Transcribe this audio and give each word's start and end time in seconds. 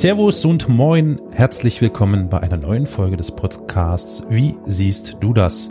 Servus 0.00 0.46
und 0.46 0.66
moin, 0.66 1.20
herzlich 1.30 1.82
willkommen 1.82 2.30
bei 2.30 2.40
einer 2.40 2.56
neuen 2.56 2.86
Folge 2.86 3.18
des 3.18 3.32
Podcasts 3.32 4.24
Wie 4.30 4.54
siehst 4.64 5.18
du 5.20 5.34
das? 5.34 5.70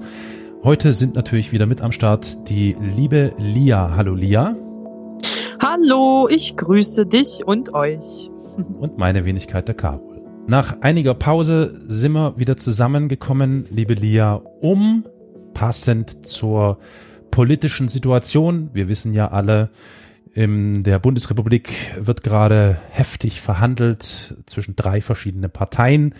Heute 0.63 0.93
sind 0.93 1.15
natürlich 1.15 1.51
wieder 1.51 1.65
mit 1.65 1.81
am 1.81 1.91
Start 1.91 2.47
die 2.47 2.77
liebe 2.79 3.33
Lia. 3.39 3.95
Hallo 3.95 4.13
Lia. 4.13 4.55
Hallo, 5.59 6.27
ich 6.29 6.55
grüße 6.55 7.07
dich 7.07 7.47
und 7.47 7.73
euch. 7.73 8.29
Und 8.79 8.99
meine 8.99 9.25
Wenigkeit 9.25 9.67
der 9.67 9.73
Carol. 9.73 10.21
Nach 10.45 10.79
einiger 10.81 11.15
Pause 11.15 11.81
sind 11.87 12.11
wir 12.11 12.37
wieder 12.37 12.55
zusammengekommen, 12.55 13.65
liebe 13.71 13.95
Lia, 13.95 14.43
um 14.61 15.05
passend 15.55 16.27
zur 16.27 16.77
politischen 17.31 17.89
Situation, 17.89 18.69
wir 18.73 18.89
wissen 18.89 19.11
ja 19.11 19.29
alle, 19.29 19.71
in 20.33 20.83
der 20.83 20.99
Bundesrepublik 20.99 21.69
wird 21.99 22.23
gerade 22.23 22.79
heftig 22.91 23.41
verhandelt 23.41 24.35
zwischen 24.45 24.75
drei 24.75 25.01
verschiedenen 25.01 25.51
Parteien, 25.51 26.13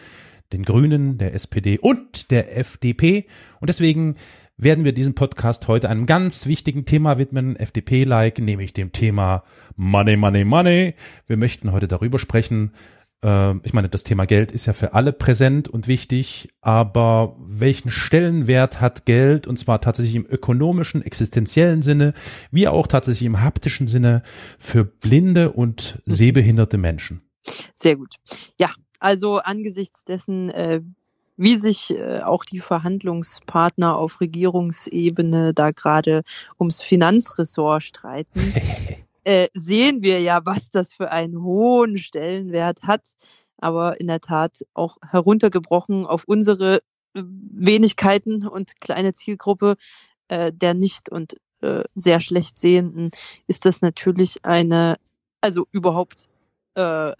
den 0.53 0.63
Grünen, 0.63 1.17
der 1.17 1.33
SPD 1.33 1.77
und 1.77 2.31
der 2.31 2.57
FDP. 2.57 3.25
Und 3.59 3.69
deswegen 3.69 4.15
werden 4.57 4.83
wir 4.83 4.91
diesen 4.91 5.15
Podcast 5.15 5.67
heute 5.67 5.89
einem 5.89 6.05
ganz 6.05 6.45
wichtigen 6.45 6.85
Thema 6.85 7.17
widmen, 7.17 7.55
FDP-like, 7.55 8.39
nämlich 8.39 8.73
dem 8.73 8.91
Thema 8.91 9.43
Money, 9.77 10.17
Money, 10.17 10.43
Money. 10.43 10.95
Wir 11.27 11.37
möchten 11.37 11.71
heute 11.71 11.87
darüber 11.87 12.19
sprechen, 12.19 12.73
äh, 13.23 13.55
ich 13.63 13.73
meine, 13.73 13.89
das 13.89 14.03
Thema 14.03 14.25
Geld 14.25 14.51
ist 14.51 14.65
ja 14.65 14.73
für 14.73 14.93
alle 14.93 15.13
präsent 15.13 15.67
und 15.67 15.87
wichtig, 15.87 16.49
aber 16.61 17.35
welchen 17.39 17.91
Stellenwert 17.91 18.81
hat 18.81 19.05
Geld 19.05 19.47
und 19.47 19.57
zwar 19.57 19.81
tatsächlich 19.81 20.15
im 20.15 20.25
ökonomischen, 20.25 21.01
existenziellen 21.01 21.81
Sinne, 21.81 22.13
wie 22.51 22.67
auch 22.67 22.87
tatsächlich 22.87 23.25
im 23.25 23.41
haptischen 23.41 23.87
Sinne 23.87 24.23
für 24.57 24.85
blinde 24.85 25.51
und 25.51 26.01
mhm. 26.05 26.11
sehbehinderte 26.11 26.77
Menschen? 26.77 27.21
Sehr 27.75 27.95
gut. 27.95 28.15
Ja, 28.57 28.71
also 28.99 29.37
angesichts 29.37 30.03
dessen, 30.03 30.49
äh, 30.49 30.81
wie 31.37 31.55
sich 31.55 31.91
äh, 31.91 32.19
auch 32.19 32.43
die 32.43 32.59
Verhandlungspartner 32.59 33.95
auf 33.95 34.19
Regierungsebene 34.19 35.53
da 35.53 35.71
gerade 35.71 36.23
ums 36.59 36.81
Finanzressort 36.81 37.81
streiten, 37.81 38.53
äh, 39.29 39.49
sehen 39.53 40.01
wir 40.01 40.21
ja, 40.21 40.41
was 40.43 40.71
das 40.71 40.91
für 40.91 41.11
einen 41.11 41.43
hohen 41.43 41.99
Stellenwert 41.99 42.81
hat. 42.81 43.11
Aber 43.57 43.99
in 43.99 44.07
der 44.07 44.21
Tat 44.21 44.65
auch 44.73 44.97
heruntergebrochen 45.07 46.07
auf 46.07 46.23
unsere 46.25 46.77
äh, 47.13 47.21
Wenigkeiten 47.23 48.47
und 48.47 48.81
kleine 48.81 49.13
Zielgruppe 49.13 49.75
äh, 50.29 50.51
der 50.51 50.73
nicht 50.73 51.09
und 51.09 51.35
äh, 51.61 51.83
sehr 51.93 52.21
schlecht 52.21 52.57
Sehenden 52.57 53.11
ist 53.45 53.65
das 53.65 53.83
natürlich 53.83 54.45
eine, 54.45 54.97
also 55.41 55.67
überhaupt 55.71 56.27
äh, 56.73 57.11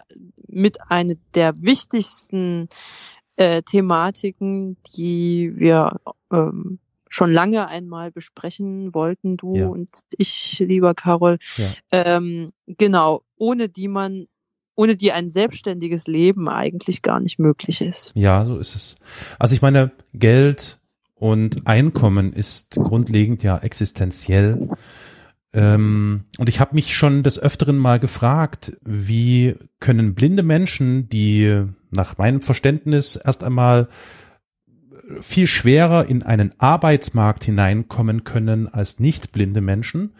mit 0.48 0.90
einer 0.90 1.14
der 1.34 1.52
wichtigsten 1.62 2.68
äh, 3.36 3.62
Thematiken, 3.62 4.78
die 4.96 5.52
wir 5.54 6.00
ähm, 6.32 6.80
schon 7.10 7.32
lange 7.32 7.68
einmal 7.68 8.10
besprechen 8.12 8.94
wollten, 8.94 9.36
du 9.36 9.54
ja. 9.54 9.66
und 9.66 9.90
ich, 10.16 10.60
lieber 10.60 10.94
Carol. 10.94 11.38
Ja. 11.56 11.66
Ähm, 11.90 12.46
genau, 12.66 13.22
ohne 13.36 13.68
die 13.68 13.88
man, 13.88 14.26
ohne 14.76 14.96
die 14.96 15.12
ein 15.12 15.28
selbstständiges 15.28 16.06
Leben 16.06 16.48
eigentlich 16.48 17.02
gar 17.02 17.20
nicht 17.20 17.38
möglich 17.38 17.80
ist. 17.82 18.12
Ja, 18.14 18.44
so 18.46 18.56
ist 18.56 18.76
es. 18.76 18.94
Also 19.38 19.54
ich 19.54 19.60
meine, 19.60 19.90
Geld 20.14 20.78
und 21.16 21.66
Einkommen 21.66 22.32
ist 22.32 22.76
grundlegend 22.76 23.42
ja 23.42 23.58
existenziell. 23.58 24.70
Ähm, 25.52 26.26
und 26.38 26.48
ich 26.48 26.60
habe 26.60 26.76
mich 26.76 26.94
schon 26.94 27.24
des 27.24 27.40
Öfteren 27.40 27.76
mal 27.76 27.98
gefragt, 27.98 28.76
wie 28.82 29.56
können 29.80 30.14
blinde 30.14 30.44
Menschen, 30.44 31.08
die 31.08 31.64
nach 31.90 32.18
meinem 32.18 32.40
Verständnis 32.40 33.16
erst 33.16 33.42
einmal 33.42 33.88
viel 35.20 35.46
schwerer 35.46 36.06
in 36.06 36.22
einen 36.22 36.52
Arbeitsmarkt 36.58 37.44
hineinkommen 37.44 38.24
können 38.24 38.68
als 38.68 39.00
nicht 39.00 39.32
blinde 39.32 39.60
Menschen, 39.60 40.14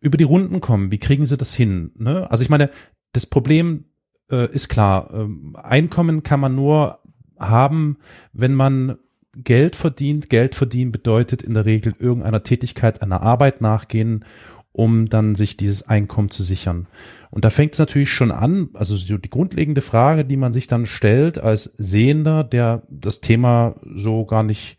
über 0.00 0.16
die 0.16 0.24
Runden 0.24 0.60
kommen. 0.60 0.92
Wie 0.92 0.98
kriegen 0.98 1.26
sie 1.26 1.36
das 1.36 1.54
hin? 1.54 1.92
Ne? 1.96 2.30
Also 2.30 2.42
ich 2.42 2.50
meine, 2.50 2.70
das 3.12 3.26
Problem 3.26 3.84
äh, 4.30 4.50
ist 4.52 4.68
klar. 4.68 5.10
Ähm, 5.12 5.56
Einkommen 5.56 6.22
kann 6.22 6.40
man 6.40 6.54
nur 6.54 7.00
haben, 7.38 7.98
wenn 8.32 8.54
man 8.54 8.98
Geld 9.36 9.76
verdient. 9.76 10.30
Geld 10.30 10.54
verdienen 10.54 10.92
bedeutet 10.92 11.42
in 11.42 11.54
der 11.54 11.64
Regel 11.64 11.94
irgendeiner 11.98 12.42
Tätigkeit, 12.42 13.02
einer 13.02 13.22
Arbeit 13.22 13.60
nachgehen, 13.60 14.24
um 14.72 15.08
dann 15.08 15.34
sich 15.34 15.56
dieses 15.56 15.88
Einkommen 15.88 16.30
zu 16.30 16.42
sichern. 16.42 16.86
Und 17.30 17.44
da 17.44 17.50
fängt 17.50 17.74
es 17.74 17.78
natürlich 17.78 18.10
schon 18.10 18.30
an, 18.30 18.70
also 18.74 18.96
die 18.96 19.30
grundlegende 19.30 19.82
Frage, 19.82 20.24
die 20.24 20.36
man 20.36 20.52
sich 20.52 20.66
dann 20.66 20.86
stellt 20.86 21.38
als 21.38 21.64
Sehender, 21.76 22.44
der 22.44 22.86
das 22.90 23.20
Thema 23.20 23.76
so 23.82 24.24
gar 24.24 24.42
nicht 24.42 24.78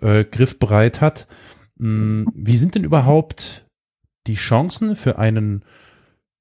äh, 0.00 0.24
griffbereit 0.24 1.00
hat, 1.00 1.26
mh, 1.76 1.86
hm, 1.86 2.32
wie 2.34 2.56
sind 2.56 2.74
denn 2.74 2.84
überhaupt 2.84 3.66
die 4.26 4.34
Chancen 4.34 4.96
für 4.96 5.18
einen, 5.18 5.64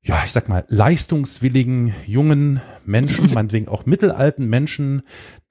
ja, 0.01 0.21
ich 0.25 0.31
sag 0.31 0.49
mal, 0.49 0.65
leistungswilligen 0.67 1.93
jungen 2.05 2.61
Menschen, 2.85 3.29
meinetwegen 3.33 3.67
auch 3.67 3.85
mittelalten 3.85 4.47
Menschen, 4.47 5.01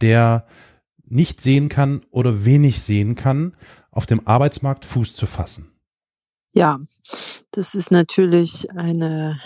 der 0.00 0.46
nicht 1.04 1.40
sehen 1.40 1.68
kann 1.68 2.02
oder 2.10 2.44
wenig 2.44 2.82
sehen 2.82 3.14
kann, 3.14 3.56
auf 3.90 4.06
dem 4.06 4.26
Arbeitsmarkt 4.26 4.84
Fuß 4.84 5.16
zu 5.16 5.26
fassen? 5.26 5.72
Ja, 6.52 6.80
das 7.50 7.74
ist 7.74 7.90
natürlich 7.90 8.70
eine, 8.72 9.40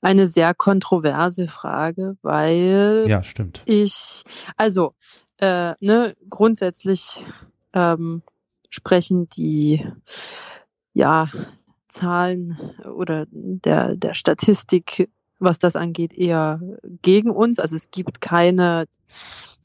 eine 0.00 0.28
sehr 0.28 0.54
kontroverse 0.54 1.48
Frage, 1.48 2.16
weil 2.22 3.04
ja, 3.08 3.22
stimmt. 3.22 3.62
ich, 3.66 4.22
also, 4.56 4.94
äh, 5.38 5.74
ne, 5.80 6.14
grundsätzlich 6.28 7.24
ähm, 7.72 8.22
sprechen 8.70 9.28
die, 9.28 9.86
ja, 10.92 11.28
Zahlen 11.88 12.58
oder 12.84 13.26
der, 13.30 13.96
der 13.96 14.14
Statistik, 14.14 15.08
was 15.38 15.58
das 15.58 15.76
angeht, 15.76 16.12
eher 16.12 16.60
gegen 17.02 17.30
uns. 17.30 17.58
Also 17.58 17.76
es 17.76 17.90
gibt 17.90 18.20
keine 18.20 18.86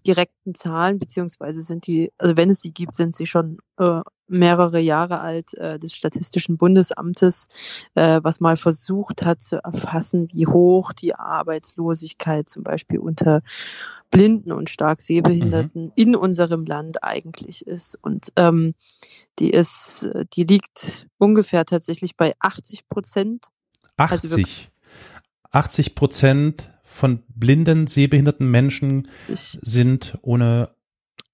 direkten 0.05 0.55
Zahlen, 0.55 0.99
beziehungsweise 0.99 1.61
sind 1.61 1.87
die, 1.87 2.11
also 2.17 2.37
wenn 2.37 2.49
es 2.49 2.61
sie 2.61 2.71
gibt, 2.71 2.95
sind 2.95 3.15
sie 3.15 3.27
schon 3.27 3.57
äh, 3.77 4.01
mehrere 4.31 4.79
Jahre 4.79 5.19
alt 5.19 5.53
äh, 5.55 5.77
des 5.79 5.93
Statistischen 5.93 6.57
Bundesamtes, 6.57 7.47
äh, 7.95 8.19
was 8.23 8.39
mal 8.39 8.57
versucht 8.57 9.23
hat 9.23 9.41
zu 9.41 9.63
erfassen, 9.63 10.29
wie 10.31 10.47
hoch 10.47 10.93
die 10.93 11.15
Arbeitslosigkeit 11.15 12.49
zum 12.49 12.63
Beispiel 12.63 12.99
unter 12.99 13.41
Blinden 14.09 14.51
und 14.51 14.69
stark 14.69 15.01
Sehbehinderten 15.01 15.85
mhm. 15.85 15.91
in 15.95 16.15
unserem 16.15 16.65
Land 16.65 17.03
eigentlich 17.03 17.65
ist. 17.65 17.97
Und 18.01 18.33
ähm, 18.35 18.73
die 19.39 19.49
ist, 19.49 20.09
die 20.35 20.43
liegt 20.43 21.07
ungefähr 21.17 21.65
tatsächlich 21.65 22.17
bei 22.17 22.33
80 22.39 22.89
Prozent. 22.89 23.47
80? 23.97 24.31
Also 24.31 24.43
80 25.51 25.95
Prozent 25.95 26.71
von 26.83 27.23
blinden, 27.29 27.87
sehbehinderten 27.87 28.49
Menschen 28.51 29.07
sind 29.27 30.17
ohne 30.21 30.75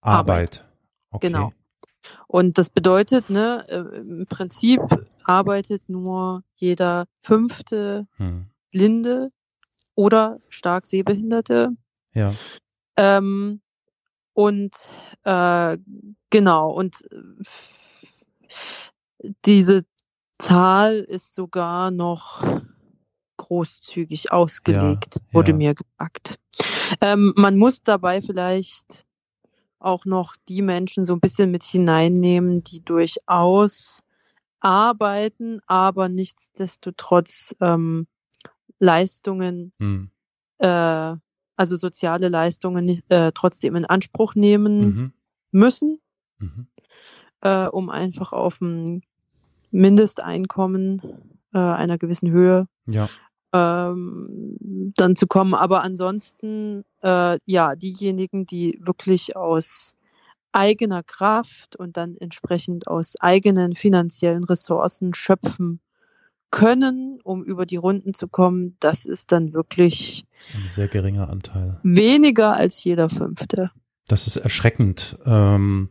Arbeit. 0.01 0.61
Arbeit. 0.61 0.65
Okay. 1.11 1.27
Genau. 1.27 1.51
Und 2.27 2.57
das 2.57 2.69
bedeutet, 2.69 3.29
ne, 3.29 3.65
äh, 3.67 3.97
im 3.99 4.25
Prinzip 4.27 4.81
arbeitet 5.23 5.89
nur 5.89 6.43
jeder 6.55 7.05
fünfte 7.21 8.07
hm. 8.17 8.47
Blinde 8.71 9.31
oder 9.95 10.39
stark 10.49 10.85
Sehbehinderte. 10.85 11.69
Ja. 12.13 12.33
Ähm, 12.97 13.61
und 14.33 14.91
äh, 15.23 15.77
genau, 16.29 16.71
und 16.71 17.03
diese 19.45 19.85
Zahl 20.37 20.99
ist 20.99 21.33
sogar 21.33 21.89
noch 21.89 22.43
großzügig 23.37 24.31
ausgelegt, 24.31 25.15
ja, 25.15 25.33
wurde 25.33 25.51
ja. 25.51 25.57
mir 25.57 25.75
gesagt. 25.75 26.39
Ähm, 27.01 27.33
man 27.35 27.57
muss 27.57 27.81
dabei 27.81 28.21
vielleicht 28.21 29.06
auch 29.79 30.05
noch 30.05 30.35
die 30.47 30.61
Menschen 30.61 31.05
so 31.05 31.13
ein 31.13 31.19
bisschen 31.19 31.51
mit 31.51 31.63
hineinnehmen, 31.63 32.63
die 32.63 32.81
durchaus 32.81 34.03
arbeiten, 34.59 35.61
aber 35.67 36.09
nichtsdestotrotz 36.09 37.55
ähm, 37.61 38.07
Leistungen, 38.79 39.71
hm. 39.79 40.09
äh, 40.59 41.15
also 41.55 41.75
soziale 41.75 42.29
Leistungen 42.29 43.01
äh, 43.09 43.31
trotzdem 43.33 43.75
in 43.75 43.85
Anspruch 43.85 44.35
nehmen 44.35 44.79
mhm. 44.79 45.13
müssen, 45.51 45.99
mhm. 46.37 46.67
Äh, 47.41 47.67
um 47.67 47.89
einfach 47.91 48.33
auf 48.33 48.61
ein 48.61 49.03
Mindesteinkommen 49.69 51.01
äh, 51.53 51.59
einer 51.59 51.97
gewissen 51.99 52.31
Höhe 52.31 52.67
ja 52.87 53.09
ähm, 53.57 54.91
dann 54.95 55.15
zu 55.15 55.27
kommen. 55.27 55.53
Aber 55.53 55.83
ansonsten, 55.83 56.83
äh, 57.01 57.37
ja, 57.45 57.75
diejenigen, 57.75 58.45
die 58.45 58.79
wirklich 58.81 59.35
aus 59.35 59.95
eigener 60.51 61.03
Kraft 61.03 61.75
und 61.75 61.97
dann 61.97 62.15
entsprechend 62.17 62.87
aus 62.87 63.15
eigenen 63.19 63.75
finanziellen 63.75 64.43
Ressourcen 64.43 65.13
schöpfen 65.13 65.79
können, 66.49 67.19
um 67.23 67.43
über 67.43 67.65
die 67.65 67.75
Runden 67.75 68.13
zu 68.13 68.27
kommen, 68.27 68.77
das 68.79 69.05
ist 69.05 69.31
dann 69.31 69.53
wirklich 69.53 70.25
ein 70.55 70.67
sehr 70.67 70.87
geringer 70.87 71.29
Anteil. 71.29 71.79
Weniger 71.83 72.55
als 72.55 72.83
jeder 72.83 73.09
fünfte. 73.09 73.71
Das 74.07 74.27
ist 74.27 74.37
erschreckend. 74.37 75.17
Ähm, 75.25 75.89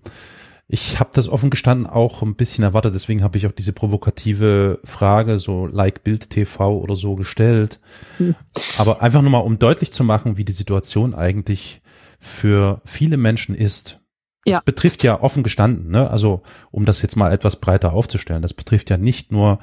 ich 0.69 0.99
habe 0.99 1.11
das 1.13 1.29
offen 1.29 1.51
gestanden 1.51 1.87
auch 1.87 2.23
ein 2.23 2.35
bisschen 2.35 2.65
erwartet, 2.65 2.95
deswegen 2.95 3.23
habe 3.23 3.39
ich 3.39 3.47
auch 3.47 3.53
diese 3.53 3.73
provokative 3.73 4.81
Frage, 4.85 5.39
so 5.39 5.67
like 5.67 6.03
Bild 6.03 6.31
TV 6.31 6.79
oder 6.79 6.97
so 6.97 7.15
gestellt. 7.15 7.81
Hm. 8.19 8.35
Aber 8.77 9.01
einfach 9.01 9.23
nur 9.23 9.31
mal, 9.31 9.39
um 9.39 9.59
deutlich 9.59 9.93
zu 9.93 10.03
machen, 10.03 10.37
wie 10.37 10.45
die 10.45 10.53
Situation 10.53 11.15
eigentlich 11.15 11.83
für 12.19 12.81
viele 12.85 13.17
Menschen 13.17 13.55
ist. 13.55 14.01
Das 14.45 14.53
ja. 14.53 14.63
betrifft 14.65 15.05
ja 15.05 15.21
offen 15.21 15.43
gestanden, 15.43 15.91
ne? 15.91 16.11
Also 16.11 16.43
um 16.71 16.85
das 16.85 17.03
jetzt 17.03 17.17
mal 17.17 17.33
etwas 17.33 17.61
breiter 17.61 17.93
aufzustellen, 17.93 18.43
das 18.43 18.55
betrifft 18.55 18.91
ja 18.91 18.97
nicht 18.97 19.33
nur 19.33 19.59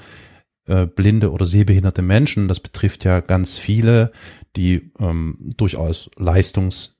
äh, 0.67 0.85
blinde 0.85 1.31
oder 1.31 1.45
sehbehinderte 1.45 2.01
Menschen, 2.01 2.47
das 2.47 2.59
betrifft 2.59 3.03
ja 3.03 3.19
ganz 3.19 3.57
viele, 3.57 4.11
die 4.55 4.91
ähm, 4.99 5.37
durchaus 5.57 6.09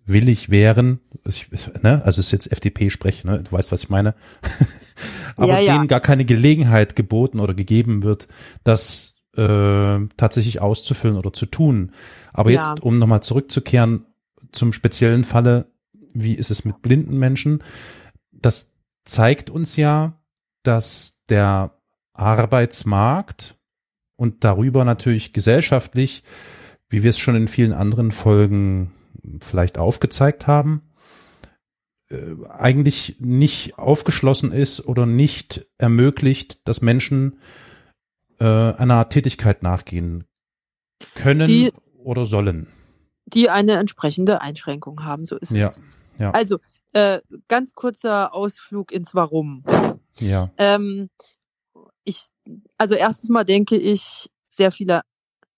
leistungswillig 0.06 0.50
wären. 0.50 1.00
Ich, 1.26 1.50
ne? 1.82 2.02
Also 2.06 2.20
es 2.20 2.28
ist 2.28 2.32
jetzt 2.32 2.52
FDP-Sprech, 2.52 3.24
ne? 3.24 3.44
du 3.44 3.52
weißt, 3.52 3.72
was 3.72 3.84
ich 3.84 3.90
meine. 3.90 4.16
Aber 5.36 5.60
ja, 5.60 5.60
ja. 5.60 5.74
denen 5.74 5.88
gar 5.88 6.00
keine 6.00 6.26
Gelegenheit 6.26 6.96
geboten 6.96 7.40
oder 7.40 7.54
gegeben 7.54 8.04
wird, 8.04 8.28
das 8.64 9.16
äh, 9.36 10.00
tatsächlich 10.18 10.62
auszufüllen 10.62 11.18
oder 11.18 11.34
zu 11.34 11.46
tun. 11.46 11.92
Aber 12.32 12.52
ja. 12.52 12.62
jetzt, 12.62 12.84
um 12.84 13.00
nochmal 13.00 13.24
zurückzukehren 13.24 14.06
zum 14.52 14.74
speziellen 14.74 15.24
Falle, 15.24 15.72
wie 16.14 16.36
ist 16.36 16.52
es 16.52 16.66
mit 16.66 16.82
blinden 16.82 17.18
Menschen? 17.18 17.64
Das 18.32 18.76
zeigt 19.06 19.50
uns 19.50 19.76
ja, 19.76 20.22
dass 20.62 21.22
der 21.30 21.72
Arbeitsmarkt 22.14 23.58
und 24.16 24.44
darüber 24.44 24.86
natürlich 24.86 25.34
gesellschaftlich 25.34 26.24
wie 26.94 27.02
wir 27.02 27.10
es 27.10 27.18
schon 27.18 27.36
in 27.36 27.48
vielen 27.48 27.74
anderen 27.74 28.12
Folgen 28.12 28.92
vielleicht 29.42 29.78
aufgezeigt 29.78 30.48
haben, 30.48 30.94
äh, 32.10 32.36
eigentlich 32.50 33.18
nicht 33.20 33.78
aufgeschlossen 33.78 34.52
ist 34.52 34.86
oder 34.86 35.06
nicht 35.06 35.66
ermöglicht, 35.78 36.68
dass 36.68 36.82
Menschen 36.82 37.40
äh, 38.40 38.46
einer 38.46 39.10
Tätigkeit 39.10 39.64
nachgehen 39.64 40.26
können 41.16 41.48
die, 41.48 41.72
oder 41.98 42.26
sollen. 42.26 42.68
Die 43.26 43.50
eine 43.50 43.74
entsprechende 43.74 44.42
Einschränkung 44.42 45.04
haben, 45.04 45.26
so 45.26 45.38
ist 45.38 45.52
ja, 45.52 45.66
es. 45.66 45.82
Ja. 46.20 46.32
Also 46.32 46.60
äh, 46.94 47.22
ganz 47.48 47.74
kurzer 47.74 48.34
Ausflug 48.34 48.92
ins 48.92 49.16
Warum. 49.16 49.64
Ja. 50.20 50.52
Ähm, 50.58 51.10
ich, 52.04 52.28
also 52.78 52.96
erstens 52.96 53.30
mal 53.30 53.46
denke 53.46 53.78
ich, 53.78 54.30
sehr 54.50 54.72
viele 54.72 55.02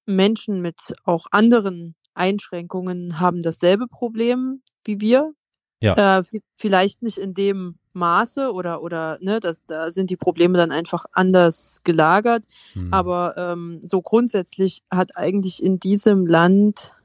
Menschen 0.06 0.62
mit 0.62 0.96
auch 1.04 1.26
anderen 1.32 1.96
Einschränkungen 2.16 3.20
haben 3.20 3.42
dasselbe 3.44 3.88
Problem 3.88 4.62
wie 4.84 5.00
wir. 5.02 5.34
Ja. 5.82 6.20
Äh, 6.20 6.24
vielleicht 6.56 7.04
nicht 7.04 7.18
in 7.18 7.34
dem 7.34 7.76
Maße 7.94 8.52
oder 8.52 8.82
oder 8.82 9.18
ne, 9.22 9.40
das, 9.40 9.64
da 9.68 9.92
sind 9.92 10.10
die 10.10 10.18
Probleme 10.18 10.58
dann 10.58 10.72
einfach 10.72 11.06
anders 11.12 11.82
gelagert. 11.84 12.46
Mhm. 12.74 12.94
Aber 12.94 13.38
ähm, 13.38 13.80
so 13.84 14.02
grundsätzlich 14.02 14.82
hat 14.90 15.18
eigentlich 15.18 15.62
in 15.62 15.80
diesem 15.80 16.26
Land 16.26 16.96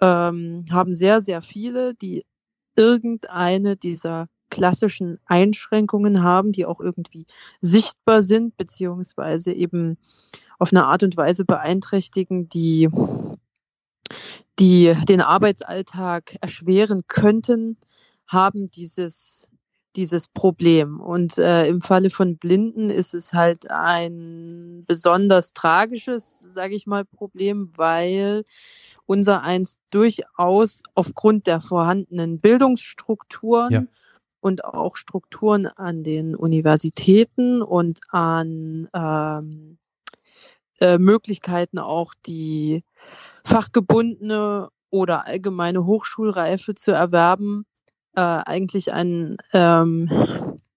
ähm, 0.00 0.64
haben 0.70 0.94
sehr 0.94 1.22
sehr 1.22 1.42
viele, 1.42 1.94
die 1.94 2.24
irgendeine 2.76 3.76
dieser 3.76 4.28
klassischen 4.50 5.18
Einschränkungen 5.26 6.22
haben, 6.22 6.52
die 6.52 6.66
auch 6.66 6.80
irgendwie 6.80 7.26
sichtbar 7.60 8.22
sind, 8.22 8.56
beziehungsweise 8.56 9.52
eben 9.52 9.98
auf 10.58 10.72
eine 10.72 10.86
Art 10.86 11.02
und 11.02 11.16
Weise 11.16 11.44
beeinträchtigen, 11.44 12.48
die, 12.48 12.88
die 14.58 14.94
den 15.08 15.20
Arbeitsalltag 15.20 16.36
erschweren 16.40 17.02
könnten, 17.06 17.76
haben 18.26 18.68
dieses 18.68 19.50
dieses 19.96 20.28
Problem. 20.28 21.00
Und 21.00 21.38
äh, 21.38 21.66
im 21.66 21.80
Falle 21.80 22.10
von 22.10 22.36
Blinden 22.36 22.90
ist 22.90 23.14
es 23.14 23.32
halt 23.32 23.70
ein 23.70 24.84
besonders 24.86 25.54
tragisches, 25.54 26.40
sage 26.50 26.74
ich 26.74 26.86
mal, 26.86 27.04
Problem, 27.04 27.72
weil 27.76 28.44
unser 29.06 29.42
eins 29.42 29.78
durchaus 29.90 30.82
aufgrund 30.94 31.46
der 31.46 31.60
vorhandenen 31.60 32.38
Bildungsstrukturen 32.40 33.72
ja. 33.72 33.86
und 34.40 34.64
auch 34.64 34.96
Strukturen 34.96 35.66
an 35.66 36.02
den 36.02 36.34
Universitäten 36.36 37.62
und 37.62 38.00
an 38.08 38.88
ähm, 38.92 39.78
äh, 40.80 40.98
Möglichkeiten 40.98 41.78
auch 41.78 42.14
die 42.26 42.84
fachgebundene 43.44 44.70
oder 44.90 45.26
allgemeine 45.26 45.84
Hochschulreife 45.84 46.74
zu 46.74 46.92
erwerben, 46.92 47.66
äh, 48.14 48.20
eigentlich 48.20 48.92
ein 48.92 49.36
ähm, 49.52 50.10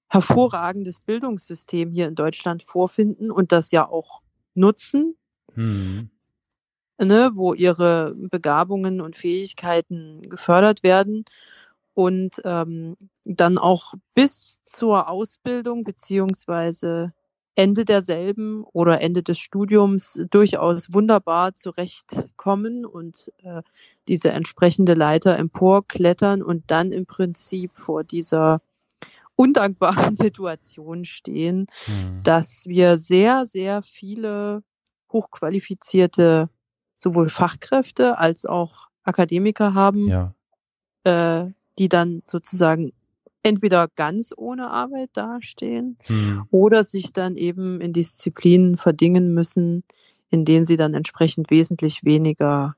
hervorragendes 0.08 1.00
Bildungssystem 1.00 1.92
hier 1.92 2.08
in 2.08 2.16
Deutschland 2.16 2.64
vorfinden 2.64 3.32
und 3.32 3.52
das 3.52 3.72
ja 3.72 3.88
auch 3.88 4.22
nutzen, 4.56 5.16
hm. 5.54 6.10
ne, 7.00 7.32
wo 7.36 7.54
ihre 7.54 8.14
Begabungen 8.16 9.02
und 9.02 9.16
Fähigkeiten 9.16 10.30
gefördert 10.30 10.84
werden 10.84 11.26
und 11.94 12.42
ähm, 12.44 12.96
dann 13.26 13.58
auch 13.58 13.94
bis 14.16 14.62
zur 14.64 15.08
Ausbildung 15.08 15.84
beziehungsweise 15.84 17.14
Ende 17.60 17.84
derselben 17.84 18.64
oder 18.72 19.02
Ende 19.02 19.22
des 19.22 19.38
Studiums 19.38 20.18
durchaus 20.32 20.94
wunderbar 20.94 21.56
zurechtkommen 21.56 22.86
und 22.86 23.34
äh, 23.44 23.64
diese 24.08 24.32
entsprechende 24.32 24.94
Leiter 24.94 25.38
emporklettern 25.38 26.42
und 26.42 26.64
dann 26.68 26.94
im 26.94 27.06
Prinzip 27.06 27.72
vor 27.74 28.06
dieser 28.06 28.62
undankbaren 29.36 30.16
Situation 30.16 31.04
stehen, 31.04 31.68
mhm. 31.88 32.24
dass 32.24 32.66
wir 32.66 32.98
sehr, 32.98 33.46
sehr 33.46 33.82
viele 33.82 34.64
hochqualifizierte 35.12 36.50
sowohl 36.96 37.28
Fachkräfte 37.28 38.18
als 38.18 38.46
auch 38.46 38.88
Akademiker 39.04 39.74
haben, 39.74 40.08
ja. 40.08 40.34
äh, 41.04 41.52
die 41.78 41.90
dann 41.90 42.24
sozusagen 42.26 42.94
entweder 43.44 43.88
ganz 43.96 44.34
ohne 44.36 44.70
Arbeit 44.70 45.10
dastehen 45.14 45.98
hm. 46.06 46.44
oder 46.52 46.84
sich 46.84 47.14
dann 47.14 47.38
eben 47.38 47.82
in 47.82 47.94
Disziplinen 47.94 48.78
verdingen 48.78 49.34
müssen, 49.34 49.84
in 50.30 50.46
denen 50.46 50.66
sie 50.66 50.78
dann 50.78 50.94
entsprechend 50.94 51.50
wesentlich 51.50 52.04
weniger 52.04 52.76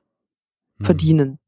hm. 0.78 0.86
verdienen. 0.86 1.38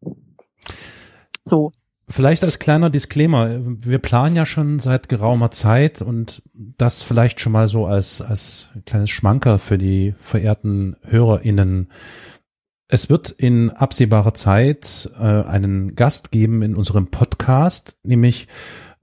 So. 1.45 1.73
Vielleicht 2.07 2.45
als 2.45 2.59
kleiner 2.59 2.91
Disclaimer, 2.91 3.61
wir 3.65 3.99
planen 3.99 4.37
ja 4.37 4.45
schon 4.45 4.79
seit 4.79 5.09
geraumer 5.09 5.51
Zeit 5.51 6.03
und 6.03 6.43
das 6.53 7.03
vielleicht 7.03 7.41
schon 7.41 7.53
mal 7.53 7.67
so 7.67 7.87
als, 7.87 8.21
als 8.21 8.69
kleines 8.85 9.09
Schmanker 9.09 9.59
für 9.59 9.79
die 9.79 10.15
verehrten 10.19 10.97
HörerInnen. 11.03 11.89
Es 12.89 13.09
wird 13.09 13.31
in 13.31 13.71
absehbarer 13.71 14.35
Zeit 14.35 15.11
äh, 15.19 15.23
einen 15.23 15.95
Gast 15.97 16.31
geben 16.31 16.61
in 16.61 16.77
unserem 16.77 17.07
Podcast, 17.07 17.97
nämlich 18.03 18.49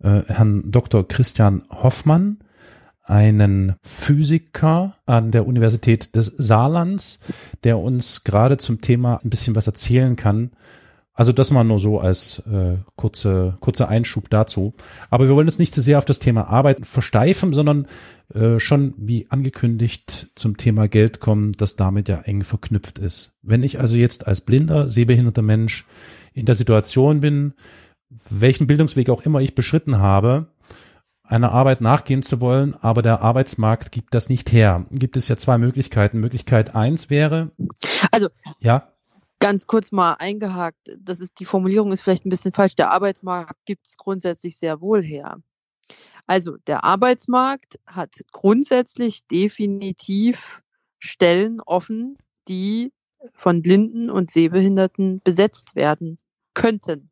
äh, 0.04 0.22
Herrn 0.28 0.72
Dr. 0.72 1.08
Christian 1.08 1.64
Hoffmann, 1.70 2.40
einen 3.04 3.76
Physiker 3.82 4.96
an 5.06 5.32
der 5.32 5.48
Universität 5.48 6.16
des 6.16 6.28
Saarlands, 6.38 7.20
der 7.64 7.80
uns 7.80 8.24
gerade 8.24 8.58
zum 8.58 8.82
Thema 8.82 9.20
ein 9.24 9.30
bisschen 9.30 9.56
was 9.56 9.68
erzählen 9.68 10.16
kann. 10.16 10.52
Also 11.14 11.34
das 11.34 11.52
mal 11.52 11.64
nur 11.64 11.80
so 11.80 12.00
als 12.00 12.42
äh, 12.52 12.78
kurze, 12.96 13.58
kurzer 13.60 13.90
Einschub 13.90 14.30
dazu. 14.30 14.74
Aber 15.10 15.28
wir 15.28 15.36
wollen 15.36 15.48
uns 15.48 15.60
nicht 15.60 15.76
zu 15.76 15.82
sehr 15.82 15.98
auf 15.98 16.06
das 16.06 16.20
Thema 16.20 16.48
Arbeit 16.48 16.86
versteifen, 16.86 17.54
sondern 17.54 17.86
äh, 18.34 18.60
schon 18.60 18.94
wie 18.98 19.28
angekündigt 19.30 20.32
zum 20.36 20.56
Thema 20.56 20.88
Geld 20.88 21.20
kommen, 21.20 21.52
das 21.52 21.76
damit 21.76 22.08
ja 22.08 22.22
eng 22.22 22.44
verknüpft 22.44 22.98
ist. 22.98 23.34
Wenn 23.42 23.62
ich 23.62 23.80
also 23.80 23.98
jetzt 23.98 24.26
als 24.26 24.42
blinder, 24.42 24.90
sehbehinderter 24.90 25.42
Mensch 25.42 25.86
in 26.34 26.46
der 26.46 26.56
Situation 26.56 27.20
bin, 27.20 27.54
welchen 28.30 28.68
Bildungsweg 28.68 29.10
auch 29.10 29.24
immer 29.24 29.40
ich 29.40 29.56
beschritten 29.56 30.00
habe, 30.00 30.48
einer 31.24 31.54
Arbeit 31.54 31.80
nachgehen 31.80 32.24
zu 32.24 32.42
wollen, 32.42 32.76
aber 32.76 33.02
der 33.02 33.22
Arbeitsmarkt 33.22 33.92
gibt 33.92 34.14
das 34.14 34.28
nicht 34.28 34.52
her. 34.52 34.86
Gibt 34.92 35.16
es 35.16 35.30
ja 35.30 35.38
zwei 35.38 35.58
Möglichkeiten. 35.58 36.20
Möglichkeit 36.20 36.76
eins 36.76 37.10
wäre. 37.10 37.52
Also. 38.12 38.30
Ja. 38.60 38.84
Ganz 39.40 39.66
kurz 39.66 39.92
mal 39.92 40.14
eingehakt. 40.20 40.92
Das 41.00 41.20
ist, 41.20 41.40
die 41.40 41.46
Formulierung 41.46 41.92
ist 41.92 42.02
vielleicht 42.02 42.26
ein 42.26 42.30
bisschen 42.30 42.54
falsch. 42.54 42.76
Der 42.76 42.92
Arbeitsmarkt 42.92 43.66
gibt 43.66 43.88
es 43.88 43.98
grundsätzlich 43.98 44.58
sehr 44.58 44.82
wohl 44.82 45.02
her. 45.02 45.38
Also, 46.28 46.58
der 46.68 46.84
Arbeitsmarkt 46.84 47.80
hat 47.88 48.22
grundsätzlich 48.32 49.26
definitiv 49.28 50.62
Stellen 51.00 51.62
offen, 51.62 52.18
die 52.48 52.92
von 53.34 53.62
Blinden 53.62 54.10
und 54.10 54.30
Sehbehinderten 54.32 55.22
besetzt 55.24 55.76
werden 55.76 56.18
könnten. 56.54 57.11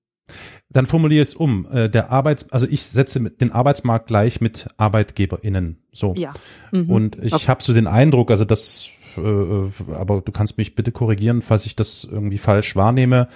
Dann 0.70 0.86
formuliere 0.86 1.22
ich 1.22 1.30
es 1.30 1.36
um. 1.36 1.68
Äh, 1.72 1.90
der 1.90 2.12
Arbeits, 2.12 2.52
also 2.52 2.68
ich 2.70 2.84
setze 2.84 3.22
den 3.22 3.52
Arbeitsmarkt 3.52 4.08
gleich 4.08 4.42
mit 4.42 4.68
ArbeitgeberInnen. 4.78 5.78
So. 5.92 6.14
Ja. 6.16 6.34
Mhm. 6.72 6.90
Und 6.90 7.24
ich 7.24 7.34
okay. 7.34 7.48
habe 7.48 7.64
so 7.64 7.74
den 7.74 7.88
Eindruck, 7.88 8.32
also 8.32 8.46
das, 8.46 8.90
äh, 9.18 9.92
aber 9.94 10.22
du 10.22 10.32
kannst 10.32 10.58
mich 10.58 10.76
bitte 10.76 10.92
korrigieren, 10.92 11.42
falls 11.42 11.66
ich 11.66 11.76
das 11.76 12.08
irgendwie 12.10 12.38
falsch 12.38 12.76
wahrnehme, 12.76 13.28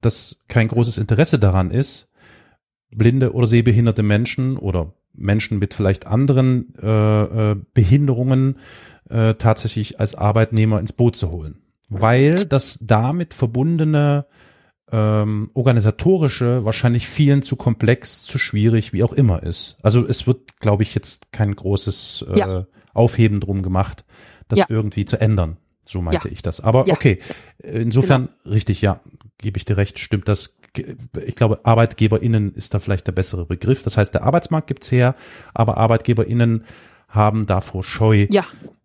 dass 0.00 0.38
kein 0.48 0.68
großes 0.68 0.98
Interesse 0.98 1.38
daran 1.38 1.70
ist, 1.70 2.08
blinde 2.90 3.34
oder 3.34 3.46
sehbehinderte 3.46 4.02
Menschen 4.02 4.56
oder 4.56 4.94
Menschen 5.12 5.58
mit 5.58 5.74
vielleicht 5.74 6.06
anderen 6.06 6.74
äh, 6.80 7.52
äh, 7.52 7.56
Behinderungen 7.74 8.56
äh, 9.08 9.34
tatsächlich 9.34 10.00
als 10.00 10.14
Arbeitnehmer 10.14 10.80
ins 10.80 10.92
Boot 10.92 11.16
zu 11.16 11.30
holen. 11.30 11.62
Weil 11.88 12.44
das 12.44 12.78
damit 12.80 13.34
verbundene 13.34 14.26
ähm, 14.92 15.50
organisatorische 15.54 16.64
wahrscheinlich 16.64 17.08
vielen 17.08 17.42
zu 17.42 17.56
komplex, 17.56 18.22
zu 18.22 18.38
schwierig, 18.38 18.92
wie 18.92 19.02
auch 19.02 19.12
immer 19.12 19.42
ist. 19.42 19.76
Also 19.82 20.04
es 20.04 20.26
wird, 20.26 20.60
glaube 20.60 20.82
ich, 20.82 20.94
jetzt 20.94 21.32
kein 21.32 21.54
großes 21.54 22.24
äh, 22.28 22.38
ja. 22.38 22.66
Aufheben 22.92 23.40
drum 23.40 23.62
gemacht, 23.62 24.04
das 24.48 24.60
ja. 24.60 24.66
irgendwie 24.68 25.04
zu 25.04 25.20
ändern. 25.20 25.58
So 25.86 26.02
meinte 26.02 26.28
ja. 26.28 26.32
ich 26.32 26.42
das. 26.42 26.60
Aber 26.60 26.88
okay, 26.88 27.18
insofern 27.58 28.28
genau. 28.42 28.54
richtig, 28.54 28.80
ja, 28.80 29.00
gebe 29.38 29.58
ich 29.58 29.64
dir 29.64 29.76
recht, 29.76 29.98
stimmt 29.98 30.28
das. 30.28 30.54
Ich 31.24 31.34
glaube, 31.34 31.64
ArbeitgeberInnen 31.64 32.54
ist 32.54 32.74
da 32.74 32.78
vielleicht 32.78 33.06
der 33.06 33.12
bessere 33.12 33.44
Begriff. 33.44 33.82
Das 33.82 33.96
heißt, 33.96 34.14
der 34.14 34.22
Arbeitsmarkt 34.22 34.68
gibt's 34.68 34.92
her, 34.92 35.16
aber 35.52 35.78
ArbeitgeberInnen 35.78 36.64
haben 37.08 37.46
davor 37.46 37.82
Scheu, 37.82 38.28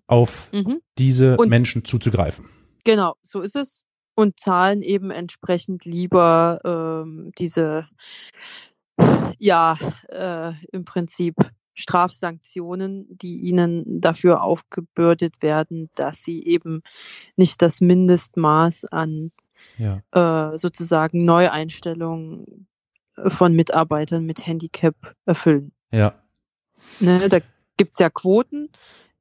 auf 0.08 0.52
mhm. 0.52 0.82
diese 0.98 1.38
Und 1.38 1.50
Menschen 1.50 1.86
zuzugreifen. 1.86 2.46
Genau, 2.84 3.16
so 3.22 3.42
ist 3.42 3.56
es 3.56 3.86
und 4.16 4.40
zahlen 4.40 4.82
eben 4.82 5.12
entsprechend 5.12 5.86
lieber 5.86 6.60
ähm, 6.64 7.32
diese, 7.38 7.88
ja, 9.38 9.76
äh, 10.10 10.54
im 10.72 10.86
Prinzip 10.86 11.36
Strafsanktionen, 11.74 13.06
die 13.10 13.42
ihnen 13.42 13.84
dafür 14.02 14.42
aufgebürdet 14.42 15.42
werden, 15.42 15.90
dass 15.96 16.24
sie 16.24 16.44
eben 16.46 16.82
nicht 17.36 17.62
das 17.62 17.82
Mindestmaß 17.82 18.86
an 18.86 19.30
ja. 19.78 20.02
äh, 20.12 20.58
sozusagen 20.58 21.24
Neueinstellungen 21.24 22.68
von 23.28 23.54
Mitarbeitern 23.54 24.26
mit 24.26 24.46
Handicap 24.46 24.96
erfüllen. 25.26 25.72
Ja. 25.92 26.14
Ne, 27.00 27.28
da 27.30 27.40
gibt's 27.78 28.00
ja 28.00 28.10
Quoten, 28.10 28.70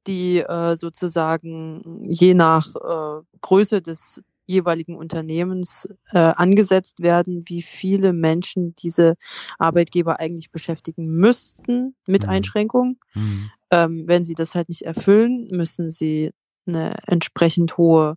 die 0.07 0.39
äh, 0.39 0.75
sozusagen 0.75 2.05
je 2.09 2.33
nach 2.33 2.75
äh, 2.75 3.23
Größe 3.41 3.81
des 3.81 4.21
jeweiligen 4.45 4.95
Unternehmens 4.95 5.87
äh, 6.11 6.17
angesetzt 6.17 7.01
werden, 7.01 7.43
wie 7.47 7.61
viele 7.61 8.13
Menschen 8.13 8.75
diese 8.75 9.15
Arbeitgeber 9.57 10.19
eigentlich 10.19 10.51
beschäftigen 10.51 11.07
müssten 11.07 11.95
mit 12.05 12.23
mhm. 12.23 12.29
Einschränkungen. 12.29 12.99
Mhm. 13.13 13.51
Ähm, 13.71 14.03
wenn 14.07 14.23
sie 14.23 14.35
das 14.35 14.55
halt 14.55 14.69
nicht 14.69 14.83
erfüllen, 14.83 15.47
müssen 15.51 15.91
sie 15.91 16.31
eine 16.67 16.95
entsprechend 17.07 17.77
hohe 17.77 18.15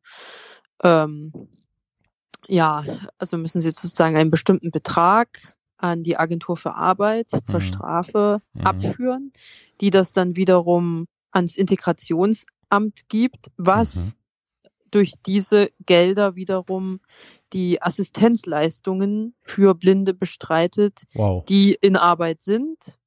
ähm, 0.83 1.33
ja, 2.49 2.83
also 3.19 3.37
müssen 3.37 3.61
sie 3.61 3.71
sozusagen 3.71 4.17
einen 4.17 4.31
bestimmten 4.31 4.71
Betrag 4.71 5.57
an 5.77 6.03
die 6.03 6.17
Agentur 6.17 6.57
für 6.57 6.75
Arbeit 6.75 7.31
zur 7.31 7.61
mhm. 7.61 7.65
Strafe 7.65 8.43
mhm. 8.55 8.67
abführen, 8.67 9.33
die 9.81 9.91
das 9.91 10.13
dann 10.13 10.35
wiederum 10.35 11.07
ans 11.31 11.57
Integrationsamt 11.57 13.09
gibt, 13.09 13.51
was 13.57 14.15
mhm 14.15 14.18
durch 14.91 15.15
diese 15.25 15.71
Gelder 15.85 16.35
wiederum 16.35 17.01
die 17.53 17.81
Assistenzleistungen 17.83 19.35
für 19.41 19.75
Blinde 19.75 20.15
bestreitet, 20.15 21.05
wow. 21.15 21.45
die 21.47 21.75
in 21.81 21.97
Arbeit 21.97 22.43
sind 22.43 22.99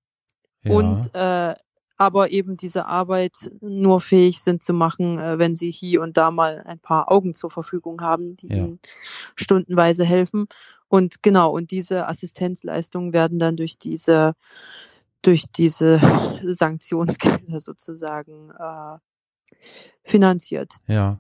ja. 0.64 0.74
und 0.74 1.14
äh, 1.14 1.56
aber 1.98 2.32
eben 2.32 2.58
diese 2.58 2.88
Arbeit 2.88 3.52
nur 3.62 4.02
fähig 4.02 4.42
sind 4.42 4.64
zu 4.64 4.74
machen, 4.74 5.20
äh, 5.20 5.38
wenn 5.38 5.54
sie 5.56 5.70
hier 5.70 6.02
und 6.02 6.18
da 6.18 6.32
mal 6.32 6.64
ein 6.66 6.80
paar 6.80 7.12
Augen 7.12 7.36
zur 7.36 7.52
Verfügung 7.52 8.02
haben, 8.02 8.38
die 8.38 8.48
ja. 8.48 8.56
ihnen 8.58 8.80
stundenweise 9.36 10.04
helfen. 10.04 10.48
Und 10.88 11.22
genau, 11.22 11.52
und 11.52 11.70
diese 11.70 12.08
Assistenzleistungen 12.08 13.14
werden 13.14 13.38
dann 13.38 13.56
durch 13.56 13.78
diese 13.78 14.34
durch 15.22 15.44
diese 15.56 16.02
Sanktionsgelder 16.42 17.60
sozusagen 17.60 18.50
äh, 18.50 18.98
finanziert. 20.04 20.74
Ja 20.88 21.20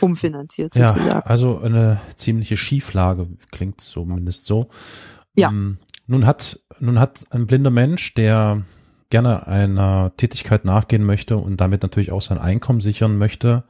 umfinanziert 0.00 0.74
sozusagen. 0.74 1.06
Ja, 1.06 1.20
also 1.20 1.58
eine 1.60 2.00
ziemliche 2.16 2.56
Schieflage, 2.56 3.28
klingt 3.50 3.80
zumindest 3.80 4.46
so. 4.46 4.68
Ja. 5.34 5.48
Um, 5.48 5.78
nun 6.06 6.26
hat, 6.26 6.60
nun 6.80 6.98
hat 6.98 7.26
ein 7.30 7.46
blinder 7.46 7.70
Mensch, 7.70 8.14
der 8.14 8.62
gerne 9.10 9.46
einer 9.46 10.12
Tätigkeit 10.16 10.64
nachgehen 10.64 11.04
möchte 11.04 11.36
und 11.36 11.60
damit 11.60 11.82
natürlich 11.82 12.12
auch 12.12 12.22
sein 12.22 12.38
Einkommen 12.38 12.80
sichern 12.80 13.16
möchte, 13.16 13.64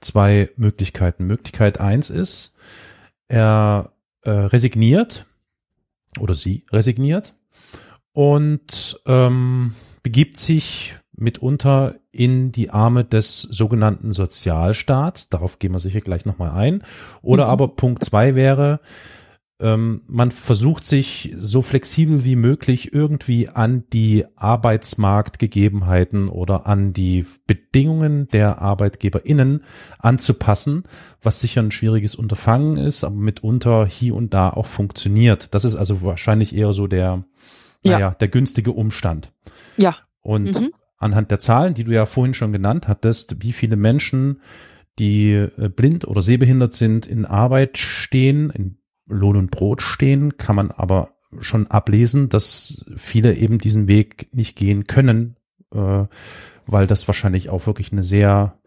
zwei 0.00 0.50
Möglichkeiten. 0.56 1.26
Möglichkeit 1.26 1.80
eins 1.80 2.10
ist, 2.10 2.54
er 3.28 3.92
äh, 4.22 4.30
resigniert 4.30 5.26
oder 6.18 6.34
sie 6.34 6.64
resigniert 6.72 7.34
und 8.12 9.00
ähm, 9.06 9.74
begibt 10.02 10.38
sich 10.38 10.96
mitunter 11.18 11.96
in 12.10 12.52
die 12.52 12.70
Arme 12.70 13.04
des 13.04 13.42
sogenannten 13.42 14.12
Sozialstaats. 14.12 15.28
Darauf 15.28 15.58
gehen 15.58 15.72
wir 15.72 15.80
sicher 15.80 16.00
gleich 16.00 16.24
nochmal 16.24 16.52
ein. 16.52 16.82
Oder 17.22 17.44
mhm. 17.44 17.50
aber 17.50 17.68
Punkt 17.68 18.04
zwei 18.04 18.34
wäre, 18.34 18.80
ähm, 19.60 20.02
man 20.06 20.30
versucht 20.30 20.84
sich 20.84 21.34
so 21.36 21.62
flexibel 21.62 22.24
wie 22.24 22.36
möglich 22.36 22.92
irgendwie 22.92 23.48
an 23.48 23.84
die 23.92 24.24
Arbeitsmarktgegebenheiten 24.36 26.28
oder 26.28 26.66
an 26.66 26.92
die 26.92 27.26
Bedingungen 27.46 28.28
der 28.28 28.62
ArbeitgeberInnen 28.62 29.64
anzupassen, 29.98 30.84
was 31.22 31.40
sicher 31.40 31.60
ein 31.60 31.72
schwieriges 31.72 32.14
Unterfangen 32.14 32.76
ist, 32.76 33.02
aber 33.02 33.16
mitunter 33.16 33.84
hier 33.86 34.14
und 34.14 34.32
da 34.32 34.50
auch 34.50 34.66
funktioniert. 34.66 35.54
Das 35.54 35.64
ist 35.64 35.74
also 35.74 36.02
wahrscheinlich 36.02 36.54
eher 36.54 36.72
so 36.72 36.86
der, 36.86 37.24
ja. 37.84 37.92
naja, 37.92 38.10
der 38.12 38.28
günstige 38.28 38.70
Umstand. 38.70 39.32
Ja. 39.76 39.96
Und 40.20 40.60
mhm 40.60 40.72
anhand 40.98 41.30
der 41.30 41.38
Zahlen, 41.38 41.74
die 41.74 41.84
du 41.84 41.92
ja 41.92 42.06
vorhin 42.06 42.34
schon 42.34 42.52
genannt 42.52 42.88
hattest, 42.88 43.42
wie 43.42 43.52
viele 43.52 43.76
Menschen, 43.76 44.40
die 44.98 45.32
äh, 45.32 45.68
blind 45.68 46.06
oder 46.06 46.20
sehbehindert 46.20 46.74
sind, 46.74 47.06
in 47.06 47.24
Arbeit 47.24 47.78
stehen, 47.78 48.50
in 48.50 48.78
Lohn 49.06 49.36
und 49.36 49.50
Brot 49.50 49.80
stehen, 49.80 50.36
kann 50.36 50.56
man 50.56 50.70
aber 50.70 51.14
schon 51.40 51.66
ablesen, 51.66 52.28
dass 52.28 52.84
viele 52.96 53.34
eben 53.34 53.58
diesen 53.58 53.86
Weg 53.86 54.28
nicht 54.34 54.56
gehen 54.56 54.86
können, 54.86 55.36
äh, 55.72 56.04
weil 56.66 56.86
das 56.86 57.06
wahrscheinlich 57.06 57.48
auch 57.48 57.66
wirklich 57.66 57.92
eine 57.92 58.02
sehr 58.02 58.58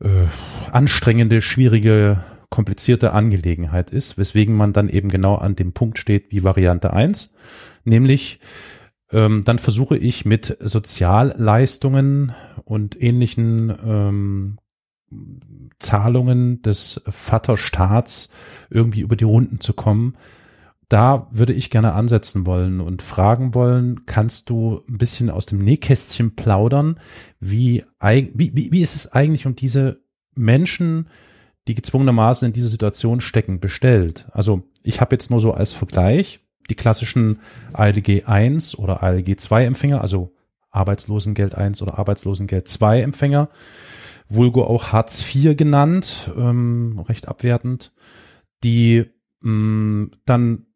äh, 0.00 0.26
anstrengende, 0.70 1.40
schwierige, 1.40 2.22
komplizierte 2.50 3.12
Angelegenheit 3.12 3.90
ist, 3.90 4.18
weswegen 4.18 4.54
man 4.54 4.72
dann 4.72 4.88
eben 4.88 5.08
genau 5.08 5.36
an 5.36 5.56
dem 5.56 5.72
Punkt 5.72 5.98
steht 5.98 6.26
wie 6.30 6.44
Variante 6.44 6.92
eins, 6.92 7.34
nämlich 7.84 8.40
ähm, 9.12 9.42
dann 9.44 9.58
versuche 9.58 9.96
ich 9.96 10.24
mit 10.24 10.56
Sozialleistungen 10.60 12.34
und 12.64 13.00
ähnlichen 13.00 13.72
ähm, 13.84 14.58
Zahlungen 15.78 16.62
des 16.62 17.02
Vaterstaats 17.06 18.30
irgendwie 18.70 19.00
über 19.00 19.16
die 19.16 19.24
Runden 19.24 19.60
zu 19.60 19.74
kommen. 19.74 20.16
Da 20.88 21.28
würde 21.30 21.52
ich 21.52 21.70
gerne 21.70 21.94
ansetzen 21.94 22.46
wollen 22.46 22.80
und 22.80 23.02
fragen 23.02 23.54
wollen, 23.54 24.04
kannst 24.06 24.50
du 24.50 24.82
ein 24.88 24.98
bisschen 24.98 25.30
aus 25.30 25.46
dem 25.46 25.58
Nähkästchen 25.64 26.36
plaudern? 26.36 27.00
Wie, 27.40 27.84
wie, 28.00 28.72
wie, 28.72 28.82
ist 28.82 28.94
es 28.94 29.10
eigentlich 29.10 29.46
um 29.46 29.56
diese 29.56 30.02
Menschen, 30.34 31.08
die 31.66 31.74
gezwungenermaßen 31.74 32.46
in 32.46 32.52
dieser 32.52 32.68
Situation 32.68 33.22
stecken, 33.22 33.58
bestellt? 33.58 34.26
Also 34.32 34.64
ich 34.82 35.00
habe 35.00 35.14
jetzt 35.14 35.30
nur 35.30 35.40
so 35.40 35.52
als 35.52 35.72
Vergleich, 35.72 36.40
die 36.70 36.74
klassischen 36.74 37.40
ALG 37.72 38.24
1 38.26 38.78
oder 38.78 39.02
ALG 39.02 39.38
2 39.38 39.64
Empfänger, 39.64 40.00
also 40.00 40.32
Arbeitslosengeld 40.70 41.54
1 41.54 41.82
oder 41.82 41.98
Arbeitslosengeld 41.98 42.68
2 42.68 43.02
Empfänger, 43.02 43.48
vulgo 44.28 44.64
auch 44.64 44.92
Hartz 44.92 45.22
IV 45.34 45.56
genannt, 45.56 46.30
ähm, 46.36 46.98
recht 47.08 47.28
abwertend, 47.28 47.92
die 48.64 49.04
mh, 49.42 49.50
mm, 49.50 50.10
dann 50.24 50.66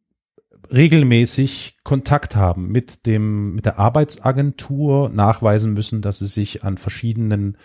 regelmäßig 0.73 1.77
Kontakt 1.85 2.35
haben 2.35 2.69
mit 2.69 3.07
dem 3.07 3.55
mit 3.55 3.67
der 3.67 3.79
Arbeitsagentur, 3.79 5.09
nachweisen 5.11 5.75
müssen, 5.75 6.03
dass 6.03 6.19
sie 6.19 6.27
sich 6.27 6.65
an 6.65 6.77
verschiedenen 6.77 7.57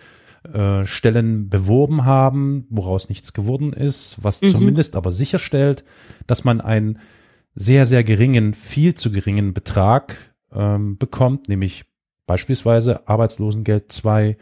äh, 0.44 0.86
Stellen 0.86 1.50
beworben 1.50 2.06
haben, 2.06 2.66
woraus 2.70 3.10
nichts 3.10 3.34
geworden 3.34 3.74
ist, 3.74 4.24
was 4.24 4.42
mhm. 4.42 4.48
zumindest 4.48 4.96
aber 4.96 5.12
sicherstellt, 5.12 5.84
dass 6.28 6.44
man 6.44 6.62
ein 6.62 7.00
sehr, 7.56 7.86
sehr 7.86 8.04
geringen, 8.04 8.54
viel 8.54 8.94
zu 8.94 9.12
geringen 9.12 9.54
Betrag 9.54 10.34
ähm, 10.54 10.98
bekommt, 10.98 11.50
nämlich 11.50 11.86
beispielsweise 12.26 13.08
Arbeitslosengeld 13.08 13.92
2 13.92 14.38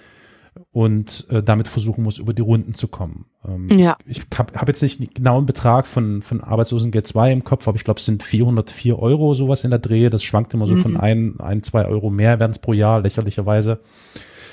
und 0.71 1.25
äh, 1.29 1.41
damit 1.41 1.67
versuchen 1.67 2.03
muss, 2.03 2.17
über 2.17 2.33
die 2.33 2.41
Runden 2.41 2.73
zu 2.73 2.87
kommen. 2.87 3.25
Ähm, 3.45 3.69
ja. 3.77 3.97
Ich 4.05 4.21
habe 4.37 4.53
hab 4.59 4.67
jetzt 4.67 4.81
nicht 4.81 5.15
genau 5.15 5.37
einen 5.37 5.45
Betrag 5.45 5.87
von, 5.87 6.21
von 6.21 6.41
Arbeitslosengeld 6.41 7.07
2 7.07 7.31
im 7.31 7.43
Kopf, 7.43 7.67
aber 7.67 7.77
ich 7.77 7.83
glaube, 7.83 7.99
es 7.99 8.05
sind 8.05 8.23
404 8.23 8.99
Euro 8.99 9.33
sowas 9.33 9.63
in 9.63 9.69
der 9.69 9.79
Drehe. 9.79 10.09
Das 10.09 10.23
schwankt 10.23 10.53
immer 10.53 10.67
so 10.67 10.75
mhm. 10.75 10.81
von 10.81 10.97
ein, 10.97 11.39
ein, 11.39 11.63
zwei 11.63 11.85
Euro 11.85 12.09
mehr 12.09 12.39
werden 12.39 12.51
es 12.51 12.59
pro 12.59 12.73
Jahr, 12.73 13.01
lächerlicherweise. 13.01 13.79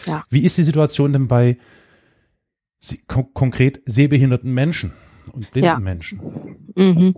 Ja. 0.06 0.24
Wie 0.30 0.44
ist 0.44 0.56
die 0.56 0.62
Situation 0.62 1.12
denn 1.12 1.28
bei 1.28 1.58
kon 3.08 3.24
konkret 3.34 3.80
sehbehinderten 3.84 4.52
Menschen 4.52 4.92
und 5.32 5.50
blinden 5.50 5.66
ja. 5.66 5.80
Menschen? 5.80 6.20
Mhm. 6.76 7.16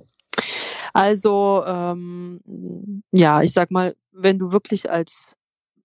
Also 0.92 1.64
ähm, 1.66 3.02
ja, 3.12 3.42
ich 3.42 3.52
sag 3.52 3.70
mal, 3.70 3.94
wenn 4.12 4.38
du 4.38 4.52
wirklich 4.52 4.90
als 4.90 5.36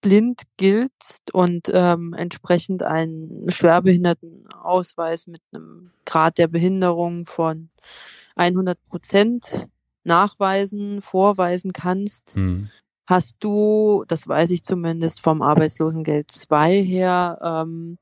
blind 0.02 0.44
giltst 0.58 1.34
und 1.34 1.72
ähm, 1.74 2.14
entsprechend 2.14 2.84
einen 2.84 3.50
Schwerbehindertenausweis 3.50 5.28
mit 5.28 5.42
einem 5.54 5.92
Grad 6.06 6.38
der 6.38 6.48
Behinderung 6.48 7.26
von 7.26 7.70
100 8.36 8.78
Prozent 8.90 9.68
nachweisen, 10.04 11.02
vorweisen 11.02 11.72
kannst, 11.72 12.36
mhm. 12.36 12.70
hast 13.06 13.38
du, 13.40 14.04
das 14.08 14.28
weiß 14.28 14.50
ich 14.50 14.64
zumindest 14.64 15.22
vom 15.22 15.42
Arbeitslosengeld 15.42 16.30
2 16.30 16.84
her, 16.84 17.40
ähm, 17.42 17.98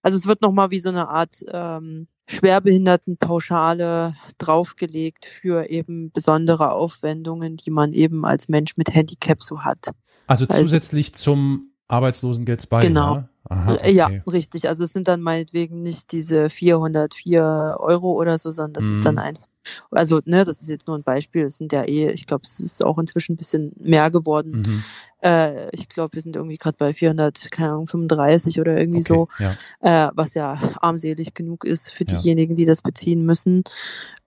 also 0.00 0.16
es 0.16 0.26
wird 0.26 0.40
nochmal 0.40 0.70
wie 0.70 0.78
so 0.78 0.88
eine 0.88 1.08
Art 1.08 1.44
ähm, 1.48 2.08
Schwerbehindertenpauschale 2.28 4.14
draufgelegt 4.36 5.24
für 5.26 5.68
eben 5.68 6.12
besondere 6.12 6.72
Aufwendungen, 6.72 7.56
die 7.56 7.70
man 7.70 7.92
eben 7.92 8.24
als 8.24 8.48
Mensch 8.48 8.76
mit 8.76 8.94
Handicap 8.94 9.42
so 9.42 9.64
hat. 9.64 9.90
Also, 10.26 10.46
also 10.46 10.62
zusätzlich 10.62 11.14
zum 11.14 11.67
Arbeitslosengeld 11.88 12.60
2, 12.60 12.80
Genau. 12.82 13.14
Ja? 13.14 13.28
Aha, 13.50 13.74
okay. 13.74 13.92
ja, 13.92 14.10
richtig. 14.30 14.68
Also 14.68 14.84
es 14.84 14.92
sind 14.92 15.08
dann 15.08 15.22
meinetwegen 15.22 15.82
nicht 15.82 16.12
diese 16.12 16.50
404 16.50 17.76
Euro 17.80 18.12
oder 18.12 18.36
so, 18.36 18.50
sondern 18.50 18.74
das 18.74 18.86
mhm. 18.86 18.92
ist 18.92 19.04
dann 19.06 19.14
mhm. 19.14 19.20
einfach, 19.20 19.46
also 19.90 20.20
ne, 20.26 20.44
das 20.44 20.60
ist 20.60 20.68
jetzt 20.68 20.86
nur 20.86 20.98
ein 20.98 21.02
Beispiel, 21.02 21.44
es 21.44 21.56
sind 21.56 21.72
ja 21.72 21.82
eh, 21.84 22.10
ich 22.10 22.26
glaube, 22.26 22.42
es 22.44 22.60
ist 22.60 22.84
auch 22.84 22.98
inzwischen 22.98 23.32
ein 23.32 23.36
bisschen 23.36 23.72
mehr 23.80 24.10
geworden. 24.10 24.64
Mhm. 24.66 24.84
Äh, 25.22 25.74
ich 25.74 25.88
glaube, 25.88 26.14
wir 26.14 26.22
sind 26.22 26.36
irgendwie 26.36 26.58
gerade 26.58 26.76
bei 26.76 26.92
400, 26.92 27.50
keine 27.50 27.70
Ahnung, 27.70 27.86
35 27.86 28.60
oder 28.60 28.76
irgendwie 28.76 29.00
okay, 29.00 29.08
so, 29.08 29.28
ja. 29.38 30.08
Äh, 30.08 30.10
was 30.14 30.34
ja 30.34 30.60
armselig 30.82 31.32
genug 31.32 31.64
ist 31.64 31.90
für 31.90 32.04
diejenigen, 32.04 32.54
die 32.54 32.66
das 32.66 32.82
beziehen 32.82 33.24
müssen. 33.24 33.64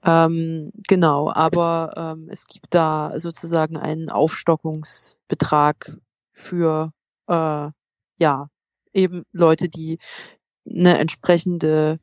Ähm, 0.04 0.72
genau, 0.88 1.32
aber 1.32 1.94
ähm, 1.96 2.28
es 2.32 2.48
gibt 2.48 2.74
da 2.74 3.14
sozusagen 3.18 3.78
einen 3.78 4.10
Aufstockungsbetrag 4.10 5.96
für 6.34 6.92
äh, 7.28 7.70
ja 8.18 8.50
eben 8.94 9.24
Leute, 9.32 9.70
die 9.70 10.00
eine 10.70 10.98
entsprechende 10.98 12.00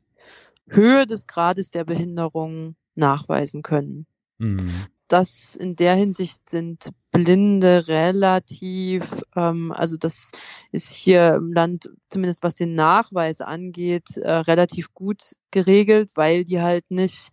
Höhe 0.67 1.07
des 1.07 1.27
Grades 1.27 1.71
der 1.71 1.85
Behinderung 1.85 2.75
nachweisen 2.95 3.63
können. 3.63 4.05
Mhm. 4.37 4.87
Das 5.07 5.55
in 5.55 5.75
der 5.75 5.95
Hinsicht 5.95 6.47
sind 6.49 6.91
Blinde 7.11 7.87
relativ, 7.87 9.23
ähm, 9.35 9.71
also 9.71 9.97
das 9.97 10.31
ist 10.71 10.93
hier 10.93 11.33
im 11.33 11.51
Land, 11.51 11.89
zumindest 12.09 12.43
was 12.43 12.55
den 12.55 12.75
Nachweis 12.75 13.41
angeht, 13.41 14.17
äh, 14.17 14.29
relativ 14.29 14.93
gut 14.93 15.35
geregelt, 15.49 16.11
weil 16.13 16.45
die 16.45 16.61
halt 16.61 16.91
nicht 16.91 17.29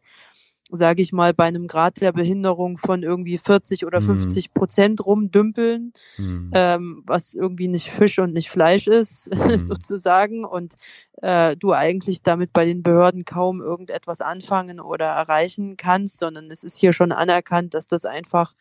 sage 0.70 1.00
ich 1.00 1.12
mal, 1.12 1.32
bei 1.32 1.44
einem 1.44 1.68
Grad 1.68 2.00
der 2.00 2.12
Behinderung 2.12 2.76
von 2.78 3.02
irgendwie 3.02 3.38
40 3.38 3.86
oder 3.86 4.00
50 4.00 4.48
mhm. 4.48 4.52
Prozent 4.58 5.06
rumdümpeln, 5.06 5.92
mhm. 6.18 6.50
ähm, 6.54 7.02
was 7.06 7.34
irgendwie 7.34 7.68
nicht 7.68 7.90
Fisch 7.90 8.18
und 8.18 8.32
nicht 8.32 8.50
Fleisch 8.50 8.88
ist, 8.88 9.30
mhm. 9.34 9.58
sozusagen, 9.58 10.44
und 10.44 10.74
äh, 11.22 11.56
du 11.56 11.72
eigentlich 11.72 12.22
damit 12.22 12.52
bei 12.52 12.64
den 12.64 12.82
Behörden 12.82 13.24
kaum 13.24 13.60
irgendetwas 13.60 14.20
anfangen 14.20 14.80
oder 14.80 15.06
erreichen 15.06 15.76
kannst, 15.76 16.18
sondern 16.18 16.50
es 16.50 16.64
ist 16.64 16.78
hier 16.78 16.92
schon 16.92 17.12
anerkannt, 17.12 17.74
dass 17.74 17.86
das 17.86 18.04
einfach 18.04 18.54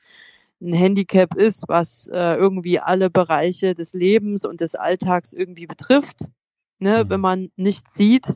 ein 0.61 0.73
Handicap 0.73 1.35
ist, 1.35 1.63
was 1.67 2.07
äh, 2.07 2.35
irgendwie 2.35 2.79
alle 2.79 3.09
Bereiche 3.09 3.75
des 3.75 3.93
Lebens 3.93 4.45
und 4.45 4.61
des 4.61 4.75
Alltags 4.75 5.33
irgendwie 5.33 5.67
betrifft, 5.67 6.29
ne, 6.79 7.05
wenn 7.07 7.19
mhm. 7.19 7.21
man 7.21 7.51
nichts 7.55 7.95
sieht. 7.95 8.35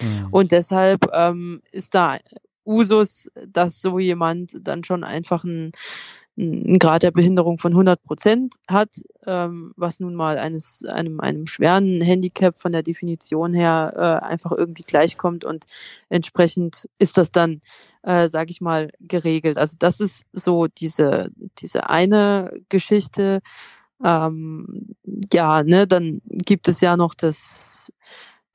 Mhm. 0.00 0.28
Und 0.30 0.52
deshalb 0.52 1.08
ähm, 1.12 1.62
ist 1.72 1.94
da 1.94 2.18
Usus, 2.66 3.30
dass 3.46 3.80
so 3.80 3.98
jemand 3.98 4.66
dann 4.66 4.84
schon 4.84 5.04
einfach 5.04 5.44
ein, 5.44 5.72
ein 6.38 6.78
Grad 6.78 7.02
der 7.02 7.12
Behinderung 7.12 7.58
von 7.58 7.72
100 7.72 8.02
Prozent 8.02 8.56
hat, 8.68 8.90
ähm, 9.26 9.72
was 9.76 10.00
nun 10.00 10.14
mal 10.14 10.38
eines, 10.38 10.84
einem, 10.84 11.20
einem 11.20 11.46
schweren 11.46 12.00
Handicap 12.00 12.58
von 12.58 12.72
der 12.72 12.82
Definition 12.82 13.54
her 13.54 13.92
äh, 13.96 14.24
einfach 14.24 14.52
irgendwie 14.52 14.82
gleichkommt 14.82 15.44
und 15.44 15.64
entsprechend 16.10 16.88
ist 16.98 17.16
das 17.16 17.32
dann, 17.32 17.60
äh, 18.02 18.28
sage 18.28 18.50
ich 18.50 18.60
mal, 18.60 18.90
geregelt. 19.00 19.56
Also 19.56 19.76
das 19.78 20.00
ist 20.00 20.26
so 20.32 20.66
diese, 20.66 21.30
diese 21.58 21.88
eine 21.88 22.50
Geschichte. 22.68 23.40
Ähm, 24.04 24.94
ja, 25.32 25.62
ne, 25.62 25.86
dann 25.86 26.20
gibt 26.26 26.68
es 26.68 26.82
ja 26.82 26.98
noch 26.98 27.14
das 27.14 27.90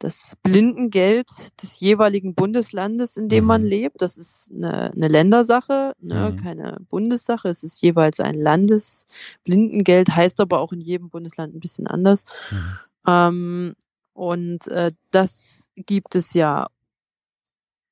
das 0.01 0.35
Blindengeld 0.41 1.29
des 1.61 1.79
jeweiligen 1.79 2.33
Bundeslandes, 2.33 3.17
in 3.17 3.29
dem 3.29 3.43
mhm. 3.43 3.47
man 3.47 3.63
lebt. 3.63 4.01
Das 4.01 4.17
ist 4.17 4.51
eine, 4.51 4.91
eine 4.91 5.07
Ländersache, 5.07 5.93
ne, 5.99 6.31
mhm. 6.31 6.37
keine 6.37 6.77
Bundessache. 6.89 7.47
Es 7.47 7.61
ist 7.61 7.83
jeweils 7.83 8.19
ein 8.19 8.41
Landesblindengeld, 8.41 10.09
heißt 10.09 10.39
aber 10.39 10.59
auch 10.59 10.73
in 10.73 10.81
jedem 10.81 11.09
Bundesland 11.09 11.53
ein 11.53 11.59
bisschen 11.59 11.85
anders. 11.85 12.25
Mhm. 12.49 12.77
Ähm, 13.07 13.75
und 14.13 14.67
äh, 14.69 14.91
das 15.11 15.69
gibt 15.75 16.15
es 16.15 16.33
ja 16.33 16.67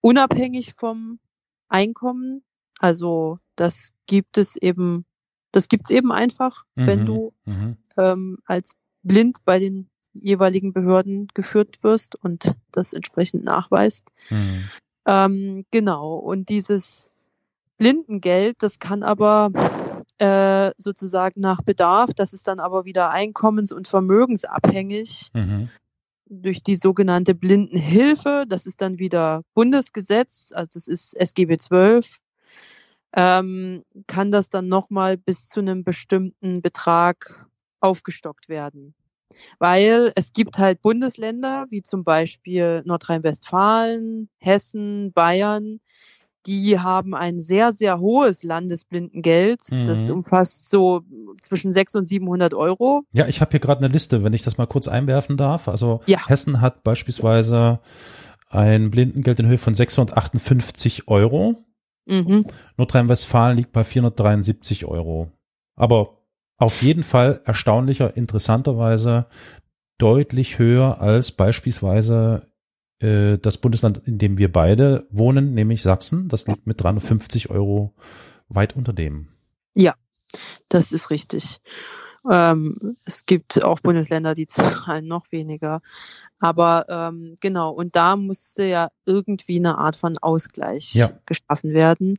unabhängig 0.02 0.74
vom 0.74 1.20
Einkommen. 1.68 2.44
Also 2.80 3.38
das 3.56 3.92
gibt 4.08 4.40
es 4.40 4.56
eben, 4.56 5.06
das 5.52 5.68
gibt's 5.68 5.92
eben 5.92 6.12
einfach, 6.12 6.66
wenn 6.74 7.02
mhm. 7.02 7.06
du 7.06 7.34
mhm. 7.46 7.78
ähm, 7.98 8.38
als 8.46 8.76
blind 9.04 9.46
bei 9.46 9.60
den 9.60 9.90
jeweiligen 10.22 10.74
Behörden 10.74 11.28
geführt 11.34 11.84
wirst 11.84 12.16
und 12.16 12.56
das 12.72 12.94
entsprechend 12.94 13.44
nachweist. 13.44 14.12
Mhm. 14.30 14.70
Ähm, 15.06 15.66
genau. 15.72 16.16
Und 16.16 16.50
dieses 16.50 17.12
Blindengeld, 17.78 18.58
das 18.62 18.80
kann 18.80 19.04
aber 19.04 19.52
äh, 20.20 20.72
sozusagen 20.78 21.40
nach 21.42 21.62
Bedarf, 21.62 22.14
das 22.14 22.34
ist 22.34 22.48
dann 22.48 22.60
aber 22.60 22.86
wieder 22.86 23.10
einkommens- 23.10 23.74
und 23.74 23.88
vermögensabhängig. 23.88 25.32
Mhm. 25.34 25.70
Durch 26.32 26.62
die 26.62 26.76
sogenannte 26.76 27.34
Blindenhilfe, 27.34 28.46
das 28.48 28.68
ist 28.68 28.82
dann 28.82 29.00
wieder 29.00 29.42
Bundesgesetz, 29.56 30.52
also 30.54 30.70
das 30.74 30.88
ist 30.88 31.16
SGB 31.16 31.58
12, 31.58 32.18
ähm, 33.16 33.84
kann 34.06 34.30
das 34.30 34.52
dann 34.52 34.68
nochmal 34.68 35.18
bis 35.18 35.50
zu 35.50 35.60
einem 35.60 35.84
bestimmten 35.84 36.62
Betrag 36.62 37.48
aufgestockt 37.80 38.50
werden 38.50 38.94
weil 39.60 40.12
es 40.16 40.34
gibt 40.34 40.58
halt 40.58 40.82
Bundesländer 40.82 41.66
wie 41.70 41.82
zum 41.82 42.04
Beispiel 42.04 42.82
Nordrhein-Westfalen, 42.86 44.30
Hessen, 44.40 45.12
Bayern, 45.14 45.80
die 46.46 46.80
haben 46.80 47.14
ein 47.14 47.40
sehr, 47.40 47.72
sehr 47.74 48.00
hohes 48.00 48.44
Landesblindengeld. 48.44 49.60
Mhm. 49.72 49.86
Das 49.86 50.10
umfasst 50.10 50.70
so 50.70 51.02
zwischen 51.42 51.72
600 51.72 52.02
und 52.02 52.08
700 52.08 52.54
Euro. 52.54 53.04
Ja, 53.12 53.28
ich 53.28 53.42
habe 53.42 53.52
hier 53.52 53.60
gerade 53.60 53.84
eine 53.84 53.94
Liste, 53.94 54.24
wenn 54.24 54.34
ich 54.34 54.44
das 54.44 54.58
mal 54.58 54.68
kurz 54.68 54.88
einwerfen 54.88 55.38
darf. 55.38 55.68
Also 55.68 56.02
ja. 56.06 56.28
Hessen 56.28 56.62
hat 56.62 56.84
beispielsweise 56.84 57.80
ein 58.50 58.90
Blindengeld 58.90 59.40
in 59.40 59.48
Höhe 59.48 59.58
von 59.58 59.76
658 59.76 61.08
Euro. 61.08 61.66
Mhm. 62.06 62.42
Nordrhein-Westfalen 62.78 63.58
liegt 63.58 63.72
bei 63.72 63.84
473 63.84 64.86
Euro. 64.86 65.32
Aber 65.76 66.19
auf 66.60 66.82
jeden 66.82 67.04
Fall 67.04 67.42
erstaunlicher, 67.46 68.16
interessanterweise 68.16 69.26
deutlich 69.98 70.60
höher 70.60 71.02
als 71.02 71.32
beispielsweise 71.32 72.48
äh, 73.00 73.38
das 73.38 73.58
Bundesland, 73.58 74.02
in 74.06 74.18
dem 74.18 74.38
wir 74.38 74.52
beide 74.52 75.08
wohnen, 75.10 75.54
nämlich 75.54 75.82
Sachsen. 75.82 76.28
Das 76.28 76.48
liegt 76.48 76.68
mit 76.68 76.82
350 76.82 77.50
Euro 77.50 77.96
weit 78.50 78.76
unter 78.76 78.94
dem. 78.94 79.30
Ja, 79.74 79.96
das 80.68 80.92
ist 80.92 81.10
richtig. 81.10 81.62
Ähm, 82.30 82.98
es 83.06 83.26
gibt 83.26 83.64
auch 83.64 83.80
Bundesländer, 83.80 84.36
die 84.36 84.48
zahlen 84.48 85.08
noch 85.08 85.32
weniger. 85.32 85.82
Aber 86.40 86.86
ähm, 86.88 87.36
genau, 87.42 87.72
und 87.72 87.96
da 87.96 88.16
musste 88.16 88.64
ja 88.64 88.90
irgendwie 89.06 89.58
eine 89.58 89.78
Art 89.78 89.98
von 89.98 90.18
Ausgleich 90.18 90.94
ja. 90.96 91.12
geschaffen 91.26 91.74
werden. 91.74 92.18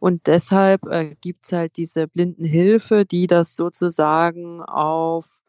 Und 0.00 0.26
deshalb 0.26 0.86
äh, 0.86 1.14
gibt's 1.20 1.52
halt 1.52 1.76
diese 1.76 2.08
Blindenhilfe, 2.08 3.04
die 3.04 3.28
das 3.28 3.54
sozusagen 3.54 4.60
auf, 4.62 5.40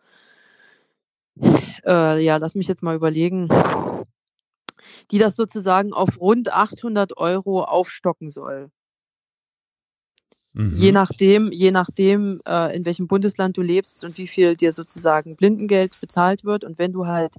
äh, 1.86 2.24
ja, 2.24 2.38
lass 2.38 2.54
mich 2.54 2.68
jetzt 2.68 2.84
mal 2.84 2.96
überlegen, 2.96 3.48
die 5.10 5.18
das 5.18 5.36
sozusagen 5.36 5.92
auf 5.92 6.20
rund 6.20 6.54
800 6.54 7.18
Euro 7.18 7.64
aufstocken 7.64 8.30
soll. 8.30 8.70
Mhm. 10.54 10.76
Je 10.76 10.92
nachdem, 10.92 11.52
je 11.52 11.72
nachdem, 11.72 12.42
äh, 12.48 12.76
in 12.76 12.86
welchem 12.86 13.08
Bundesland 13.08 13.58
du 13.58 13.62
lebst 13.62 14.04
und 14.04 14.18
wie 14.18 14.28
viel 14.28 14.56
dir 14.56 14.74
sozusagen 14.74 15.36
Blindengeld 15.36 16.00
bezahlt 16.02 16.44
wird. 16.44 16.64
Und 16.64 16.78
wenn 16.78 16.92
du 16.92 17.08
halt 17.08 17.34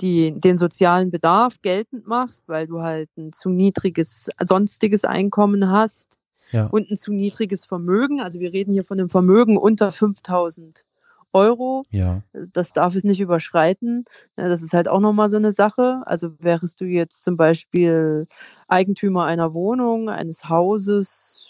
die, 0.00 0.38
den 0.38 0.58
sozialen 0.58 1.10
Bedarf 1.10 1.60
geltend 1.62 2.06
machst, 2.06 2.44
weil 2.48 2.66
du 2.66 2.82
halt 2.82 3.08
ein 3.16 3.32
zu 3.32 3.48
niedriges 3.48 4.30
sonstiges 4.46 5.04
Einkommen 5.04 5.70
hast 5.70 6.18
ja. 6.52 6.66
und 6.66 6.90
ein 6.90 6.96
zu 6.96 7.12
niedriges 7.12 7.64
Vermögen. 7.64 8.20
Also 8.20 8.40
wir 8.40 8.52
reden 8.52 8.72
hier 8.72 8.84
von 8.84 8.98
einem 8.98 9.08
Vermögen 9.08 9.56
unter 9.56 9.90
5000 9.90 10.84
Euro. 11.32 11.84
Ja. 11.90 12.22
Das 12.32 12.72
darf 12.72 12.94
es 12.94 13.04
nicht 13.04 13.20
überschreiten. 13.20 14.04
Ja, 14.36 14.48
das 14.48 14.62
ist 14.62 14.72
halt 14.72 14.88
auch 14.88 15.00
nochmal 15.00 15.28
so 15.28 15.36
eine 15.36 15.52
Sache. 15.52 16.02
Also 16.06 16.32
wärst 16.38 16.80
du 16.80 16.84
jetzt 16.84 17.24
zum 17.24 17.36
Beispiel 17.36 18.26
Eigentümer 18.68 19.24
einer 19.24 19.52
Wohnung, 19.52 20.08
eines 20.08 20.48
Hauses, 20.48 21.48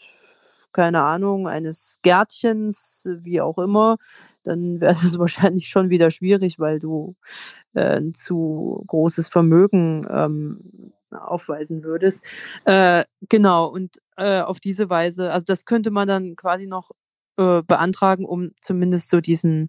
keine 0.73 1.03
Ahnung, 1.03 1.49
eines 1.49 1.99
Gärtchens, 2.03 3.09
wie 3.23 3.41
auch 3.41 3.59
immer, 3.59 3.97
dann 4.47 4.81
wäre 4.81 4.93
es 4.93 5.19
wahrscheinlich 5.19 5.69
schon 5.69 5.91
wieder 5.91 6.11
schwierig, 6.11 6.59
weil 6.59 6.79
du 6.79 7.17
äh, 7.75 7.99
ein 7.99 8.15
zu 8.15 8.83
großes 8.87 9.29
Vermögen 9.29 10.07
ähm, 10.11 10.93
aufweisen 11.11 11.83
würdest. 11.85 12.21
Äh, 12.65 13.05
genau, 13.29 13.67
und 13.67 13.97
äh, 14.17 14.41
auf 14.41 14.61
diese 14.61 14.89
Weise, 14.91 15.33
also 15.33 15.45
das 15.47 15.65
könnte 15.65 15.91
man 15.91 16.09
dann 16.09 16.37
quasi 16.37 16.67
noch 16.67 16.91
äh, 17.37 17.63
beantragen, 17.63 18.25
um 18.25 18.53
zumindest 18.61 19.11
so 19.11 19.21
diesen 19.21 19.69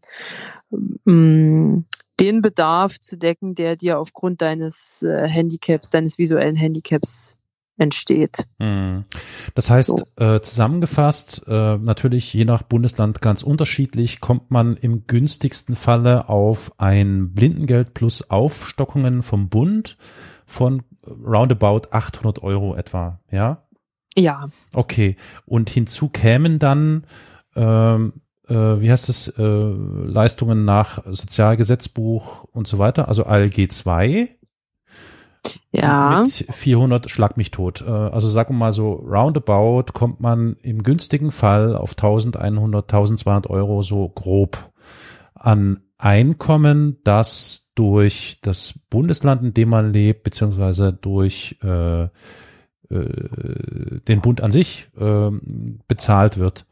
ähm, 0.71 1.85
den 2.19 2.41
Bedarf 2.41 2.99
zu 2.99 3.17
decken, 3.17 3.55
der 3.55 3.75
dir 3.75 3.99
aufgrund 3.99 4.41
deines 4.41 5.03
äh, 5.03 5.27
Handicaps, 5.27 5.89
deines 5.91 6.17
visuellen 6.17 6.55
Handicaps 6.55 7.36
entsteht. 7.77 8.47
Hm. 8.59 9.05
Das 9.55 9.69
heißt, 9.69 10.05
so. 10.17 10.23
äh, 10.23 10.41
zusammengefasst, 10.41 11.43
äh, 11.47 11.77
natürlich 11.77 12.33
je 12.33 12.45
nach 12.45 12.63
Bundesland 12.63 13.21
ganz 13.21 13.43
unterschiedlich, 13.43 14.19
kommt 14.19 14.51
man 14.51 14.75
im 14.75 15.07
günstigsten 15.07 15.75
Falle 15.75 16.29
auf 16.29 16.71
ein 16.77 17.33
Blindengeld 17.33 17.93
plus 17.93 18.29
Aufstockungen 18.29 19.23
vom 19.23 19.49
Bund 19.49 19.97
von 20.45 20.83
roundabout 21.05 21.89
800 21.91 22.43
Euro 22.43 22.75
etwa, 22.75 23.19
ja? 23.31 23.63
Ja. 24.17 24.47
Okay. 24.73 25.15
Und 25.45 25.69
hinzu 25.69 26.09
kämen 26.09 26.57
dann, 26.57 27.05
ähm, 27.55 28.13
äh, 28.47 28.53
wie 28.55 28.91
heißt 28.91 29.09
es, 29.09 29.27
äh, 29.27 29.43
Leistungen 29.43 30.65
nach 30.65 31.03
Sozialgesetzbuch 31.05 32.45
und 32.45 32.67
so 32.67 32.79
weiter, 32.79 33.07
also 33.07 33.25
ALG 33.25 33.69
2 33.69 34.36
ja. 35.71 36.23
Mit 36.23 36.47
400 36.49 37.09
schlag 37.09 37.37
mich 37.37 37.51
tot. 37.51 37.83
Äh, 37.85 37.91
also 37.91 38.29
sagen 38.29 38.55
wir 38.55 38.59
mal 38.59 38.73
so, 38.73 38.93
roundabout 38.93 39.93
kommt 39.93 40.19
man 40.19 40.55
im 40.61 40.83
günstigen 40.83 41.31
Fall 41.31 41.75
auf 41.75 41.91
1100, 41.91 42.85
1200 42.85 43.49
Euro 43.49 43.81
so 43.81 44.09
grob 44.09 44.71
an 45.33 45.81
Einkommen, 45.99 46.97
das 47.03 47.71
durch 47.73 48.37
das 48.41 48.79
Bundesland, 48.89 49.43
in 49.43 49.53
dem 49.53 49.69
man 49.69 49.91
lebt, 49.91 50.23
beziehungsweise 50.23 50.93
durch 50.93 51.57
äh, 51.63 52.03
äh, 52.03 52.09
den 54.07 54.21
Bund 54.21 54.41
an 54.41 54.51
sich 54.51 54.89
äh, 54.97 55.31
bezahlt 55.87 56.37
wird. 56.37 56.65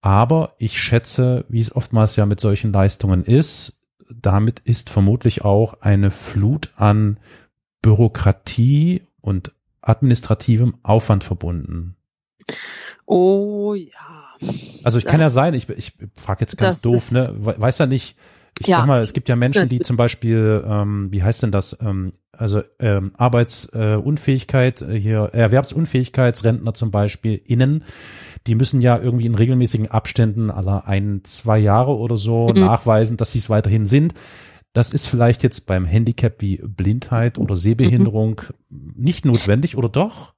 Aber 0.00 0.54
ich 0.58 0.80
schätze, 0.80 1.44
wie 1.48 1.60
es 1.60 1.74
oftmals 1.74 2.16
ja 2.16 2.26
mit 2.26 2.40
solchen 2.40 2.72
Leistungen 2.72 3.24
ist, 3.24 3.80
damit 4.14 4.60
ist 4.60 4.90
vermutlich 4.90 5.44
auch 5.44 5.80
eine 5.80 6.10
Flut 6.10 6.70
an 6.76 7.18
Bürokratie 7.84 9.02
und 9.20 9.52
administrativem 9.82 10.76
Aufwand 10.82 11.22
verbunden. 11.22 11.96
Oh 13.04 13.74
ja. 13.74 13.90
Also 14.82 14.96
ich 14.96 15.04
das, 15.04 15.10
kann 15.10 15.20
ja 15.20 15.28
sein, 15.28 15.52
ich, 15.52 15.68
ich 15.68 15.92
frage 16.16 16.40
jetzt 16.40 16.56
ganz 16.56 16.80
doof, 16.80 17.12
ne? 17.12 17.28
Weiß 17.38 17.76
ja 17.76 17.84
nicht, 17.84 18.16
ich 18.58 18.68
ja. 18.68 18.78
sag 18.78 18.86
mal, 18.86 19.02
es 19.02 19.12
gibt 19.12 19.28
ja 19.28 19.36
Menschen, 19.36 19.68
die 19.68 19.80
zum 19.80 19.98
Beispiel, 19.98 20.64
ähm, 20.66 21.12
wie 21.12 21.22
heißt 21.22 21.42
denn 21.42 21.50
das, 21.50 21.76
ähm, 21.82 22.12
also 22.32 22.62
ähm, 22.78 23.12
Arbeitsunfähigkeit, 23.18 24.80
äh, 24.80 24.98
hier 24.98 25.30
Erwerbsunfähigkeitsrentner 25.34 26.72
zum 26.72 26.90
Beispiel 26.90 27.38
innen, 27.44 27.84
die 28.46 28.54
müssen 28.54 28.80
ja 28.80 28.98
irgendwie 28.98 29.26
in 29.26 29.34
regelmäßigen 29.34 29.90
Abständen 29.90 30.50
aller 30.50 30.88
ein, 30.88 31.20
zwei 31.24 31.58
Jahre 31.58 31.94
oder 31.96 32.16
so 32.16 32.48
mhm. 32.48 32.60
nachweisen, 32.60 33.18
dass 33.18 33.32
sie 33.32 33.40
es 33.40 33.50
weiterhin 33.50 33.84
sind. 33.84 34.14
Das 34.74 34.90
ist 34.90 35.06
vielleicht 35.06 35.44
jetzt 35.44 35.66
beim 35.66 35.84
Handicap 35.84 36.42
wie 36.42 36.56
Blindheit 36.56 37.38
oder 37.38 37.54
Sehbehinderung 37.54 38.42
mhm. 38.68 38.92
nicht 38.96 39.24
notwendig 39.24 39.76
oder 39.76 39.88
doch? 39.88 40.34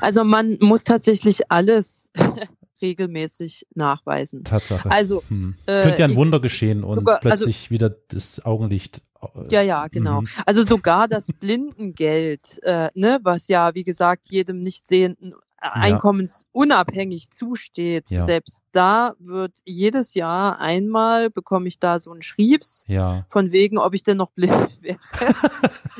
Also 0.00 0.22
man 0.24 0.58
muss 0.60 0.84
tatsächlich 0.84 1.50
alles 1.50 2.10
regelmäßig 2.80 3.66
nachweisen. 3.74 4.44
Tatsache. 4.44 4.90
Also 4.90 5.22
hm. 5.28 5.56
äh, 5.66 5.82
Könnte 5.82 5.98
ja 5.98 6.06
ein 6.06 6.16
Wunder 6.16 6.38
geschehen 6.38 6.84
und 6.84 6.98
sogar, 6.98 7.16
also 7.16 7.28
plötzlich 7.28 7.64
also, 7.64 7.70
wieder 7.70 7.90
das 8.08 8.44
Augenlicht. 8.44 9.02
Äh, 9.20 9.26
ja, 9.50 9.62
ja, 9.62 9.88
genau. 9.88 10.20
Mhm. 10.20 10.28
Also 10.46 10.62
sogar 10.62 11.08
das 11.08 11.26
Blindengeld, 11.26 12.62
äh, 12.62 12.88
ne, 12.94 13.18
was 13.24 13.48
ja 13.48 13.74
wie 13.74 13.84
gesagt 13.84 14.30
jedem 14.30 14.60
nicht 14.60 14.86
sehenden 14.86 15.34
einkommensunabhängig 15.72 17.30
zusteht. 17.30 18.10
Ja. 18.10 18.22
Selbst 18.22 18.62
da 18.72 19.14
wird 19.18 19.58
jedes 19.64 20.14
Jahr 20.14 20.60
einmal 20.60 21.30
bekomme 21.30 21.68
ich 21.68 21.78
da 21.78 21.98
so 21.98 22.12
einen 22.12 22.22
Schriebs 22.22 22.84
ja. 22.86 23.26
von 23.30 23.52
wegen, 23.52 23.78
ob 23.78 23.94
ich 23.94 24.02
denn 24.02 24.16
noch 24.16 24.30
blind 24.32 24.78
wäre. 24.82 24.98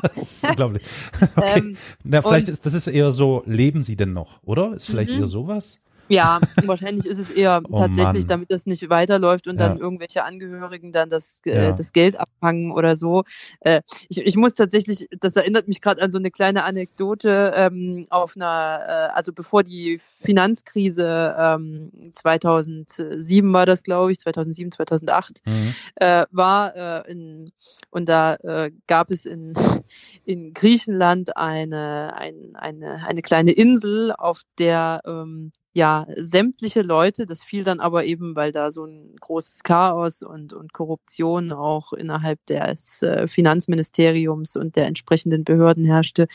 das 0.03 0.17
ist 0.17 0.49
unglaublich. 0.49 0.83
Okay. 1.37 1.59
Ähm, 1.59 1.77
Na, 2.05 2.23
vielleicht 2.23 2.49
ist 2.49 2.65
das 2.67 2.75
ist 2.75 2.87
eher 2.87 3.11
so, 3.11 3.43
leben 3.47 3.83
Sie 3.83 3.97
denn 3.97 4.13
noch, 4.13 4.43
oder? 4.43 4.75
Ist 4.75 4.87
vielleicht 4.87 5.11
mhm. 5.11 5.21
eher 5.21 5.27
sowas? 5.27 5.81
Ja, 6.09 6.41
wahrscheinlich 6.65 7.07
ist 7.07 7.19
es 7.19 7.31
eher 7.31 7.63
oh 7.69 7.79
tatsächlich, 7.79 8.25
Mann. 8.25 8.29
damit 8.29 8.53
das 8.53 8.67
nicht 8.67 8.89
weiterläuft 8.91 9.49
und 9.49 9.59
ja. 9.59 9.69
dann 9.69 9.79
irgendwelche 9.79 10.25
Angehörigen 10.25 10.93
dann 10.93 11.09
das, 11.09 11.41
äh, 11.47 11.67
ja. 11.67 11.73
das 11.73 11.93
Geld 11.93 12.19
abfangen 12.19 12.73
oder 12.73 12.97
so. 12.97 13.25
Äh, 13.61 13.81
ich, 14.09 14.19
ich 14.19 14.37
muss 14.37 14.55
tatsächlich, 14.55 15.09
das 15.21 15.37
erinnert 15.37 15.69
mich 15.69 15.81
gerade 15.81 16.03
an 16.03 16.11
so 16.11 16.19
eine 16.19 16.31
kleine 16.31 16.65
Anekdote 16.65 17.53
ähm, 17.55 18.07
auf 18.11 18.37
einer, 18.37 18.81
äh, 18.87 19.15
also 19.15 19.33
bevor 19.33 19.63
die 19.63 19.99
Finanzkrise 19.99 21.35
ähm, 21.39 21.91
2007 22.13 23.53
war 23.53 23.67
das, 23.67 23.83
glaube 23.83 24.13
ich, 24.13 24.19
2007, 24.19 24.73
2008 24.73 25.43
mhm. 25.47 25.75
äh, 25.97 26.27
war 26.31 26.77
äh, 26.77 27.11
in, 27.11 27.53
und 27.91 28.09
da 28.09 28.35
äh, 28.37 28.71
gab 28.87 29.11
es 29.11 29.25
in, 29.25 29.55
in 30.25 30.53
Griechenland 30.53 31.37
eine, 31.37 32.15
ein, 32.17 32.53
eine, 32.55 33.07
eine 33.07 33.23
kleine 33.23 33.53
Insel, 33.53 34.13
auf 34.13 34.43
der 34.59 35.01
ähm, 35.07 35.53
ja, 35.75 36.07
sämtliche 36.17 36.83
Leute, 36.83 37.27
das 37.27 37.43
fiel 37.43 37.65
dann 37.65 37.81
aber 37.81 38.05
eben, 38.05 38.37
weil 38.37 38.53
da 38.53 38.71
so 38.71 38.85
ein 38.85 39.17
großes 39.21 39.65
Chaos 39.65 40.23
und, 40.23 40.53
und 40.53 40.73
Korruption 40.73 41.53
auch 41.53 41.93
innerhalb 41.93 42.45
des 42.47 43.03
äh, 43.03 43.27
Finanzministeriums 43.27 44.55
und 44.57 44.77
der 44.77 44.87
entsprechenden 44.87 45.43
Behörden 45.43 45.85
herrschte, 45.85 46.29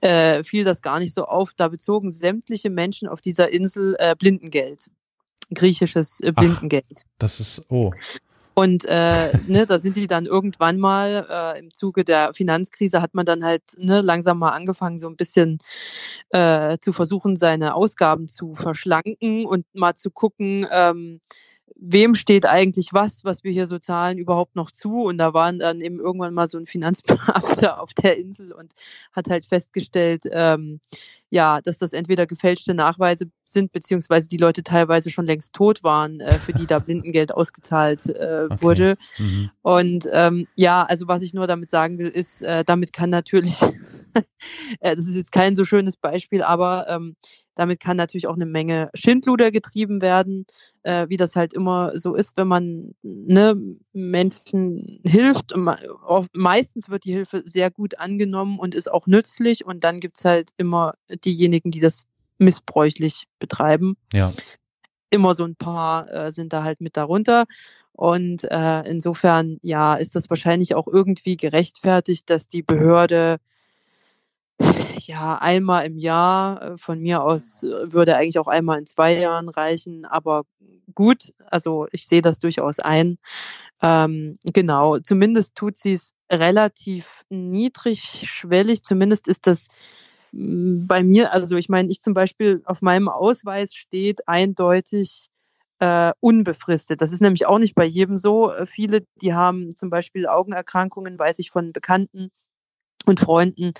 äh, 0.00 0.42
fiel 0.42 0.64
das 0.64 0.82
gar 0.82 0.98
nicht 0.98 1.14
so 1.14 1.26
auf. 1.26 1.52
Da 1.56 1.68
bezogen 1.68 2.10
sämtliche 2.10 2.70
Menschen 2.70 3.08
auf 3.08 3.20
dieser 3.20 3.52
Insel 3.52 3.94
äh, 3.98 4.16
Blindengeld 4.16 4.90
griechisches 5.54 6.20
äh, 6.20 6.32
Blindengeld. 6.32 7.04
Ach, 7.04 7.18
das 7.18 7.40
ist, 7.40 7.62
oh. 7.68 7.92
Und 8.54 8.84
äh, 8.84 9.32
ne, 9.46 9.66
da 9.66 9.78
sind 9.78 9.96
die 9.96 10.06
dann 10.06 10.26
irgendwann 10.26 10.78
mal 10.78 11.26
äh, 11.28 11.58
im 11.58 11.70
Zuge 11.70 12.04
der 12.04 12.34
Finanzkrise 12.34 13.00
hat 13.00 13.14
man 13.14 13.24
dann 13.24 13.44
halt 13.44 13.62
ne, 13.78 14.00
langsam 14.02 14.38
mal 14.38 14.50
angefangen, 14.50 14.98
so 14.98 15.08
ein 15.08 15.16
bisschen 15.16 15.58
äh, 16.30 16.76
zu 16.78 16.92
versuchen, 16.92 17.36
seine 17.36 17.74
Ausgaben 17.74 18.28
zu 18.28 18.54
verschlanken 18.54 19.46
und 19.46 19.64
mal 19.74 19.94
zu 19.94 20.10
gucken, 20.10 20.66
ähm, 20.70 21.20
wem 21.76 22.14
steht 22.14 22.46
eigentlich 22.46 22.92
was, 22.92 23.24
was 23.24 23.42
wir 23.42 23.52
hier 23.52 23.66
so 23.66 23.78
zahlen, 23.78 24.18
überhaupt 24.18 24.54
noch 24.54 24.70
zu. 24.70 25.02
Und 25.02 25.18
da 25.18 25.34
waren 25.34 25.58
dann 25.58 25.80
eben 25.80 25.98
irgendwann 25.98 26.34
mal 26.34 26.48
so 26.48 26.58
ein 26.58 26.66
Finanzbeamter 26.66 27.80
auf 27.80 27.94
der 27.94 28.18
Insel 28.18 28.52
und 28.52 28.72
hat 29.12 29.28
halt 29.28 29.46
festgestellt, 29.46 30.24
ähm, 30.30 30.80
ja, 31.32 31.62
dass 31.62 31.78
das 31.78 31.94
entweder 31.94 32.26
gefälschte 32.26 32.74
Nachweise 32.74 33.24
sind, 33.46 33.72
beziehungsweise 33.72 34.28
die 34.28 34.36
Leute 34.36 34.62
teilweise 34.62 35.10
schon 35.10 35.24
längst 35.24 35.54
tot 35.54 35.82
waren, 35.82 36.20
äh, 36.20 36.38
für 36.38 36.52
die 36.52 36.66
da 36.66 36.78
Blindengeld 36.78 37.32
ausgezahlt 37.32 38.04
äh, 38.06 38.48
okay. 38.50 38.56
wurde. 38.60 38.96
Mhm. 39.16 39.50
Und 39.62 40.08
ähm, 40.12 40.46
ja, 40.56 40.82
also 40.82 41.08
was 41.08 41.22
ich 41.22 41.32
nur 41.32 41.46
damit 41.46 41.70
sagen 41.70 41.96
will, 41.98 42.08
ist, 42.08 42.42
äh, 42.42 42.64
damit 42.64 42.92
kann 42.92 43.08
natürlich, 43.08 43.62
äh, 44.80 44.94
das 44.94 45.06
ist 45.06 45.16
jetzt 45.16 45.32
kein 45.32 45.56
so 45.56 45.64
schönes 45.64 45.96
Beispiel, 45.96 46.42
aber 46.42 46.86
ähm, 46.90 47.16
damit 47.54 47.80
kann 47.80 47.96
natürlich 47.96 48.26
auch 48.26 48.36
eine 48.36 48.46
Menge 48.46 48.90
Schindluder 48.94 49.50
getrieben 49.50 50.00
werden, 50.00 50.46
äh, 50.82 51.08
wie 51.08 51.16
das 51.16 51.36
halt 51.36 51.52
immer 51.52 51.98
so 51.98 52.14
ist, 52.14 52.36
wenn 52.36 52.48
man 52.48 52.94
ne, 53.02 53.60
Menschen 53.92 55.00
hilft. 55.04 55.54
Meistens 56.32 56.88
wird 56.88 57.04
die 57.04 57.12
Hilfe 57.12 57.42
sehr 57.44 57.70
gut 57.70 57.98
angenommen 57.98 58.58
und 58.58 58.74
ist 58.74 58.90
auch 58.90 59.06
nützlich 59.06 59.64
und 59.64 59.84
dann 59.84 60.00
gibt's 60.00 60.24
halt 60.24 60.50
immer 60.56 60.94
diejenigen, 61.24 61.70
die 61.70 61.80
das 61.80 62.06
missbräuchlich 62.38 63.24
betreiben. 63.38 63.96
Ja. 64.12 64.32
Immer 65.10 65.34
so 65.34 65.44
ein 65.44 65.56
paar 65.56 66.10
äh, 66.10 66.32
sind 66.32 66.52
da 66.52 66.64
halt 66.64 66.80
mit 66.80 66.96
darunter. 66.96 67.44
Und 67.92 68.44
äh, 68.44 68.80
insofern, 68.88 69.58
ja, 69.62 69.94
ist 69.94 70.16
das 70.16 70.30
wahrscheinlich 70.30 70.74
auch 70.74 70.86
irgendwie 70.86 71.36
gerechtfertigt, 71.36 72.30
dass 72.30 72.48
die 72.48 72.62
Behörde 72.62 73.38
ja, 75.06 75.36
einmal 75.36 75.86
im 75.86 75.98
Jahr, 75.98 76.62
äh, 76.62 76.76
von 76.76 77.00
mir 77.00 77.22
aus 77.22 77.62
äh, 77.62 77.92
würde 77.92 78.16
eigentlich 78.16 78.38
auch 78.38 78.48
einmal 78.48 78.78
in 78.78 78.86
zwei 78.86 79.18
Jahren 79.18 79.48
reichen, 79.48 80.04
aber 80.04 80.44
gut, 80.94 81.32
also 81.46 81.86
ich 81.92 82.06
sehe 82.06 82.22
das 82.22 82.38
durchaus 82.38 82.78
ein. 82.78 83.18
Ähm, 83.82 84.38
genau, 84.52 84.98
zumindest 84.98 85.56
tut 85.56 85.76
sie 85.76 85.92
es 85.92 86.14
relativ 86.30 87.24
niedrigschwellig. 87.30 88.84
Zumindest 88.84 89.26
ist 89.26 89.46
das 89.46 89.68
bei 90.32 91.02
mir, 91.02 91.32
also 91.32 91.56
ich 91.56 91.68
meine, 91.68 91.90
ich 91.90 92.00
zum 92.00 92.14
Beispiel 92.14 92.62
auf 92.64 92.82
meinem 92.82 93.08
Ausweis 93.08 93.74
steht 93.74 94.26
eindeutig 94.28 95.28
äh, 95.78 96.12
unbefristet. 96.20 97.02
Das 97.02 97.12
ist 97.12 97.20
nämlich 97.20 97.46
auch 97.46 97.58
nicht 97.58 97.74
bei 97.74 97.84
jedem 97.84 98.16
so. 98.16 98.52
Äh, 98.52 98.66
viele, 98.66 99.04
die 99.20 99.34
haben 99.34 99.76
zum 99.76 99.90
Beispiel 99.90 100.26
Augenerkrankungen, 100.26 101.18
weiß 101.18 101.38
ich 101.40 101.50
von 101.50 101.72
Bekannten, 101.72 102.30
und 103.06 103.20
Freunden, 103.20 103.72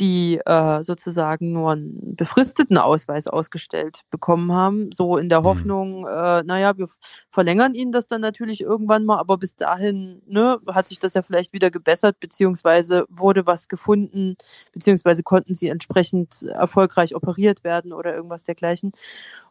die 0.00 0.40
äh, 0.44 0.82
sozusagen 0.82 1.52
nur 1.52 1.72
einen 1.72 2.16
befristeten 2.16 2.78
Ausweis 2.78 3.28
ausgestellt 3.28 4.00
bekommen 4.10 4.50
haben, 4.52 4.90
so 4.92 5.16
in 5.16 5.28
der 5.28 5.40
mhm. 5.40 5.44
Hoffnung, 5.44 6.06
äh, 6.06 6.42
naja, 6.42 6.76
wir 6.76 6.88
verlängern 7.30 7.74
ihnen 7.74 7.92
das 7.92 8.08
dann 8.08 8.20
natürlich 8.20 8.62
irgendwann 8.62 9.04
mal, 9.04 9.18
aber 9.18 9.38
bis 9.38 9.54
dahin 9.54 10.22
ne, 10.26 10.58
hat 10.68 10.88
sich 10.88 10.98
das 10.98 11.14
ja 11.14 11.22
vielleicht 11.22 11.52
wieder 11.52 11.70
gebessert, 11.70 12.18
beziehungsweise 12.20 13.04
wurde 13.10 13.46
was 13.46 13.68
gefunden, 13.68 14.36
beziehungsweise 14.72 15.22
konnten 15.22 15.54
sie 15.54 15.68
entsprechend 15.68 16.42
erfolgreich 16.42 17.14
operiert 17.14 17.62
werden 17.62 17.92
oder 17.92 18.14
irgendwas 18.14 18.42
dergleichen. 18.42 18.92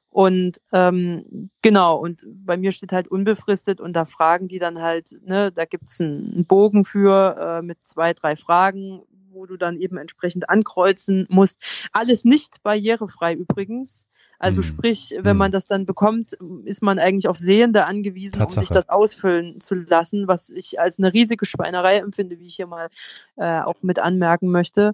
Und 0.10 0.60
ähm, 0.74 1.50
genau, 1.62 1.96
und 1.96 2.26
bei 2.28 2.58
mir 2.58 2.74
steht 2.74 2.92
halt 2.92 3.08
unbefristet 3.08 3.80
und 3.80 3.94
da 3.94 4.04
fragen 4.04 4.50
die 4.50 4.60
dann 4.60 4.82
halt, 4.82 5.18
ne, 5.24 5.54
da 5.54 5.64
gibt's 5.64 6.02
einen 6.02 6.44
Bogen 6.46 6.84
für 6.84 7.38
äh, 7.40 7.62
mit 7.62 7.82
zwei, 7.82 8.14
drei 8.14 8.36
Fragen, 8.36 9.04
wo 9.42 9.48
du 9.48 9.58
dann 9.58 9.80
eben 9.80 9.98
entsprechend 9.98 10.50
ankreuzen 10.50 11.26
musst. 11.30 11.58
Alles 11.92 12.26
nicht 12.26 12.62
barrierefrei 12.62 13.34
übrigens. 13.34 14.08
Also 14.38 14.58
hm. 14.58 14.64
sprich, 14.64 15.16
wenn 15.20 15.36
man 15.36 15.52
das 15.52 15.66
dann 15.66 15.88
bekommt, 15.88 16.34
ist 16.66 16.84
man 16.84 17.00
eigentlich 17.00 17.28
auf 17.28 17.40
Sehende 17.40 17.86
angewiesen, 17.86 18.38
Tatsache. 18.38 18.60
um 18.60 18.60
sich 18.62 18.70
das 18.70 18.90
ausfüllen 18.90 19.60
zu 19.60 19.74
lassen, 19.74 20.28
was 20.28 20.52
ich 20.52 20.80
als 20.80 21.00
eine 21.00 21.12
riesige 21.12 21.46
Schweinerei 21.46 21.98
empfinde, 21.98 22.40
wie 22.40 22.48
ich 22.48 22.56
hier 22.56 22.68
mal 22.68 22.90
äh, 23.36 23.62
auch 23.62 23.82
mit 23.82 23.98
anmerken 23.98 24.52
möchte. 24.52 24.94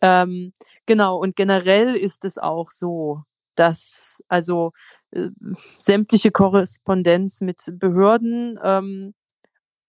Ähm, 0.00 0.52
genau, 0.86 1.18
und 1.18 1.34
generell 1.34 1.96
ist 1.96 2.24
es 2.24 2.38
auch 2.38 2.70
so, 2.70 3.22
dass 3.56 4.22
also 4.28 4.72
äh, 5.10 5.28
sämtliche 5.78 6.30
Korrespondenz 6.30 7.40
mit 7.40 7.72
Behörden 7.72 8.58
ähm, 8.62 9.14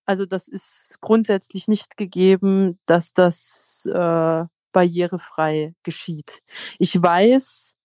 also 0.10 0.26
das 0.26 0.48
ist 0.48 1.02
grundsätzlich 1.02 1.68
nicht 1.68 1.96
gegeben, 1.96 2.80
dass 2.88 3.14
das 3.14 3.88
äh, 3.94 4.44
barrierefrei 4.72 5.76
geschieht. 5.84 6.42
Ich 6.80 7.00
weiß, 7.00 7.76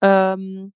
ähm, 0.00 0.72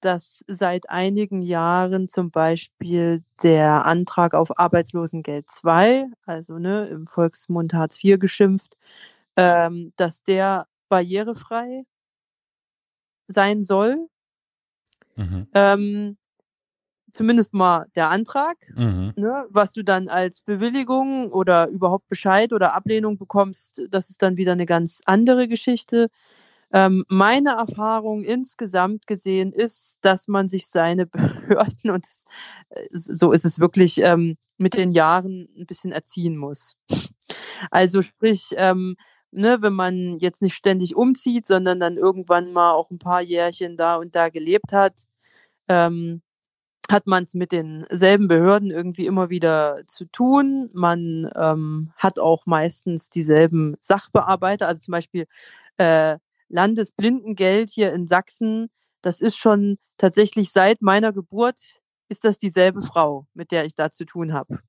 dass 0.00 0.44
seit 0.46 0.90
einigen 0.90 1.42
Jahren 1.42 2.06
zum 2.06 2.30
Beispiel 2.30 3.24
der 3.42 3.84
Antrag 3.84 4.34
auf 4.34 4.56
Arbeitslosengeld 4.60 5.50
2, 5.50 6.06
also 6.24 6.60
ne, 6.60 6.86
im 6.86 7.08
Volksmund 7.08 7.74
Hartz 7.74 7.98
IV 8.04 8.20
geschimpft, 8.20 8.76
ähm, 9.34 9.92
dass 9.96 10.22
der 10.22 10.68
barrierefrei 10.88 11.82
sein 13.26 13.60
soll. 13.60 14.06
Mhm. 15.16 15.48
Ähm, 15.52 16.16
zumindest 17.18 17.52
mal 17.52 17.86
der 17.96 18.10
Antrag, 18.10 18.56
mhm. 18.76 19.12
ne, 19.16 19.44
was 19.50 19.72
du 19.72 19.82
dann 19.82 20.08
als 20.08 20.42
Bewilligung 20.42 21.32
oder 21.32 21.66
überhaupt 21.66 22.08
Bescheid 22.08 22.52
oder 22.52 22.74
Ablehnung 22.74 23.18
bekommst, 23.18 23.82
das 23.90 24.08
ist 24.08 24.22
dann 24.22 24.36
wieder 24.36 24.52
eine 24.52 24.66
ganz 24.66 25.02
andere 25.04 25.48
Geschichte. 25.48 26.10
Ähm, 26.72 27.04
meine 27.08 27.56
Erfahrung 27.56 28.22
insgesamt 28.22 29.08
gesehen 29.08 29.52
ist, 29.52 29.98
dass 30.02 30.28
man 30.28 30.46
sich 30.46 30.68
seine 30.68 31.06
Behörden, 31.06 31.90
und 31.90 32.04
das, 32.04 32.24
äh, 32.68 32.86
so 32.92 33.32
ist 33.32 33.44
es 33.44 33.58
wirklich, 33.58 34.00
ähm, 34.00 34.36
mit 34.56 34.74
den 34.74 34.92
Jahren 34.92 35.48
ein 35.58 35.66
bisschen 35.66 35.90
erziehen 35.90 36.36
muss. 36.36 36.76
Also 37.72 38.00
sprich, 38.00 38.54
ähm, 38.56 38.94
ne, 39.32 39.58
wenn 39.60 39.72
man 39.72 40.14
jetzt 40.20 40.40
nicht 40.40 40.54
ständig 40.54 40.94
umzieht, 40.94 41.46
sondern 41.46 41.80
dann 41.80 41.96
irgendwann 41.96 42.52
mal 42.52 42.70
auch 42.70 42.92
ein 42.92 43.00
paar 43.00 43.22
Jährchen 43.22 43.76
da 43.76 43.96
und 43.96 44.14
da 44.14 44.28
gelebt 44.28 44.72
hat, 44.72 44.94
ähm, 45.68 46.22
hat 46.88 47.06
man 47.06 47.24
es 47.24 47.34
mit 47.34 47.52
denselben 47.52 48.28
Behörden 48.28 48.70
irgendwie 48.70 49.06
immer 49.06 49.30
wieder 49.30 49.82
zu 49.86 50.06
tun. 50.06 50.70
Man 50.72 51.30
ähm, 51.36 51.92
hat 51.96 52.18
auch 52.18 52.46
meistens 52.46 53.10
dieselben 53.10 53.76
Sachbearbeiter, 53.80 54.66
also 54.66 54.80
zum 54.80 54.92
Beispiel 54.92 55.26
äh, 55.76 56.16
Landesblindengeld 56.48 57.68
hier 57.70 57.92
in 57.92 58.06
Sachsen. 58.06 58.70
Das 59.02 59.20
ist 59.20 59.36
schon 59.36 59.78
tatsächlich 59.98 60.50
seit 60.50 60.80
meiner 60.80 61.12
Geburt 61.12 61.80
ist 62.08 62.24
das 62.24 62.38
dieselbe 62.38 62.80
Frau, 62.80 63.26
mit 63.34 63.52
der 63.52 63.66
ich 63.66 63.74
da 63.74 63.90
zu 63.90 64.06
tun 64.06 64.32
habe. 64.32 64.60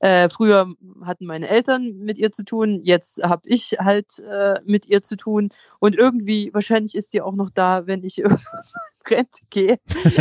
Äh, 0.00 0.28
früher 0.28 0.74
hatten 1.04 1.26
meine 1.26 1.48
Eltern 1.48 1.98
mit 1.98 2.18
ihr 2.18 2.30
zu 2.32 2.44
tun, 2.44 2.80
jetzt 2.84 3.22
habe 3.22 3.42
ich 3.44 3.76
halt 3.78 4.18
äh, 4.20 4.60
mit 4.64 4.86
ihr 4.86 5.02
zu 5.02 5.16
tun 5.16 5.50
und 5.78 5.96
irgendwie, 5.96 6.50
wahrscheinlich 6.52 6.94
ist 6.94 7.10
sie 7.10 7.20
auch 7.22 7.34
noch 7.34 7.50
da, 7.50 7.86
wenn 7.86 8.04
ich 8.04 8.18
irgendwann 8.18 8.62
Rente 9.08 9.40
gehe. 9.50 9.78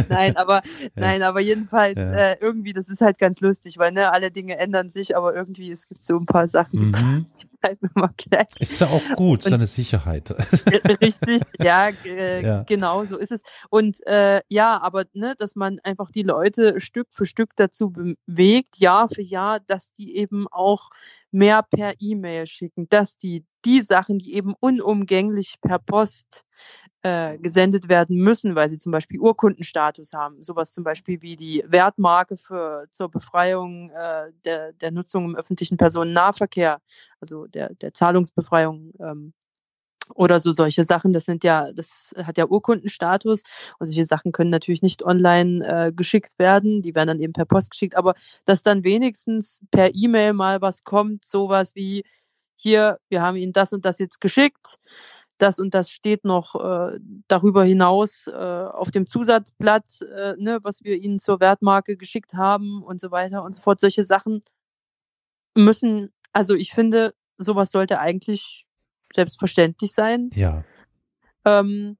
nein, 0.10 0.38
aber 0.38 0.62
ja. 0.82 0.90
nein, 0.96 1.24
aber 1.24 1.42
jedenfalls 1.42 2.00
ja. 2.00 2.14
äh, 2.14 2.38
irgendwie, 2.40 2.74
das 2.74 2.90
ist 2.90 3.02
halt 3.02 3.18
ganz 3.18 3.42
lustig, 3.42 3.78
weil 3.78 3.92
ne, 3.92 4.12
alle 4.12 4.32
Dinge 4.32 4.58
ändern 4.58 4.90
sich, 4.90 5.16
aber 5.16 5.36
irgendwie 5.36 5.72
es 5.72 5.88
gibt 5.88 6.04
so 6.04 6.18
ein 6.18 6.26
paar 6.26 6.48
Sachen, 6.48 6.80
die, 6.80 6.86
mhm. 6.86 7.26
die 7.42 7.48
bleiben 7.60 7.90
immer 7.96 8.12
gleich. 8.16 8.48
Ist 8.60 8.80
ja 8.80 8.88
auch 8.88 9.04
gut, 9.16 9.44
so 9.44 9.54
eine 9.54 9.68
Sicherheit. 9.68 10.34
richtig, 11.02 11.42
ja, 11.60 11.90
äh, 12.06 12.44
ja, 12.44 12.64
genau 12.64 13.06
so 13.06 13.18
ist 13.18 13.32
es. 13.32 13.42
Und 13.70 14.06
äh, 14.08 14.42
ja, 14.48 14.82
aber 14.82 15.06
ne, 15.14 15.36
dass 15.38 15.56
man 15.56 15.80
einfach 15.84 16.12
die 16.12 16.24
Leute 16.24 16.80
Stück 16.80 17.08
für 17.12 17.26
Stück 17.26 17.52
dazu 17.56 17.92
bewegt, 17.92 18.78
Jahr 18.78 19.10
für 19.10 19.22
Jahr, 19.22 19.59
dass 19.68 19.94
die 19.94 20.16
eben 20.18 20.48
auch 20.48 20.90
mehr 21.32 21.64
per 21.64 21.94
E-Mail 22.00 22.46
schicken, 22.48 22.88
dass 22.90 23.18
die 23.18 23.46
die 23.66 23.82
Sachen, 23.82 24.20
die 24.20 24.36
eben 24.36 24.54
unumgänglich 24.60 25.56
per 25.62 25.80
Post 25.80 26.46
äh, 27.02 27.38
gesendet 27.38 27.88
werden 27.90 28.18
müssen, 28.18 28.56
weil 28.56 28.70
sie 28.70 28.78
zum 28.78 28.92
Beispiel 28.92 29.20
Urkundenstatus 29.20 30.14
haben. 30.14 30.44
Sowas 30.44 30.74
zum 30.74 30.84
Beispiel 30.84 31.22
wie 31.22 31.36
die 31.36 31.64
Wertmarke 31.66 32.38
für, 32.38 32.88
zur 32.92 33.10
Befreiung 33.10 33.90
äh, 33.92 34.32
der, 34.44 34.74
der 34.74 34.92
Nutzung 34.92 35.26
im 35.26 35.36
öffentlichen 35.36 35.78
Personennahverkehr, 35.78 36.82
also 37.20 37.48
der, 37.48 37.74
der 37.76 37.94
Zahlungsbefreiung 37.94 38.94
ähm, 39.00 39.34
oder 40.14 40.40
so 40.40 40.52
solche 40.52 40.84
Sachen. 40.84 41.14
Das 41.14 41.26
sind 41.26 41.44
ja, 41.44 41.72
das 41.74 42.14
hat 42.18 42.38
ja 42.38 42.48
Urkundenstatus 42.48 43.44
und 43.80 43.86
solche 43.86 44.06
Sachen 44.06 44.32
können 44.32 44.50
natürlich 44.50 44.82
nicht 44.82 45.04
online 45.04 45.66
äh, 45.66 45.92
geschickt 45.94 46.38
werden. 46.40 46.82
Die 46.82 46.96
werden 46.96 47.08
dann 47.08 47.20
eben 47.20 47.34
per 47.34 47.46
Post 47.46 47.72
geschickt, 47.72 47.96
aber 47.96 48.16
dass 48.46 48.64
dann 48.64 48.84
wenigstens 48.84 49.64
per 49.72 49.94
E-Mail 49.94 50.34
mal 50.34 50.62
was 50.62 50.84
kommt, 50.84 51.26
sowas 51.26 51.76
wie 51.76 52.04
hier, 52.56 53.00
wir 53.10 53.22
haben 53.22 53.38
Ihnen 53.38 53.54
das 53.54 53.72
und 53.74 53.86
das 53.86 54.00
jetzt 54.00 54.20
geschickt 54.22 54.80
das 55.40 55.60
und 55.60 55.74
das 55.74 55.90
steht 55.90 56.26
noch 56.26 56.56
äh, 56.56 57.00
darüber 57.28 57.64
hinaus 57.64 58.28
äh, 58.28 58.34
auf 58.34 58.92
dem 58.92 59.08
Zusatzblatt, 59.08 60.02
äh, 60.02 60.36
ne, 60.38 60.60
was 60.64 60.84
wir 60.84 60.98
ihnen 60.98 61.20
zur 61.20 61.40
Wertmarke 61.40 61.98
geschickt 61.98 62.34
haben 62.34 62.84
und 62.84 63.00
so 63.00 63.12
weiter 63.12 63.44
und 63.44 63.56
so 63.56 63.62
fort. 63.62 63.80
Solche 63.80 64.04
Sachen 64.04 64.42
müssen, 65.56 66.14
also 66.34 66.56
ich 66.56 66.72
finde, 66.72 67.14
sowas 67.38 67.72
sollte 67.72 68.00
eigentlich 68.00 68.68
selbstverständlich 69.14 69.94
sein. 69.94 70.30
Ja. 70.34 70.64
Ähm, 71.46 71.98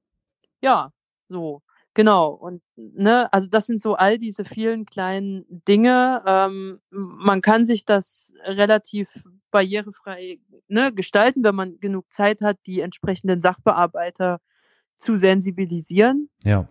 ja, 0.62 0.92
so. 1.28 1.62
Genau, 1.92 2.30
und 2.30 2.62
ne, 2.76 3.32
also 3.32 3.48
das 3.48 3.66
sind 3.66 3.80
so 3.80 3.96
all 3.96 4.16
diese 4.16 4.44
vielen 4.44 4.86
kleinen 4.86 5.44
Dinge. 5.48 6.22
Ähm, 6.24 6.80
man 6.90 7.40
kann 7.40 7.64
sich 7.64 7.84
das 7.84 8.32
relativ 8.44 9.24
barrierefrei 9.50 10.38
ne, 10.68 10.92
gestalten, 10.94 11.42
wenn 11.42 11.56
man 11.56 11.80
genug 11.80 12.12
Zeit 12.12 12.42
hat, 12.42 12.58
die 12.66 12.80
entsprechenden 12.80 13.40
Sachbearbeiter 13.40 14.38
zu 14.96 15.16
sensibilisieren. 15.16 16.30
Ja. 16.44 16.64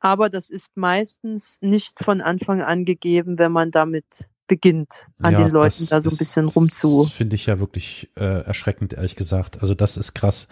Aber 0.00 0.28
das 0.28 0.50
ist 0.50 0.76
meistens 0.76 1.58
nicht 1.62 2.02
von 2.02 2.20
Anfang 2.20 2.60
an 2.60 2.84
gegeben, 2.84 3.38
wenn 3.38 3.52
man 3.52 3.70
damit 3.70 4.28
beginnt, 4.46 5.08
an 5.20 5.32
ja, 5.32 5.42
den 5.42 5.52
Leuten 5.52 5.86
da 5.88 6.00
so 6.00 6.10
ein 6.10 6.16
bisschen 6.16 6.46
rumzu. 6.46 7.04
Finde 7.06 7.36
ich 7.36 7.46
ja 7.46 7.58
wirklich 7.58 8.10
äh, 8.16 8.44
erschreckend, 8.44 8.92
ehrlich 8.92 9.16
gesagt. 9.16 9.60
Also 9.60 9.74
das 9.74 9.96
ist 9.96 10.14
krass. 10.14 10.48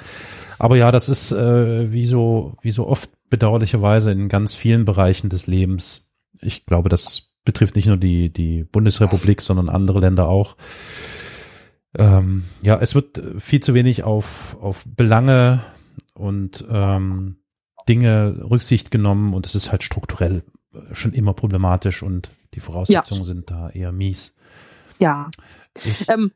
Aber 0.58 0.76
ja, 0.76 0.90
das 0.90 1.08
ist 1.08 1.32
äh, 1.32 1.92
wie 1.92 2.06
so 2.06 2.56
wie 2.62 2.70
so 2.70 2.86
oft 2.86 3.10
bedauerlicherweise 3.28 4.12
in 4.12 4.28
ganz 4.28 4.54
vielen 4.54 4.84
Bereichen 4.84 5.28
des 5.28 5.46
Lebens. 5.46 6.10
Ich 6.40 6.66
glaube, 6.66 6.88
das 6.88 7.32
betrifft 7.44 7.76
nicht 7.76 7.86
nur 7.86 7.96
die 7.96 8.32
die 8.32 8.64
Bundesrepublik, 8.64 9.42
sondern 9.42 9.68
andere 9.68 10.00
Länder 10.00 10.28
auch. 10.28 10.56
Ähm, 11.94 12.44
ja, 12.62 12.78
es 12.80 12.94
wird 12.94 13.22
viel 13.38 13.60
zu 13.60 13.74
wenig 13.74 14.04
auf 14.04 14.56
auf 14.60 14.84
Belange 14.86 15.60
und 16.14 16.64
ähm, 16.70 17.36
Dinge 17.88 18.36
Rücksicht 18.48 18.90
genommen 18.90 19.34
und 19.34 19.44
es 19.44 19.54
ist 19.54 19.70
halt 19.72 19.82
strukturell 19.82 20.42
schon 20.92 21.12
immer 21.12 21.34
problematisch 21.34 22.02
und 22.02 22.30
die 22.54 22.60
Voraussetzungen 22.60 23.20
ja. 23.20 23.26
sind 23.26 23.50
da 23.50 23.70
eher 23.70 23.92
mies. 23.92 24.34
Ja. 24.98 25.30
Ähm, 26.08 26.32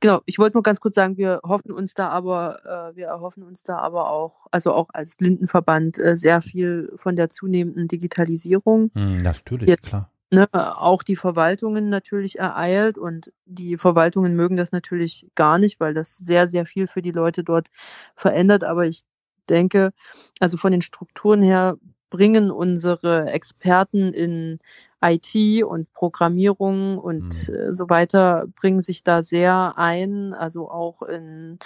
genau, 0.00 0.20
ich 0.26 0.38
wollte 0.38 0.56
nur 0.56 0.62
ganz 0.62 0.80
kurz 0.80 0.94
sagen, 0.94 1.16
wir 1.16 1.40
hoffen 1.44 1.72
uns 1.72 1.94
da 1.94 2.08
aber, 2.08 2.92
äh, 2.92 2.96
wir 2.96 3.06
erhoffen 3.06 3.42
uns 3.42 3.62
da 3.62 3.78
aber 3.78 4.10
auch, 4.10 4.46
also 4.50 4.72
auch 4.72 4.88
als 4.92 5.16
Blindenverband, 5.16 5.98
äh, 5.98 6.16
sehr 6.16 6.42
viel 6.42 6.92
von 6.96 7.16
der 7.16 7.28
zunehmenden 7.28 7.88
Digitalisierung. 7.88 8.90
Hm, 8.94 9.18
natürlich, 9.18 9.68
Jetzt, 9.68 9.86
klar. 9.86 10.10
ne, 10.30 10.48
auch 10.52 11.02
die 11.02 11.16
Verwaltungen 11.16 11.90
natürlich 11.90 12.38
ereilt 12.38 12.96
und 12.96 13.32
die 13.44 13.76
Verwaltungen 13.76 14.34
mögen 14.34 14.56
das 14.56 14.72
natürlich 14.72 15.26
gar 15.34 15.58
nicht, 15.58 15.80
weil 15.80 15.94
das 15.94 16.16
sehr, 16.16 16.48
sehr 16.48 16.66
viel 16.66 16.86
für 16.86 17.02
die 17.02 17.12
Leute 17.12 17.44
dort 17.44 17.68
verändert. 18.14 18.64
Aber 18.64 18.86
ich 18.86 19.02
denke, 19.48 19.92
also 20.38 20.56
von 20.56 20.72
den 20.72 20.82
Strukturen 20.82 21.42
her 21.42 21.76
bringen 22.10 22.50
unsere 22.50 23.30
Experten 23.30 24.12
in 24.12 24.58
IT 25.02 25.64
und 25.64 25.92
Programmierung 25.92 26.98
und 26.98 27.48
mhm. 27.48 27.54
äh, 27.54 27.72
so 27.72 27.88
weiter 27.88 28.46
bringen 28.54 28.80
sich 28.80 29.02
da 29.02 29.22
sehr 29.22 29.74
ein, 29.76 30.34
also 30.34 30.70
auch 30.70 31.02
in 31.02 31.58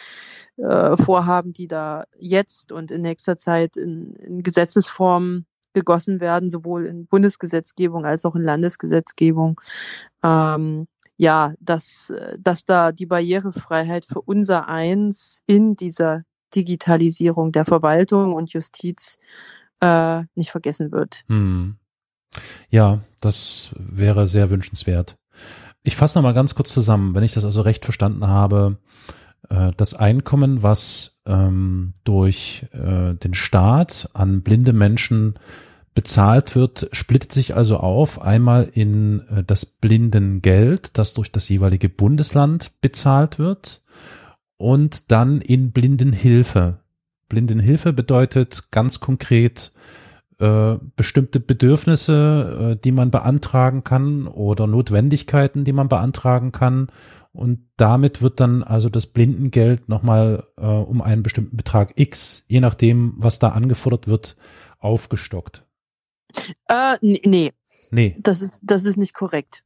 äh, 0.56 0.96
Vorhaben, 0.96 1.52
die 1.52 1.66
da 1.66 2.04
jetzt 2.16 2.70
und 2.70 2.90
in 2.90 3.00
nächster 3.00 3.36
Zeit 3.36 3.76
in, 3.76 4.14
in 4.16 4.42
Gesetzesform 4.42 5.46
gegossen 5.72 6.20
werden, 6.20 6.48
sowohl 6.48 6.86
in 6.86 7.06
Bundesgesetzgebung 7.06 8.06
als 8.06 8.24
auch 8.24 8.36
in 8.36 8.42
Landesgesetzgebung. 8.42 9.60
Ähm, 10.22 10.86
ja, 11.16 11.54
dass, 11.60 12.12
dass 12.38 12.64
da 12.64 12.92
die 12.92 13.06
Barrierefreiheit 13.06 14.04
für 14.04 14.20
unser 14.20 14.68
Eins 14.68 15.42
in 15.46 15.76
dieser 15.76 16.24
Digitalisierung 16.54 17.52
der 17.52 17.64
Verwaltung 17.64 18.32
und 18.34 18.52
Justiz 18.52 19.18
äh, 19.80 20.22
nicht 20.34 20.50
vergessen 20.50 20.92
wird. 20.92 21.24
Hm. 21.28 21.76
Ja, 22.68 23.00
das 23.20 23.70
wäre 23.78 24.26
sehr 24.26 24.50
wünschenswert. 24.50 25.16
Ich 25.82 25.96
fasse 25.96 26.18
nochmal 26.18 26.34
ganz 26.34 26.54
kurz 26.54 26.72
zusammen, 26.72 27.14
wenn 27.14 27.22
ich 27.22 27.34
das 27.34 27.44
also 27.44 27.60
recht 27.60 27.84
verstanden 27.84 28.26
habe. 28.26 28.78
Äh, 29.48 29.72
das 29.76 29.94
Einkommen, 29.94 30.62
was 30.62 31.20
ähm, 31.26 31.94
durch 32.04 32.66
äh, 32.72 33.14
den 33.14 33.34
Staat 33.34 34.08
an 34.14 34.42
blinde 34.42 34.72
Menschen 34.72 35.34
bezahlt 35.94 36.56
wird, 36.56 36.88
splittet 36.92 37.32
sich 37.32 37.54
also 37.54 37.76
auf 37.76 38.20
einmal 38.20 38.64
in 38.72 39.20
äh, 39.28 39.44
das 39.44 39.64
Blindengeld, 39.64 40.98
das 40.98 41.14
durch 41.14 41.30
das 41.30 41.48
jeweilige 41.48 41.88
Bundesland 41.88 42.72
bezahlt 42.80 43.38
wird 43.38 43.82
und 44.56 45.10
dann 45.12 45.40
in 45.40 45.72
Blindenhilfe. 45.72 46.80
Blindenhilfe 47.34 47.92
bedeutet 47.92 48.70
ganz 48.70 49.00
konkret 49.00 49.72
äh, 50.38 50.76
bestimmte 50.94 51.40
Bedürfnisse, 51.40 52.76
äh, 52.76 52.80
die 52.80 52.92
man 52.92 53.10
beantragen 53.10 53.82
kann 53.82 54.28
oder 54.28 54.68
Notwendigkeiten, 54.68 55.64
die 55.64 55.72
man 55.72 55.88
beantragen 55.88 56.52
kann. 56.52 56.88
Und 57.32 57.68
damit 57.76 58.22
wird 58.22 58.38
dann 58.38 58.62
also 58.62 58.88
das 58.88 59.08
Blindengeld 59.08 59.88
nochmal 59.88 60.46
äh, 60.56 60.64
um 60.64 61.02
einen 61.02 61.24
bestimmten 61.24 61.56
Betrag 61.56 61.94
X, 61.96 62.44
je 62.46 62.60
nachdem, 62.60 63.14
was 63.16 63.40
da 63.40 63.48
angefordert 63.48 64.06
wird, 64.06 64.36
aufgestockt. 64.78 65.66
Äh, 66.68 66.98
nee. 67.00 67.52
Nee. 67.90 68.16
Das 68.20 68.42
ist, 68.42 68.60
das 68.62 68.84
ist 68.84 68.96
nicht 68.96 69.14
korrekt. 69.14 69.64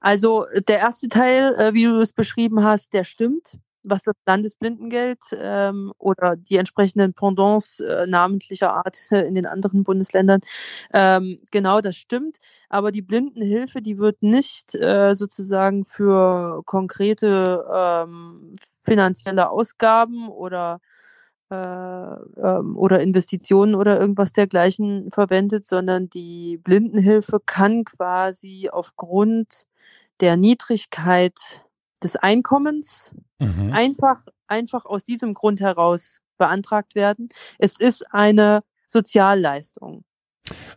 Also 0.00 0.46
der 0.66 0.78
erste 0.78 1.08
Teil, 1.08 1.54
äh, 1.54 1.74
wie 1.74 1.84
du 1.84 2.00
es 2.00 2.12
beschrieben 2.12 2.64
hast, 2.64 2.92
der 2.92 3.04
stimmt 3.04 3.60
was 3.86 4.02
das 4.02 4.14
Landesblindengeld 4.26 5.20
ähm, 5.38 5.92
oder 5.98 6.36
die 6.36 6.56
entsprechenden 6.56 7.14
Pendants 7.14 7.80
äh, 7.80 8.06
namentlicher 8.06 8.74
Art 8.74 9.06
äh, 9.10 9.22
in 9.22 9.34
den 9.34 9.46
anderen 9.46 9.84
Bundesländern. 9.84 10.40
Ähm, 10.92 11.36
genau, 11.50 11.80
das 11.80 11.96
stimmt. 11.96 12.38
Aber 12.68 12.92
die 12.92 13.02
Blindenhilfe, 13.02 13.80
die 13.80 13.98
wird 13.98 14.22
nicht 14.22 14.74
äh, 14.74 15.14
sozusagen 15.14 15.84
für 15.86 16.62
konkrete 16.64 17.64
ähm, 17.72 18.54
finanzielle 18.82 19.50
Ausgaben 19.50 20.28
oder 20.28 20.80
äh, 21.48 21.54
ähm, 21.54 22.76
oder 22.76 23.00
Investitionen 23.00 23.76
oder 23.76 24.00
irgendwas 24.00 24.32
dergleichen 24.32 25.10
verwendet, 25.12 25.64
sondern 25.64 26.10
die 26.10 26.58
Blindenhilfe 26.58 27.38
kann 27.44 27.84
quasi 27.84 28.68
aufgrund 28.72 29.66
der 30.20 30.36
Niedrigkeit 30.36 31.38
des 32.02 32.16
Einkommens 32.16 33.14
mhm. 33.38 33.72
einfach, 33.72 34.24
einfach 34.46 34.84
aus 34.84 35.04
diesem 35.04 35.34
Grund 35.34 35.60
heraus 35.60 36.20
beantragt 36.38 36.94
werden. 36.94 37.28
Es 37.58 37.78
ist 37.78 38.04
eine 38.12 38.62
Sozialleistung. 38.88 40.04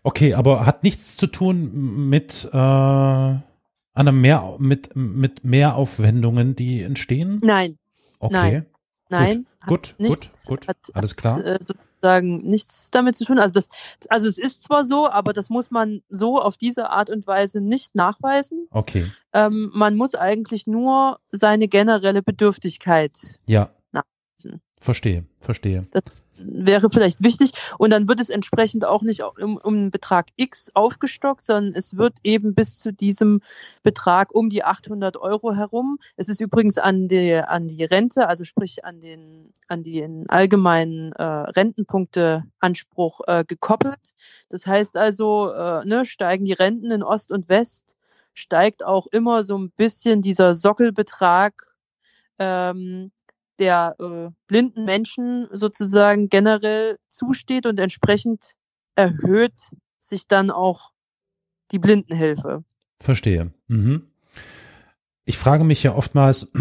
Okay, 0.04 0.34
aber 0.34 0.66
hat 0.66 0.84
nichts 0.84 1.16
zu 1.16 1.28
tun 1.28 2.10
mit 2.10 2.50
äh, 2.52 2.58
einer 2.58 4.12
mehr 4.12 4.56
mit 4.58 4.96
mit 4.96 5.44
Mehraufwendungen, 5.44 6.56
die 6.56 6.82
entstehen? 6.82 7.40
Nein. 7.44 7.78
Okay. 8.20 8.34
Nein. 8.34 8.66
Nein, 9.10 9.48
gut, 9.66 9.68
gut, 9.68 9.96
nichts, 9.98 10.46
gut, 10.46 10.62
gut. 10.62 10.68
Hat, 10.68 10.78
alles 10.94 11.16
klar. 11.16 11.44
Äh, 11.44 11.58
sozusagen 11.62 12.44
nichts 12.44 12.92
damit 12.92 13.16
zu 13.16 13.26
tun. 13.26 13.40
Also 13.40 13.54
das, 13.54 13.70
also 14.10 14.28
es 14.28 14.38
ist 14.38 14.64
zwar 14.64 14.86
so, 14.86 15.10
aber 15.10 15.34
das 15.34 15.50
muss 15.50 15.72
man 15.72 16.04
so 16.10 16.40
auf 16.40 16.58
diese 16.58 16.92
Art 16.92 17.10
und 17.10 17.26
Weise 17.26 17.60
nicht 17.60 17.96
nachweisen. 17.96 18.68
Okay. 18.70 19.12
Ähm, 19.34 19.72
man 19.74 19.96
muss 19.96 20.14
eigentlich 20.14 20.68
nur 20.68 21.20
seine 21.28 21.68
generelle 21.68 22.22
Bedürftigkeit 22.22 23.40
ja. 23.48 23.72
nachweisen. 23.92 24.62
Verstehe, 24.82 25.26
verstehe. 25.42 25.86
Das 25.92 26.22
wäre 26.38 26.90
vielleicht 26.90 27.22
wichtig. 27.22 27.52
Und 27.78 27.90
dann 27.90 28.08
wird 28.08 28.22
es 28.22 28.30
entsprechend 28.30 28.86
auch 28.86 29.02
nicht 29.02 29.24
um, 29.24 29.58
um 29.58 29.92
Betrag 29.92 30.28
X 30.38 30.72
aufgestockt, 30.74 31.44
sondern 31.44 31.74
es 31.76 31.98
wird 31.98 32.20
eben 32.24 32.56
bis 32.56 32.80
zu 32.80 32.94
diesem 32.94 33.42
Betrag 33.84 34.34
um 34.34 34.50
die 34.50 34.64
800 34.64 35.18
Euro 35.18 35.54
herum. 35.54 36.00
Es 36.16 36.30
ist 36.30 36.40
übrigens 36.40 36.78
an 36.78 37.10
die, 37.10 37.36
an 37.36 37.68
die 37.68 37.84
Rente, 37.84 38.30
also 38.30 38.46
sprich 38.46 38.86
an 38.86 39.02
den, 39.02 39.52
an 39.68 39.84
den 39.84 40.30
allgemeinen 40.30 41.12
äh, 41.12 41.24
Rentenpunkteanspruch 41.24 43.20
äh, 43.28 43.44
gekoppelt. 43.46 44.16
Das 44.48 44.66
heißt 44.66 44.96
also, 44.96 45.52
äh, 45.52 45.84
ne, 45.84 46.06
steigen 46.06 46.46
die 46.46 46.54
Renten 46.54 46.92
in 46.92 47.04
Ost 47.04 47.34
und 47.34 47.50
West, 47.50 47.98
steigt 48.34 48.86
auch 48.86 49.08
immer 49.08 49.44
so 49.44 49.58
ein 49.58 49.72
bisschen 49.72 50.22
dieser 50.22 50.56
Sockelbetrag 50.56 51.76
ähm, 52.40 53.12
der 53.60 53.96
äh, 54.00 54.30
blinden 54.48 54.86
Menschen 54.86 55.48
sozusagen 55.52 56.30
generell 56.30 56.98
zusteht 57.08 57.66
und 57.66 57.80
entsprechend 57.80 58.54
erhöht 58.96 59.72
sich 60.00 60.28
dann 60.28 60.50
auch 60.50 60.92
die 61.72 61.80
Blindenhilfe. 61.80 62.64
Verstehe. 63.00 63.54
Mhm. 63.68 64.08
Ich 65.26 65.38
frage 65.38 65.64
mich 65.64 65.84
ja 65.84 65.94
oftmals, 65.94 66.52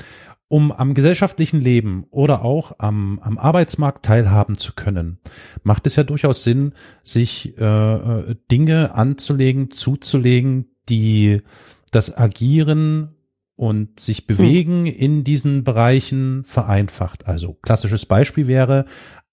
um 0.48 0.72
am 0.72 0.94
gesellschaftlichen 0.94 1.60
Leben 1.60 2.06
oder 2.10 2.42
auch 2.42 2.72
am, 2.78 3.18
am 3.20 3.38
Arbeitsmarkt 3.38 4.04
teilhaben 4.04 4.56
zu 4.56 4.74
können, 4.74 5.18
macht 5.62 5.86
es 5.86 5.96
ja 5.96 6.04
durchaus 6.04 6.44
Sinn, 6.44 6.74
sich 7.02 7.56
äh, 7.58 7.64
äh 7.64 8.36
Dinge 8.50 8.94
anzulegen, 8.94 9.70
zuzulegen, 9.70 10.70
die 10.88 11.42
das 11.90 12.16
Agieren 12.16 13.14
und 13.58 13.98
sich 13.98 14.28
bewegen 14.28 14.86
hm. 14.86 14.94
in 14.94 15.24
diesen 15.24 15.64
Bereichen 15.64 16.44
vereinfacht. 16.44 17.26
Also 17.26 17.54
klassisches 17.54 18.06
Beispiel 18.06 18.46
wäre 18.46 18.84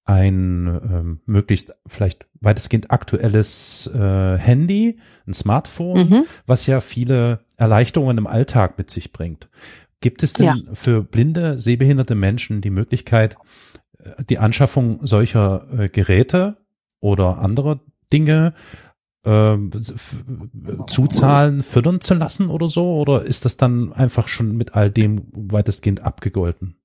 ein 0.03 0.67
ähm, 0.67 1.21
möglichst 1.27 1.75
vielleicht 1.85 2.25
weitestgehend 2.41 2.89
aktuelles 2.89 3.87
äh, 3.93 4.37
Handy, 4.37 4.99
ein 5.27 5.33
Smartphone, 5.33 6.09
mhm. 6.09 6.25
was 6.47 6.65
ja 6.65 6.81
viele 6.81 7.41
Erleichterungen 7.57 8.17
im 8.17 8.27
Alltag 8.27 8.79
mit 8.79 8.89
sich 8.89 9.11
bringt. 9.11 9.47
Gibt 10.01 10.23
es 10.23 10.33
denn 10.33 10.45
ja. 10.45 10.55
für 10.73 11.03
blinde, 11.03 11.59
sehbehinderte 11.59 12.15
Menschen 12.15 12.61
die 12.61 12.71
Möglichkeit, 12.71 13.37
äh, 13.99 14.23
die 14.27 14.39
Anschaffung 14.39 15.05
solcher 15.05 15.67
äh, 15.77 15.89
Geräte 15.89 16.57
oder 16.99 17.37
andere 17.39 17.79
Dinge 18.11 18.53
äh, 19.25 19.57
Zuzahlen 20.87 21.63
fördern 21.63 22.01
zu 22.01 22.13
lassen 22.13 22.49
oder 22.49 22.67
so? 22.67 22.95
Oder 22.95 23.23
ist 23.23 23.45
das 23.45 23.57
dann 23.57 23.93
einfach 23.93 24.27
schon 24.27 24.55
mit 24.55 24.75
all 24.75 24.89
dem 24.91 25.27
weitestgehend 25.33 26.01
abgegolten? 26.01 26.77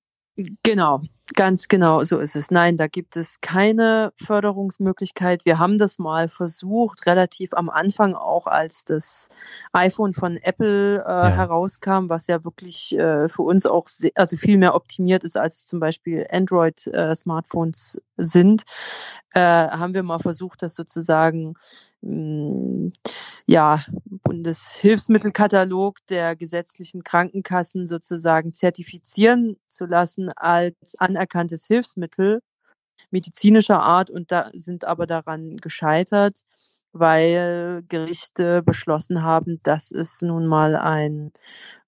Genau, 0.63 1.01
ganz 1.35 1.69
genau, 1.69 2.03
so 2.03 2.19
ist 2.19 2.35
es. 2.35 2.51
Nein, 2.51 2.77
da 2.77 2.87
gibt 2.87 3.17
es 3.17 3.41
keine 3.41 4.13
Förderungsmöglichkeit. 4.17 5.45
Wir 5.45 5.59
haben 5.59 5.77
das 5.77 5.99
mal 5.99 6.29
versucht, 6.29 7.07
relativ 7.07 7.53
am 7.53 7.69
Anfang 7.69 8.15
auch, 8.15 8.47
als 8.47 8.85
das 8.85 9.29
iPhone 9.73 10.15
von 10.15 10.37
Apple 10.39 11.05
äh, 11.05 11.09
ja. 11.09 11.29
herauskam, 11.29 12.09
was 12.09 12.27
ja 12.27 12.43
wirklich 12.45 12.97
äh, 12.97 13.29
für 13.29 13.43
uns 13.43 13.67
auch 13.67 13.89
sehr, 13.89 14.13
also 14.15 14.37
viel 14.37 14.57
mehr 14.57 14.75
optimiert 14.75 15.25
ist, 15.25 15.37
als 15.37 15.67
zum 15.67 15.81
Beispiel 15.81 16.27
Android-Smartphones 16.31 17.97
äh, 17.97 18.01
sind, 18.17 18.63
äh, 19.35 19.41
haben 19.41 19.95
wir 19.95 20.03
mal 20.03 20.19
versucht, 20.19 20.63
das 20.63 20.75
sozusagen 20.75 21.55
hm, 22.03 22.93
ja, 23.47 23.85
Bundeshilfsmittelkatalog 24.25 25.99
der 26.09 26.37
gesetzlichen 26.37 27.05
Krankenkassen 27.05 27.87
sozusagen 27.87 28.53
zertifizieren 28.53 29.57
zu 29.69 29.87
lassen 29.87 30.31
als 30.37 30.97
anerkanntes 30.99 31.67
Hilfsmittel 31.67 32.41
medizinischer 33.11 33.81
Art. 33.81 34.11
Und 34.11 34.33
da 34.33 34.51
sind 34.53 34.85
aber 34.85 35.07
daran 35.07 35.53
gescheitert, 35.53 36.43
weil 36.93 37.83
Gerichte 37.89 38.63
beschlossen 38.63 39.23
haben, 39.23 39.61
dass 39.63 39.91
es 39.91 40.23
nun 40.23 40.47
mal 40.47 40.77
ein 40.77 41.33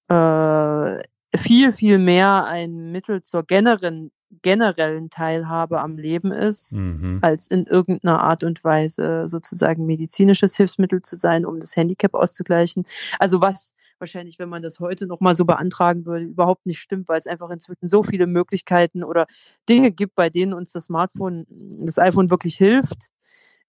äh, 0.08 1.02
viel, 1.36 1.72
viel 1.72 1.98
mehr 1.98 2.44
ein 2.46 2.92
Mittel 2.92 3.22
zur 3.22 3.44
generellen 3.44 4.10
generellen 4.40 5.10
Teilhabe 5.10 5.80
am 5.80 5.96
Leben 5.96 6.32
ist, 6.32 6.78
Mhm. 6.78 7.18
als 7.22 7.48
in 7.48 7.66
irgendeiner 7.66 8.22
Art 8.22 8.44
und 8.44 8.64
Weise 8.64 9.24
sozusagen 9.26 9.84
medizinisches 9.84 10.56
Hilfsmittel 10.56 11.02
zu 11.02 11.16
sein, 11.16 11.44
um 11.44 11.60
das 11.60 11.76
Handicap 11.76 12.14
auszugleichen. 12.14 12.84
Also 13.18 13.40
was 13.40 13.74
wahrscheinlich, 13.98 14.38
wenn 14.38 14.48
man 14.48 14.62
das 14.62 14.80
heute 14.80 15.06
nochmal 15.06 15.34
so 15.34 15.44
beantragen 15.44 16.06
würde, 16.06 16.24
überhaupt 16.24 16.66
nicht 16.66 16.80
stimmt, 16.80 17.08
weil 17.08 17.18
es 17.18 17.26
einfach 17.28 17.50
inzwischen 17.50 17.86
so 17.86 18.02
viele 18.02 18.26
Möglichkeiten 18.26 19.04
oder 19.04 19.26
Dinge 19.68 19.92
gibt, 19.92 20.16
bei 20.16 20.28
denen 20.28 20.54
uns 20.54 20.72
das 20.72 20.86
Smartphone, 20.86 21.46
das 21.48 21.98
iPhone 21.98 22.28
wirklich 22.30 22.56
hilft, 22.56 23.10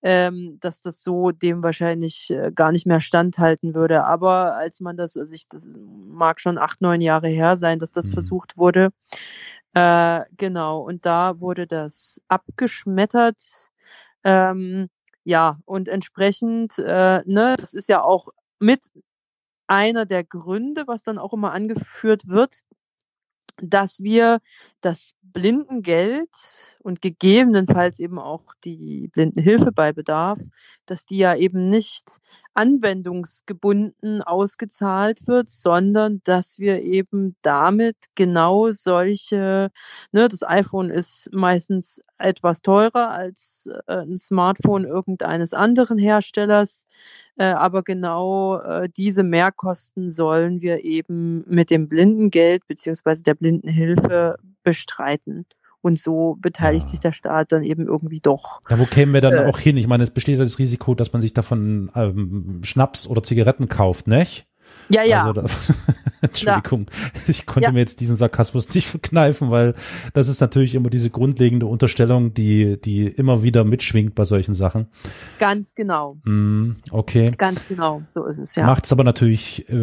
ähm, 0.04 0.58
dass 0.62 0.82
das 0.82 1.04
so 1.04 1.32
dem 1.32 1.64
wahrscheinlich 1.64 2.30
äh, 2.32 2.52
gar 2.54 2.72
nicht 2.72 2.86
mehr 2.86 3.02
standhalten 3.02 3.74
würde. 3.74 4.06
Aber 4.06 4.56
als 4.56 4.82
man 4.82 4.98
das, 4.98 5.18
also 5.18 5.34
ich, 5.34 5.48
das 5.48 5.70
mag 6.08 6.42
schon 6.42 6.58
acht, 6.58 6.82
neun 6.82 7.02
Jahre 7.02 7.30
her 7.30 7.58
sein, 7.58 7.80
dass 7.80 7.92
das 7.92 8.10
Mhm. 8.10 8.14
versucht 8.14 8.58
wurde, 8.58 8.90
äh, 9.74 10.22
genau, 10.38 10.82
und 10.82 11.06
da 11.06 11.40
wurde 11.40 11.68
das 11.68 12.22
abgeschmettert. 12.28 13.70
Ähm, 14.24 14.90
ja, 15.26 15.60
und 15.66 15.88
entsprechend, 15.90 16.78
äh, 16.80 17.22
ne, 17.26 17.56
das 17.58 17.74
ist 17.74 17.90
ja 17.90 18.02
auch 18.04 18.30
mit 18.60 18.92
einer 19.68 20.06
der 20.06 20.24
Gründe, 20.24 20.84
was 20.88 21.04
dann 21.04 21.18
auch 21.18 21.34
immer 21.34 21.54
angeführt 21.54 22.28
wird, 22.28 22.62
dass 23.58 24.02
wir 24.02 24.40
das 24.82 25.16
Blindengeld 25.22 26.30
und 26.80 27.02
gegebenenfalls 27.02 28.00
eben 28.00 28.20
auch 28.20 28.44
die 28.64 29.10
Blindenhilfe 29.14 29.72
bei 29.72 29.94
Bedarf, 29.94 30.40
dass 30.86 31.06
die 31.06 31.18
ja 31.18 31.36
eben 31.36 31.70
nicht 31.70 32.20
anwendungsgebunden 32.54 34.22
ausgezahlt 34.22 35.28
wird, 35.28 35.50
sondern 35.50 36.22
dass 36.24 36.60
wir 36.60 36.82
eben 36.82 37.36
damit 37.42 37.96
genau 38.16 38.72
solche, 38.72 39.72
ne, 40.12 40.28
das 40.28 40.44
iPhone 40.44 40.90
ist 40.90 41.30
meistens 41.34 42.02
etwas 42.18 42.62
teurer 42.62 43.12
als 43.12 43.70
äh, 43.88 43.98
ein 43.98 44.18
Smartphone 44.18 44.86
irgendeines 44.86 45.54
anderen 45.54 45.98
Herstellers, 45.98 46.88
äh, 47.38 47.46
aber 47.46 47.84
genau 47.84 48.60
äh, 48.60 48.90
diese 48.96 49.24
Mehrkosten 49.24 50.10
sollen 50.10 50.62
wir 50.62 50.84
eben 50.84 51.44
mit 51.48 51.70
dem 51.70 51.88
Blindengeld 51.88 52.68
beziehungsweise 52.68 53.24
der 53.24 53.36
Blindenhilfe 53.36 54.38
bestreiten. 54.64 55.46
Und 55.84 56.00
so 56.00 56.38
beteiligt 56.40 56.86
Ja. 56.86 56.92
sich 56.92 57.02
der 57.02 57.12
Staat 57.12 57.52
dann 57.52 57.64
eben 57.64 57.86
irgendwie 57.88 58.22
doch. 58.22 58.62
Ja, 58.70 58.80
wo 58.80 58.86
kämen 58.86 59.14
wir 59.14 59.20
dann 59.20 59.34
Äh. 59.34 59.46
auch 59.46 59.60
hin? 59.60 59.76
Ich 59.76 59.86
meine, 59.86 60.04
es 60.04 60.12
besteht 60.12 60.38
ja 60.40 60.44
das 60.46 60.58
Risiko, 60.58 60.96
dass 60.96 61.12
man 61.12 61.22
sich 61.22 61.34
davon 61.34 61.92
ähm, 61.94 62.62
Schnaps 62.64 63.06
oder 63.06 63.22
Zigaretten 63.22 63.68
kauft, 63.68 64.08
nicht? 64.08 64.48
Ja, 64.90 65.04
ja. 65.04 65.20
Also 65.26 65.34
da, 65.34 65.46
Entschuldigung, 66.22 66.88
ich 67.28 67.46
konnte 67.46 67.68
Ja. 67.68 67.72
mir 67.72 67.80
jetzt 67.80 68.00
diesen 68.00 68.16
Sarkasmus 68.16 68.74
nicht 68.74 68.88
verkneifen, 68.88 69.52
weil 69.52 69.76
das 70.14 70.28
ist 70.30 70.40
natürlich 70.42 70.76
immer 70.76 70.90
diese 70.90 71.10
grundlegende 71.10 71.66
Unterstellung, 71.66 72.34
die, 72.34 72.80
die 72.80 73.08
immer 73.08 73.44
wieder 73.44 73.64
mitschwingt 73.64 74.16
bei 74.16 74.24
solchen 74.26 74.54
Sachen. 74.54 74.88
Ganz 75.40 75.76
genau. 75.76 76.18
Hm, 76.26 76.78
okay. 76.92 77.32
Ganz 77.38 77.68
genau. 77.68 78.04
So 78.14 78.26
ist 78.26 78.38
es, 78.38 78.56
ja. 78.56 78.66
Macht 78.66 78.86
es 78.86 78.92
aber 78.92 79.04
natürlich 79.04 79.68
äh, 79.70 79.74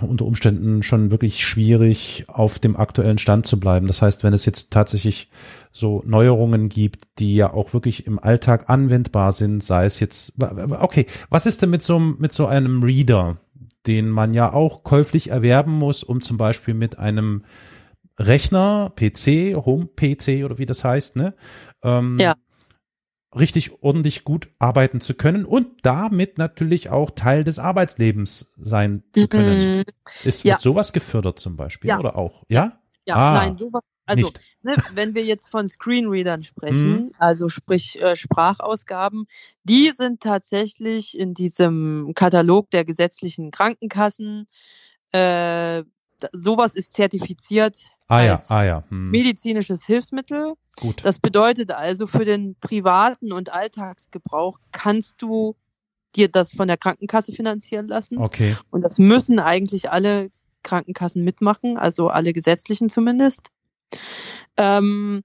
unter 0.00 0.24
Umständen 0.26 0.82
schon 0.82 1.10
wirklich 1.10 1.44
schwierig, 1.46 2.24
auf 2.28 2.58
dem 2.58 2.76
aktuellen 2.76 3.18
Stand 3.18 3.46
zu 3.46 3.58
bleiben. 3.58 3.86
Das 3.86 4.02
heißt, 4.02 4.24
wenn 4.24 4.34
es 4.34 4.44
jetzt 4.44 4.72
tatsächlich 4.72 5.30
so 5.72 6.02
Neuerungen 6.06 6.68
gibt, 6.68 7.06
die 7.18 7.34
ja 7.36 7.52
auch 7.52 7.72
wirklich 7.72 8.06
im 8.06 8.18
Alltag 8.18 8.68
anwendbar 8.68 9.32
sind, 9.32 9.62
sei 9.62 9.84
es 9.84 10.00
jetzt, 10.00 10.32
okay, 10.80 11.06
was 11.30 11.46
ist 11.46 11.62
denn 11.62 11.70
mit 11.70 11.82
so, 11.82 11.98
mit 11.98 12.32
so 12.32 12.46
einem 12.46 12.82
Reader, 12.82 13.36
den 13.88 14.10
man 14.10 14.34
ja 14.34 14.52
auch 14.52 14.84
käuflich 14.84 15.30
erwerben 15.30 15.72
muss, 15.72 16.04
um 16.04 16.20
zum 16.20 16.36
Beispiel 16.36 16.74
mit 16.74 16.98
einem 16.98 17.44
Rechner, 18.18 18.92
PC, 18.94 19.54
Home-PC 19.56 20.44
oder 20.44 20.58
wie 20.58 20.66
das 20.66 20.84
heißt, 20.84 21.16
ne? 21.16 21.34
Ähm, 21.82 22.18
Ja. 22.20 22.34
richtig 23.34 23.82
ordentlich 23.82 24.24
gut 24.24 24.48
arbeiten 24.58 25.00
zu 25.00 25.14
können 25.14 25.44
und 25.44 25.66
damit 25.82 26.36
natürlich 26.38 26.90
auch 26.90 27.10
Teil 27.10 27.44
des 27.44 27.58
Arbeitslebens 27.58 28.52
sein 28.58 29.02
zu 29.12 29.26
können. 29.28 29.78
Mhm. 29.78 29.84
Ist 30.24 30.44
Ja. 30.44 30.54
wird 30.54 30.60
sowas 30.60 30.92
gefördert 30.92 31.38
zum 31.38 31.56
Beispiel 31.56 31.88
Ja. 31.88 31.98
oder 31.98 32.16
auch? 32.16 32.44
Ja? 32.48 32.80
Ja, 33.06 33.14
Ah, 33.16 33.32
nein, 33.34 33.56
sowas. 33.56 33.82
Also, 34.08 34.32
ne, 34.62 34.76
wenn 34.94 35.14
wir 35.14 35.24
jetzt 35.24 35.50
von 35.50 35.68
Screenreadern 35.68 36.42
sprechen, 36.42 36.92
Mhm. 36.92 37.12
also 37.18 37.48
sprich 37.48 38.00
äh, 38.00 38.16
Sprachausgaben, 38.16 39.26
die 39.64 39.90
sind 39.94 40.20
tatsächlich 40.22 41.18
in 41.18 41.34
diesem 41.34 42.12
Katalog 42.14 42.70
der 42.70 42.84
gesetzlichen 42.84 43.50
Krankenkassen. 43.50 44.46
Äh, 45.12 45.84
sowas 46.32 46.74
ist 46.74 46.94
zertifiziert 46.94 47.90
Ah 48.08 48.22
ja, 48.22 48.34
als 48.34 48.50
ah 48.50 48.64
ja. 48.64 48.84
Hm. 48.88 49.10
medizinisches 49.10 49.84
Hilfsmittel. 49.84 50.54
Gut. 50.80 51.04
Das 51.04 51.18
bedeutet 51.18 51.70
also, 51.72 52.06
für 52.06 52.24
den 52.24 52.56
privaten 52.60 53.32
und 53.32 53.52
Alltagsgebrauch 53.52 54.58
kannst 54.72 55.20
du 55.20 55.54
dir 56.16 56.28
das 56.28 56.54
von 56.54 56.68
der 56.68 56.78
Krankenkasse 56.78 57.32
finanzieren 57.32 57.86
lassen. 57.86 58.18
Okay. 58.18 58.56
Und 58.70 58.82
das 58.82 58.98
müssen 58.98 59.38
eigentlich 59.38 59.90
alle 59.90 60.30
Krankenkassen 60.62 61.22
mitmachen, 61.22 61.76
also 61.76 62.08
alle 62.08 62.32
gesetzlichen 62.32 62.88
zumindest. 62.88 63.48
Ähm, 64.56 65.22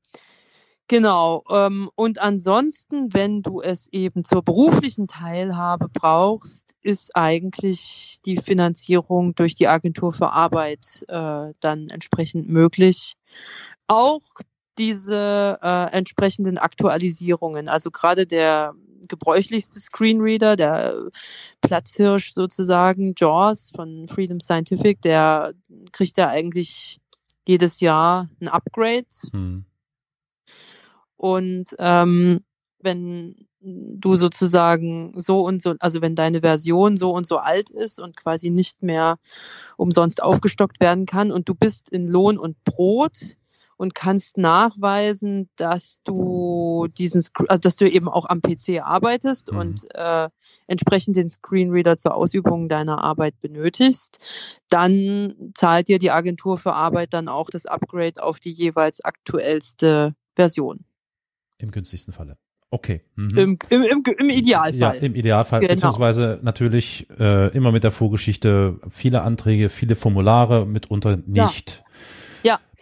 genau. 0.87 1.43
Ähm, 1.49 1.89
und 1.95 2.19
ansonsten, 2.19 3.13
wenn 3.13 3.41
du 3.41 3.61
es 3.61 3.87
eben 3.91 4.23
zur 4.23 4.43
beruflichen 4.43 5.07
Teilhabe 5.07 5.89
brauchst, 5.91 6.75
ist 6.81 7.15
eigentlich 7.15 8.19
die 8.25 8.37
Finanzierung 8.37 9.35
durch 9.35 9.55
die 9.55 9.67
Agentur 9.67 10.13
für 10.13 10.31
Arbeit 10.31 11.05
äh, 11.07 11.53
dann 11.59 11.89
entsprechend 11.89 12.49
möglich. 12.49 13.15
Auch 13.87 14.21
diese 14.77 15.57
äh, 15.61 15.91
entsprechenden 15.91 16.57
Aktualisierungen, 16.57 17.69
also 17.69 17.91
gerade 17.91 18.25
der 18.25 18.73
gebräuchlichste 19.07 19.79
Screenreader, 19.79 20.55
der 20.55 21.09
Platzhirsch 21.61 22.33
sozusagen, 22.33 23.13
JAWS 23.17 23.71
von 23.75 24.07
Freedom 24.07 24.39
Scientific, 24.39 25.01
der 25.01 25.53
kriegt 25.91 26.17
ja 26.17 26.29
eigentlich 26.29 26.99
jedes 27.45 27.79
Jahr 27.79 28.29
ein 28.39 28.47
Upgrade. 28.47 29.05
Hm. 29.31 29.65
Und 31.17 31.75
ähm, 31.79 32.43
wenn 32.79 33.47
du 33.61 34.15
sozusagen 34.17 35.13
so 35.15 35.45
und 35.45 35.61
so, 35.61 35.75
also 35.79 36.01
wenn 36.01 36.15
deine 36.15 36.41
Version 36.41 36.97
so 36.97 37.11
und 37.11 37.25
so 37.25 37.37
alt 37.37 37.69
ist 37.69 37.99
und 37.99 38.17
quasi 38.17 38.49
nicht 38.49 38.83
mehr 38.83 39.19
umsonst 39.77 40.21
aufgestockt 40.21 40.81
werden 40.81 41.05
kann 41.05 41.31
und 41.31 41.47
du 41.47 41.55
bist 41.55 41.89
in 41.89 42.07
Lohn 42.07 42.37
und 42.37 42.61
Brot 42.65 43.37
und 43.77 43.95
kannst 43.95 44.37
nachweisen, 44.37 45.49
dass 45.55 46.01
du 46.03 46.87
diesen, 46.97 47.23
also 47.47 47.59
dass 47.59 47.75
du 47.75 47.89
eben 47.89 48.07
auch 48.07 48.25
am 48.25 48.41
PC 48.41 48.81
arbeitest 48.81 49.51
Mhm. 49.51 49.57
und 49.57 49.95
äh, 49.95 50.29
entsprechend 50.67 51.17
den 51.17 51.29
Screenreader 51.29 51.97
zur 51.97 52.15
Ausübung 52.15 52.69
deiner 52.69 53.03
Arbeit 53.03 53.39
benötigst, 53.41 54.19
dann 54.69 55.33
zahlt 55.53 55.87
dir 55.87 55.99
die 55.99 56.11
Agentur 56.11 56.57
für 56.57 56.73
Arbeit 56.73 57.13
dann 57.13 57.27
auch 57.27 57.49
das 57.49 57.65
Upgrade 57.65 58.21
auf 58.21 58.39
die 58.39 58.51
jeweils 58.51 59.03
aktuellste 59.03 60.15
Version. 60.35 60.85
Im 61.57 61.71
günstigsten 61.71 62.13
Falle. 62.13 62.37
Okay. 62.69 63.01
Mhm. 63.15 63.37
Im, 63.37 63.57
im, 63.69 64.03
im, 64.17 64.29
Idealfall. 64.29 64.73
Ja, 64.73 64.91
im 64.93 65.13
Idealfall, 65.13 65.59
Genau. 65.59 65.73
beziehungsweise 65.73 66.39
natürlich 66.41 67.07
äh, 67.19 67.55
immer 67.55 67.71
mit 67.71 67.83
der 67.83 67.91
Vorgeschichte 67.91 68.79
viele 68.89 69.21
Anträge, 69.21 69.69
viele 69.69 69.95
Formulare, 69.95 70.65
mitunter 70.65 71.17
nicht 71.17 71.77
Ja. 71.77 71.82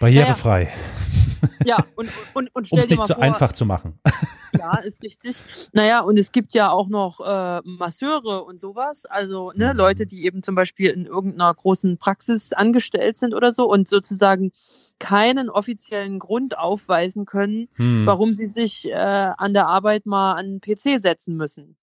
Barrierefrei, 0.01 0.69
Ja, 1.65 1.77
und, 1.95 2.09
und, 2.33 2.53
und 2.53 2.57
um 2.57 2.63
stell 2.65 2.79
es 2.79 2.87
dir 2.87 2.93
nicht 2.93 2.99
mal 2.99 3.07
so 3.07 3.15
einfach 3.15 3.51
zu 3.53 3.65
machen. 3.65 3.99
Ja, 4.59 4.75
ist 4.79 5.01
richtig. 5.01 5.41
Naja, 5.71 6.01
und 6.01 6.19
es 6.19 6.33
gibt 6.33 6.53
ja 6.53 6.69
auch 6.71 6.89
noch 6.89 7.21
äh, 7.21 7.61
Masseure 7.63 8.43
und 8.43 8.59
sowas. 8.59 9.05
Also 9.05 9.53
ne, 9.55 9.71
Mhm. 9.71 9.77
Leute, 9.77 10.05
die 10.05 10.25
eben 10.25 10.43
zum 10.43 10.55
Beispiel 10.55 10.91
in 10.91 11.05
irgendeiner 11.05 11.53
großen 11.53 11.97
Praxis 11.97 12.51
angestellt 12.51 13.15
sind 13.15 13.33
oder 13.33 13.53
so 13.53 13.71
und 13.71 13.87
sozusagen 13.87 14.51
keinen 14.99 15.49
offiziellen 15.49 16.19
Grund 16.19 16.57
aufweisen 16.57 17.25
können, 17.25 17.69
Hm. 17.75 18.05
warum 18.05 18.33
sie 18.33 18.45
sich 18.45 18.87
äh, 18.89 18.93
an 18.93 19.53
der 19.53 19.67
Arbeit 19.67 20.05
mal 20.05 20.33
an 20.33 20.59
den 20.59 20.61
PC 20.61 20.99
setzen 20.99 21.37
müssen. 21.37 21.77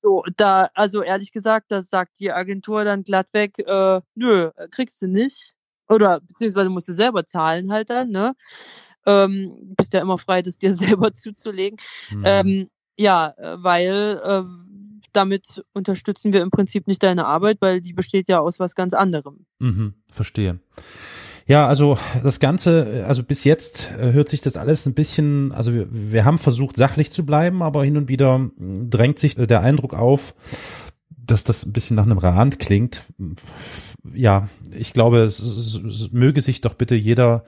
So, 0.00 0.22
da, 0.36 0.70
also 0.74 1.02
ehrlich 1.02 1.32
gesagt, 1.32 1.72
das 1.72 1.90
sagt 1.90 2.20
die 2.20 2.30
Agentur 2.32 2.84
dann 2.84 3.02
glatt 3.02 3.34
weg, 3.34 3.58
äh, 3.58 4.00
nö, 4.14 4.50
kriegst 4.70 5.02
du 5.02 5.08
nicht. 5.08 5.54
Oder 5.88 6.20
beziehungsweise 6.20 6.70
musst 6.70 6.88
du 6.88 6.92
selber 6.92 7.24
zahlen 7.26 7.72
halt 7.72 7.90
dann, 7.90 8.10
ne? 8.10 8.34
Ähm, 9.06 9.74
bist 9.76 9.92
ja 9.94 10.00
immer 10.00 10.18
frei, 10.18 10.42
das 10.42 10.58
dir 10.58 10.74
selber 10.74 11.12
zuzulegen. 11.12 11.78
Hm. 12.08 12.22
Ähm, 12.24 12.70
ja, 12.98 13.34
äh, 13.38 13.56
weil 13.58 14.20
äh, 14.22 14.42
damit 15.12 15.64
unterstützen 15.72 16.32
wir 16.32 16.42
im 16.42 16.50
Prinzip 16.50 16.86
nicht 16.86 17.02
deine 17.02 17.26
Arbeit, 17.26 17.58
weil 17.60 17.80
die 17.80 17.92
besteht 17.92 18.28
ja 18.28 18.40
aus 18.40 18.60
was 18.60 18.74
ganz 18.74 18.92
anderem. 18.94 19.46
Mhm, 19.58 19.94
verstehe. 20.10 20.58
Ja, 21.46 21.66
also 21.66 21.98
das 22.22 22.40
Ganze, 22.40 23.04
also 23.08 23.22
bis 23.22 23.44
jetzt 23.44 23.90
äh, 23.98 24.12
hört 24.12 24.28
sich 24.28 24.42
das 24.42 24.58
alles 24.58 24.84
ein 24.84 24.92
bisschen, 24.92 25.50
also 25.52 25.72
wir, 25.72 25.88
wir 25.90 26.26
haben 26.26 26.36
versucht, 26.36 26.76
sachlich 26.76 27.10
zu 27.10 27.24
bleiben, 27.24 27.62
aber 27.62 27.84
hin 27.84 27.96
und 27.96 28.10
wieder 28.10 28.50
drängt 28.58 29.18
sich 29.18 29.36
der 29.36 29.62
Eindruck 29.62 29.94
auf, 29.94 30.34
dass 31.30 31.44
das 31.44 31.64
ein 31.64 31.72
bisschen 31.72 31.96
nach 31.96 32.04
einem 32.04 32.18
Rand 32.18 32.58
klingt. 32.58 33.04
Ja, 34.12 34.48
ich 34.72 34.92
glaube, 34.92 35.18
es, 35.20 35.38
es, 35.38 35.74
es 35.76 36.12
möge 36.12 36.40
sich 36.40 36.60
doch 36.60 36.74
bitte 36.74 36.94
jeder 36.94 37.44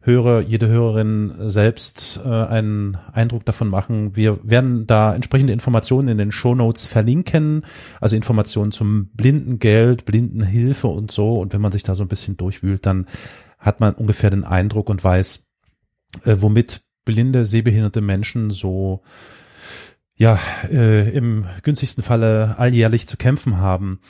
Hörer, 0.00 0.42
jede 0.42 0.68
Hörerin 0.68 1.32
selbst 1.48 2.20
äh, 2.22 2.28
einen 2.28 2.98
Eindruck 3.12 3.46
davon 3.46 3.68
machen. 3.68 4.14
Wir 4.16 4.38
werden 4.42 4.86
da 4.86 5.14
entsprechende 5.14 5.54
Informationen 5.54 6.08
in 6.08 6.18
den 6.18 6.30
Show 6.30 6.54
Notes 6.54 6.84
verlinken, 6.84 7.64
also 8.02 8.14
Informationen 8.14 8.70
zum 8.70 9.08
Blindengeld, 9.14 10.04
Blindenhilfe 10.04 10.88
und 10.88 11.10
so. 11.10 11.38
Und 11.40 11.54
wenn 11.54 11.62
man 11.62 11.72
sich 11.72 11.84
da 11.84 11.94
so 11.94 12.02
ein 12.02 12.08
bisschen 12.08 12.36
durchwühlt, 12.36 12.84
dann 12.84 13.06
hat 13.58 13.80
man 13.80 13.94
ungefähr 13.94 14.28
den 14.28 14.44
Eindruck 14.44 14.90
und 14.90 15.02
weiß, 15.02 15.46
äh, 16.24 16.36
womit 16.38 16.82
blinde, 17.06 17.46
sehbehinderte 17.46 18.02
Menschen 18.02 18.50
so 18.50 19.02
ja 20.16 20.38
äh, 20.70 21.10
im 21.10 21.46
günstigsten 21.62 22.04
Falle 22.04 22.56
alljährlich 22.58 23.06
zu 23.06 23.16
kämpfen 23.16 23.58
haben. 23.58 24.00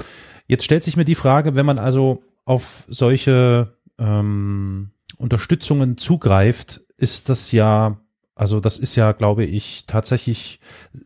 Jetzt 0.47 0.65
stellt 0.65 0.83
sich 0.83 0.97
mir 0.97 1.05
die 1.05 1.15
Frage, 1.15 1.55
wenn 1.55 1.67
man 1.67 1.79
also 1.79 2.23
auf 2.45 2.85
solche 2.89 3.77
ähm, 3.99 4.91
Unterstützungen 5.17 5.97
zugreift, 5.97 6.83
ist 6.97 7.29
das 7.29 7.53
ja, 7.53 8.01
also 8.35 8.61
das 8.61 8.79
ist 8.79 8.97
ja, 8.97 9.13
glaube 9.13 9.45
ich, 9.45 9.87
tatsächlich 9.87 10.61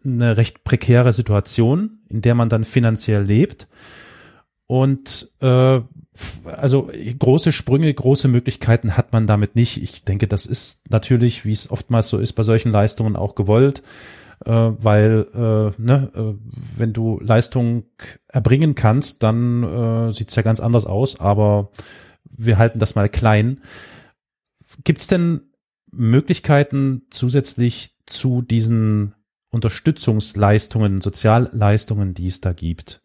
eine 0.05 0.36
recht 0.36 0.64
prekäre 0.64 1.12
Situation, 1.12 1.99
in 2.09 2.22
der 2.22 2.34
man 2.34 2.49
dann 2.49 2.64
finanziell 2.64 3.22
lebt. 3.22 3.68
Und 4.66 5.30
äh, 5.40 5.80
also 6.44 6.90
große 7.18 7.53
Sprünge, 7.53 7.92
große 7.92 8.28
Möglichkeiten 8.28 8.96
hat 8.96 9.12
man 9.12 9.26
damit 9.26 9.55
nicht. 9.55 9.82
Ich 9.82 10.05
denke, 10.05 10.26
das 10.26 10.46
ist 10.46 10.90
natürlich, 10.90 11.44
wie 11.44 11.53
es 11.53 11.70
oftmals 11.70 12.09
so 12.09 12.18
ist, 12.18 12.32
bei 12.32 12.42
solchen 12.42 12.72
Leistungen 12.72 13.16
auch 13.16 13.34
gewollt, 13.34 13.82
äh, 14.45 14.51
weil 14.51 15.26
äh, 15.34 15.80
ne, 15.80 16.11
äh, 16.14 16.34
wenn 16.76 16.93
du 16.93 17.20
Leistung 17.20 17.84
erbringen 18.28 18.74
kannst, 18.74 19.22
dann 19.22 19.62
äh, 19.62 20.12
sieht's 20.12 20.36
ja 20.36 20.43
ganz 20.43 20.61
anders 20.61 20.86
aus, 20.86 21.20
aber 21.20 21.70
wir 22.24 22.59
halten 22.59 22.78
das 22.78 22.95
mal 22.95 23.09
klein. 23.09 23.62
Gibt's 24.84 25.07
denn 25.07 25.41
Möglichkeiten 25.91 27.07
zusätzlich 27.11 27.97
zu 28.07 28.43
diesen 28.43 29.14
Unterstützungsleistungen, 29.51 31.01
Sozialleistungen, 31.01 32.14
die 32.14 32.28
es 32.28 32.41
da 32.41 32.53
gibt, 32.53 33.03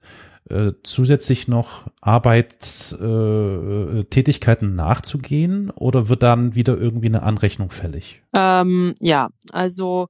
äh, 0.49 0.73
zusätzlich 0.83 1.47
noch 1.47 1.87
Arbeitstätigkeiten 2.01 4.71
äh, 4.71 4.75
nachzugehen 4.75 5.69
oder 5.69 6.09
wird 6.09 6.21
dann 6.21 6.53
wieder 6.53 6.77
irgendwie 6.77 7.07
eine 7.07 7.23
Anrechnung 7.23 7.71
fällig? 7.71 8.21
Ähm, 8.33 8.93
ja, 8.99 9.29
also 9.51 10.09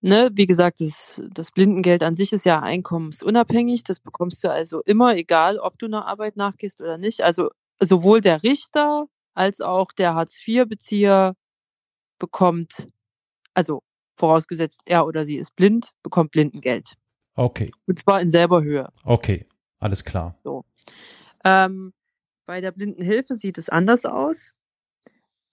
ne, 0.00 0.30
wie 0.34 0.46
gesagt, 0.46 0.80
das, 0.80 1.22
das 1.32 1.50
Blindengeld 1.50 2.02
an 2.02 2.14
sich 2.14 2.32
ist 2.32 2.44
ja 2.44 2.60
einkommensunabhängig. 2.60 3.84
Das 3.84 4.00
bekommst 4.00 4.42
du 4.44 4.50
also 4.50 4.82
immer, 4.82 5.16
egal 5.16 5.58
ob 5.58 5.78
du 5.78 5.86
einer 5.86 6.06
Arbeit 6.06 6.36
nachgehst 6.36 6.80
oder 6.80 6.98
nicht. 6.98 7.22
Also 7.22 7.50
sowohl 7.80 8.20
der 8.20 8.42
Richter 8.42 9.06
als 9.34 9.60
auch 9.60 9.92
der 9.92 10.14
Hartz-IV-Bezieher 10.14 11.34
bekommt, 12.18 12.88
also 13.54 13.82
vorausgesetzt 14.16 14.80
er 14.86 15.06
oder 15.06 15.24
sie 15.24 15.36
ist 15.36 15.54
blind, 15.56 15.90
bekommt 16.02 16.30
Blindengeld. 16.30 16.94
Okay. 17.34 17.70
Und 17.86 17.98
zwar 17.98 18.20
in 18.20 18.30
selber 18.30 18.62
Höhe. 18.62 18.88
Okay, 19.04 19.46
alles 19.78 20.04
klar. 20.04 20.38
So. 20.42 20.64
Ähm, 21.44 21.92
bei 22.46 22.60
der 22.60 22.72
Blindenhilfe 22.72 23.34
sieht 23.34 23.58
es 23.58 23.68
anders 23.68 24.06
aus. 24.06 24.54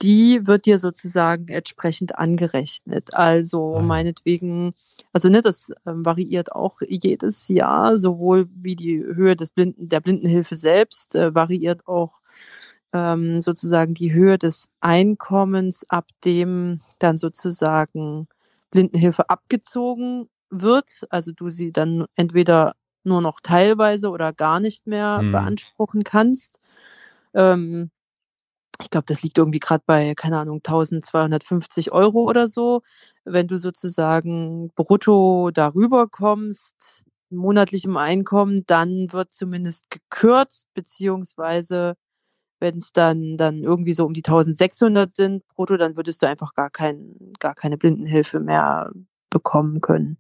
Die 0.04 0.46
wird 0.46 0.66
dir 0.66 0.80
sozusagen 0.80 1.48
entsprechend 1.48 2.18
angerechnet. 2.18 3.14
Also 3.14 3.78
ah. 3.78 3.82
meinetwegen, 3.82 4.74
also 5.14 5.30
ne, 5.30 5.42
das 5.42 5.74
ähm, 5.86 6.06
variiert 6.06 6.52
auch 6.52 6.82
jedes 6.82 7.48
Jahr, 7.48 7.98
sowohl 7.98 8.50
wie 8.54 8.76
die 8.76 8.98
Höhe 9.02 9.36
des 9.36 9.52
Blinden, 9.52 9.88
der 9.88 10.02
Blindenhilfe 10.02 10.56
selbst, 10.56 11.16
äh, 11.16 11.34
variiert 11.34 11.88
auch 11.88 12.20
ähm, 12.92 13.40
sozusagen 13.40 13.94
die 13.94 14.14
Höhe 14.14 14.38
des 14.38 14.70
Einkommens, 14.82 15.86
ab 15.90 16.08
dem 16.26 16.82
dann 17.00 17.18
sozusagen 17.18 18.28
Blindenhilfe 18.72 19.30
abgezogen 19.30 20.30
wird, 20.50 21.06
also 21.10 21.32
du 21.32 21.50
sie 21.50 21.72
dann 21.72 22.06
entweder 22.16 22.76
nur 23.04 23.22
noch 23.22 23.40
teilweise 23.42 24.10
oder 24.10 24.34
gar 24.34 24.60
nicht 24.60 24.86
mehr 24.86 25.20
hm. 25.20 25.32
beanspruchen 25.32 26.04
kannst. 26.04 26.60
Ähm, 27.34 27.90
ich 28.84 28.90
glaube, 28.90 29.06
das 29.08 29.24
liegt 29.24 29.38
irgendwie 29.38 29.60
gerade 29.60 29.84
bei, 29.86 30.14
keine 30.16 30.40
Ahnung, 30.40 30.58
1250 30.58 31.92
Euro 31.92 32.24
oder 32.30 32.48
so. 32.48 32.82
Wenn 33.26 33.48
du 33.48 33.58
sozusagen 33.58 34.70
brutto 34.76 35.52
darüber 35.52 36.08
kommst, 36.08 37.04
monatlichem 37.30 37.98
Einkommen, 37.98 38.64
dann 38.68 39.12
wird 39.12 39.32
zumindest 39.32 39.90
gekürzt, 39.90 40.68
beziehungsweise 40.74 41.96
wenn 42.60 42.78
es 42.78 42.94
dann, 42.94 43.38
dann 43.38 43.64
irgendwie 43.64 43.94
so 43.94 44.06
um 44.06 44.14
die 44.14 44.24
1600 44.24 45.16
sind 45.16 45.48
brutto, 45.50 45.78
dann 45.78 45.98
würdest 45.98 46.22
du 46.22 46.28
einfach 46.28 46.54
gar, 46.54 46.70
kein, 46.70 47.34
gar 47.40 47.56
keine 47.56 47.78
Blindenhilfe 47.78 48.40
mehr 48.40 48.92
bekommen 49.30 49.82
können. 49.82 50.18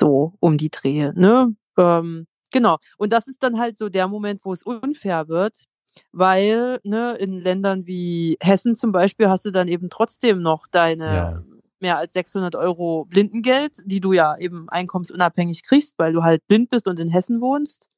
So 0.00 0.34
um 0.40 0.56
die 0.56 0.70
Drehe. 0.70 1.12
Ne? 1.14 1.54
Ähm, 1.76 2.26
genau. 2.52 2.78
Und 2.96 3.12
das 3.12 3.28
ist 3.28 3.42
dann 3.42 3.58
halt 3.58 3.76
so 3.76 3.88
der 3.88 4.08
Moment, 4.08 4.44
wo 4.44 4.52
es 4.52 4.62
unfair 4.62 5.28
wird, 5.28 5.66
weil 6.12 6.80
ne, 6.84 7.16
in 7.16 7.40
Ländern 7.40 7.86
wie 7.86 8.36
Hessen 8.40 8.76
zum 8.76 8.92
Beispiel 8.92 9.28
hast 9.28 9.44
du 9.44 9.50
dann 9.50 9.68
eben 9.68 9.90
trotzdem 9.90 10.40
noch 10.40 10.66
deine 10.66 11.04
ja. 11.04 11.42
mehr 11.80 11.98
als 11.98 12.12
600 12.12 12.56
Euro 12.56 13.06
Blindengeld, 13.06 13.82
die 13.84 14.00
du 14.00 14.12
ja 14.12 14.36
eben 14.38 14.68
einkommensunabhängig 14.68 15.64
kriegst, 15.64 15.98
weil 15.98 16.12
du 16.12 16.22
halt 16.22 16.46
blind 16.46 16.70
bist 16.70 16.88
und 16.88 17.00
in 17.00 17.08
Hessen 17.08 17.40
wohnst. 17.40 17.88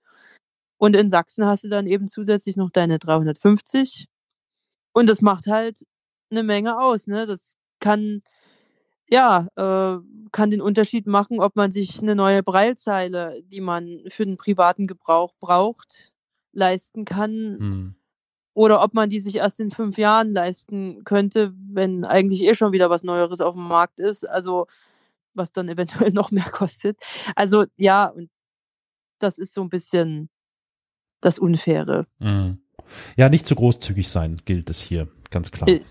Und 0.78 0.94
in 0.94 1.10
Sachsen 1.10 1.44
hast 1.44 1.64
du 1.64 1.68
dann 1.68 1.86
eben 1.86 2.06
zusätzlich 2.06 2.56
noch 2.56 2.70
deine 2.70 2.98
350. 2.98 4.06
Und 4.92 5.08
das 5.08 5.22
macht 5.22 5.46
halt 5.46 5.84
eine 6.30 6.44
Menge 6.44 6.80
aus. 6.80 7.08
Ne? 7.08 7.26
Das 7.26 7.54
kann 7.80 8.20
ja, 9.10 9.48
äh, 9.56 9.98
kann 10.32 10.50
den 10.50 10.60
Unterschied 10.60 11.06
machen, 11.06 11.40
ob 11.40 11.56
man 11.56 11.70
sich 11.70 12.02
eine 12.02 12.14
neue 12.14 12.42
Breilzeile, 12.42 13.42
die 13.42 13.60
man 13.60 14.02
für 14.08 14.26
den 14.26 14.36
privaten 14.36 14.86
Gebrauch 14.86 15.32
braucht, 15.40 16.12
leisten 16.58 17.04
kann. 17.04 17.56
Hm. 17.58 17.94
Oder 18.52 18.82
ob 18.82 18.92
man 18.92 19.08
die 19.08 19.20
sich 19.20 19.36
erst 19.36 19.60
in 19.60 19.70
fünf 19.70 19.96
Jahren 19.98 20.32
leisten 20.32 21.04
könnte, 21.04 21.54
wenn 21.70 22.04
eigentlich 22.04 22.42
eh 22.42 22.54
schon 22.54 22.72
wieder 22.72 22.90
was 22.90 23.04
Neueres 23.04 23.40
auf 23.40 23.54
dem 23.54 23.68
Markt 23.68 24.00
ist. 24.00 24.28
Also, 24.28 24.66
was 25.34 25.52
dann 25.52 25.68
eventuell 25.68 26.12
noch 26.12 26.30
mehr 26.30 26.50
kostet. 26.50 26.98
Also, 27.36 27.66
ja, 27.76 28.06
und 28.06 28.28
das 29.18 29.38
ist 29.38 29.54
so 29.54 29.62
ein 29.62 29.70
bisschen 29.70 30.28
das 31.20 31.38
Unfaire. 31.38 32.06
Hm. 32.18 32.60
Ja, 33.16 33.28
nicht 33.28 33.46
zu 33.46 33.54
großzügig 33.54 34.08
sein, 34.08 34.38
gilt 34.44 34.70
es 34.70 34.80
hier 34.80 35.08
ganz 35.30 35.50
klar. 35.50 35.68
Äh, 35.68 35.80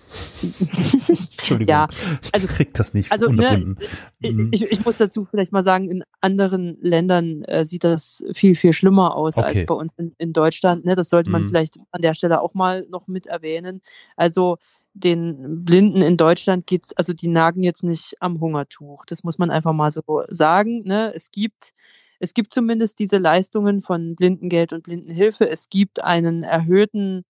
Entschuldigung, 1.07 1.69
ja, 1.69 1.87
also, 2.33 2.47
ich 2.47 2.53
krieg 2.53 2.73
das 2.73 2.93
nicht 2.93 3.11
also, 3.11 3.29
Ne, 3.29 3.75
mhm. 4.19 4.49
ich, 4.51 4.63
ich 4.63 4.85
muss 4.85 4.97
dazu 4.97 5.25
vielleicht 5.25 5.51
mal 5.51 5.63
sagen, 5.63 5.89
in 5.89 6.03
anderen 6.21 6.77
Ländern 6.81 7.43
äh, 7.43 7.65
sieht 7.65 7.83
das 7.83 8.23
viel, 8.33 8.55
viel 8.55 8.73
schlimmer 8.73 9.15
aus 9.15 9.37
okay. 9.37 9.59
als 9.59 9.65
bei 9.65 9.73
uns 9.75 9.93
in, 9.97 10.15
in 10.17 10.33
Deutschland. 10.33 10.85
Ne? 10.85 10.95
Das 10.95 11.09
sollte 11.09 11.29
man 11.29 11.43
mhm. 11.43 11.47
vielleicht 11.47 11.77
an 11.91 12.01
der 12.01 12.13
Stelle 12.13 12.41
auch 12.41 12.53
mal 12.53 12.85
noch 12.89 13.07
mit 13.07 13.27
erwähnen. 13.27 13.81
Also 14.15 14.57
den 14.93 15.63
Blinden 15.63 16.01
in 16.01 16.17
Deutschland 16.17 16.65
geht's, 16.65 16.93
also 16.93 17.13
die 17.13 17.27
nagen 17.27 17.61
jetzt 17.61 17.83
nicht 17.83 18.15
am 18.19 18.39
Hungertuch. 18.39 19.05
Das 19.05 19.23
muss 19.23 19.37
man 19.37 19.51
einfach 19.51 19.73
mal 19.73 19.91
so 19.91 20.01
sagen. 20.29 20.83
Ne? 20.83 21.11
Es 21.13 21.31
gibt 21.31 21.73
es 22.19 22.33
gibt 22.33 22.51
zumindest 22.51 22.99
diese 22.99 23.17
Leistungen 23.17 23.81
von 23.81 24.15
Blindengeld 24.15 24.73
und 24.73 24.83
Blindenhilfe. 24.83 25.49
Es 25.49 25.69
gibt 25.69 26.03
einen 26.03 26.43
erhöhten 26.43 27.23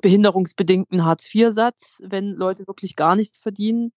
behinderungsbedingten 0.00 1.04
Hartz-IV-Satz, 1.04 2.00
wenn 2.04 2.36
Leute 2.36 2.66
wirklich 2.66 2.96
gar 2.96 3.16
nichts 3.16 3.40
verdienen. 3.40 3.92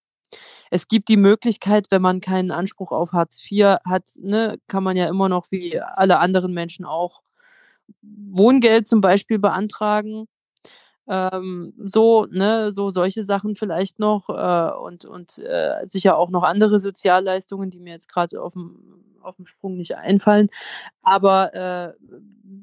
Es 0.72 0.88
gibt 0.88 1.08
die 1.10 1.18
Möglichkeit, 1.18 1.88
wenn 1.92 2.02
man 2.02 2.22
keinen 2.22 2.52
Anspruch 2.52 2.92
auf 2.92 3.12
Hartz 3.12 3.46
IV 3.50 3.78
hat, 3.88 4.04
ne, 4.18 4.58
kann 4.68 4.84
man 4.84 4.98
ja 4.98 5.08
immer 5.08 5.30
noch 5.30 5.48
wie 5.52 5.80
alle 5.80 6.20
anderen 6.20 6.54
Menschen 6.54 6.86
auch 6.86 7.22
Wohngeld 8.02 8.88
zum 8.88 9.02
Beispiel 9.02 9.40
beantragen. 9.40 10.28
Ähm, 11.08 11.74
so, 11.78 12.26
ne, 12.26 12.72
so 12.72 12.90
solche 12.90 13.24
Sachen 13.24 13.56
vielleicht 13.56 14.00
noch 14.00 14.30
äh, 14.30 14.76
und, 14.78 15.06
und 15.06 15.38
äh, 15.38 15.88
sicher 15.88 16.18
auch 16.18 16.30
noch 16.30 16.44
andere 16.44 16.80
Sozialleistungen, 16.80 17.70
die 17.70 17.80
mir 17.80 17.94
jetzt 17.94 18.10
gerade 18.12 18.42
auf 18.42 18.54
dem, 18.54 19.04
auf 19.22 19.36
dem 19.36 19.46
Sprung 19.46 19.78
nicht 19.78 19.96
einfallen. 19.98 20.50
Aber 21.04 21.54
äh, 21.54 21.94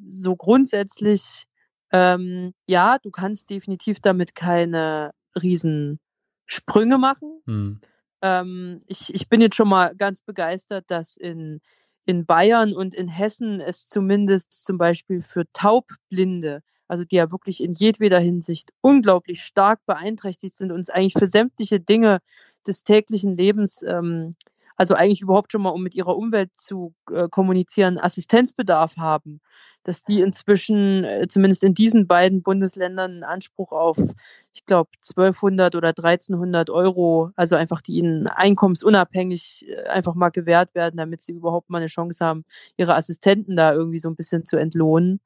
so 0.09 0.35
grundsätzlich 0.35 1.47
ähm, 1.93 2.55
ja, 2.67 2.99
du 2.99 3.11
kannst 3.11 3.51
definitiv 3.51 4.01
damit 4.01 4.35
keine 4.35 5.13
Riesensprünge 5.41 6.99
machen. 6.99 7.43
Hm. 7.47 7.81
Ähm, 8.23 8.81
ich, 8.87 9.15
ich 9.15 9.29
bin 9.29 9.41
jetzt 9.41 9.57
schon 9.57 9.69
mal 9.69 9.95
ganz 9.95 10.23
begeistert, 10.23 10.87
dass 10.89 11.17
in, 11.17 11.61
in 12.07 12.25
Bayern 12.25 12.73
und 12.73 12.95
in 12.95 13.09
Hessen 13.09 13.61
es 13.61 13.89
zumindest 13.89 14.65
zum 14.65 14.79
Beispiel 14.79 15.23
für 15.23 15.45
Taubblinde, 15.53 16.63
also 16.93 17.05
die 17.05 17.17
ja 17.17 17.33
wirklich 17.33 17.63
in 17.63 17.73
jedweder 17.73 18.19
Hinsicht 18.19 18.71
unglaublich 18.83 19.41
stark 19.41 19.81
beeinträchtigt 19.87 20.55
sind 20.55 20.73
und 20.73 20.81
es 20.81 20.91
eigentlich 20.91 21.15
für 21.15 21.27
sämtliche 21.27 21.81
Dinge 21.81 22.19
des 22.67 22.85
täglichen 22.85 23.35
Lebens, 23.35 23.83
ähm, 23.83 24.33
also 24.77 24.93
eigentlich 24.95 25.23
überhaupt 25.23 25.53
schon 25.53 25.63
mal, 25.63 25.71
um 25.71 25.83
mit 25.83 25.95
ihrer 25.95 26.15
Umwelt 26.15 26.51
zu 26.55 26.93
äh, 27.11 27.29
kommunizieren, 27.31 27.99
Assistenzbedarf 27.99 28.99
haben 28.99 29.41
dass 29.85 30.03
die 30.03 30.21
inzwischen, 30.21 31.05
äh, 31.05 31.27
zumindest 31.29 31.65
in 31.65 31.75
diesen 31.75 32.07
beiden 32.07 32.43
Bundesländern, 32.43 33.11
einen 33.13 33.25
Anspruch 33.25 33.73
auf, 33.73 33.99
ich 34.53 34.65
glaube, 34.65 34.91
1200 35.03 35.75
oder 35.75 35.93
1300 35.93 36.71
Euro, 36.71 37.31
also 37.37 37.57
einfach 37.57 37.81
die 37.81 37.95
ihnen 37.95 38.27
einkommensunabhängig 38.29 39.67
äh, 39.69 39.89
einfach 39.89 40.15
mal 40.15 40.31
gewährt 40.31 40.75
werden, 40.75 40.97
damit 40.97 41.21
sie 41.21 41.33
überhaupt 41.33 41.71
mal 41.71 41.79
eine 41.79 41.87
Chance 41.89 42.25
haben, 42.25 42.45
ihre 42.77 42.95
Assistenten 42.95 43.57
da 43.57 43.73
irgendwie 43.73 43.99
so 43.99 44.09
ein 44.09 44.17
bisschen 44.17 44.45
zu 44.45 44.57
entlohnen 44.57 45.21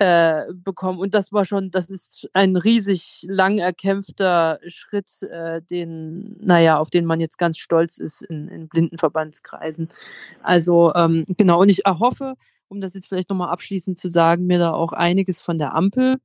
äh, 0.00 0.46
bekommen. 0.54 0.98
Und 0.98 1.12
das 1.12 1.30
war 1.30 1.44
schon, 1.44 1.70
das 1.70 1.90
ist 1.90 2.26
ein 2.32 2.56
riesig 2.56 3.26
lang 3.28 3.58
erkämpfter 3.58 4.58
Schritt, 4.66 5.22
äh, 5.22 5.60
den, 5.60 6.36
naja, 6.40 6.78
auf 6.78 6.88
den 6.88 7.04
man 7.04 7.20
jetzt 7.20 7.36
ganz 7.36 7.58
stolz 7.58 7.98
ist 7.98 8.22
in, 8.22 8.48
in 8.48 8.68
Blindenverbandskreisen. 8.68 9.88
Also 10.42 10.94
ähm, 10.94 11.26
genau, 11.36 11.60
und 11.60 11.68
ich 11.70 11.84
erhoffe, 11.84 12.34
um 12.68 12.80
das 12.80 12.94
jetzt 12.94 13.08
vielleicht 13.08 13.28
nochmal 13.28 13.50
abschließend 13.50 13.98
zu 13.98 14.08
sagen, 14.08 14.46
mir 14.46 14.58
da 14.58 14.72
auch 14.72 14.94
einiges 14.94 15.40
von 15.40 15.58
der 15.58 15.74
Ampel 15.74 16.16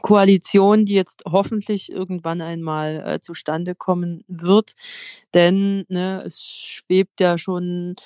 Koalition, 0.00 0.86
die 0.86 0.94
jetzt 0.94 1.24
hoffentlich 1.26 1.92
irgendwann 1.92 2.40
einmal 2.40 3.02
äh, 3.06 3.20
zustande 3.20 3.74
kommen 3.74 4.24
wird. 4.26 4.72
Denn 5.34 5.84
ne, 5.88 6.22
es 6.24 6.42
schwebt 6.42 7.20
ja 7.20 7.36
schon 7.36 7.96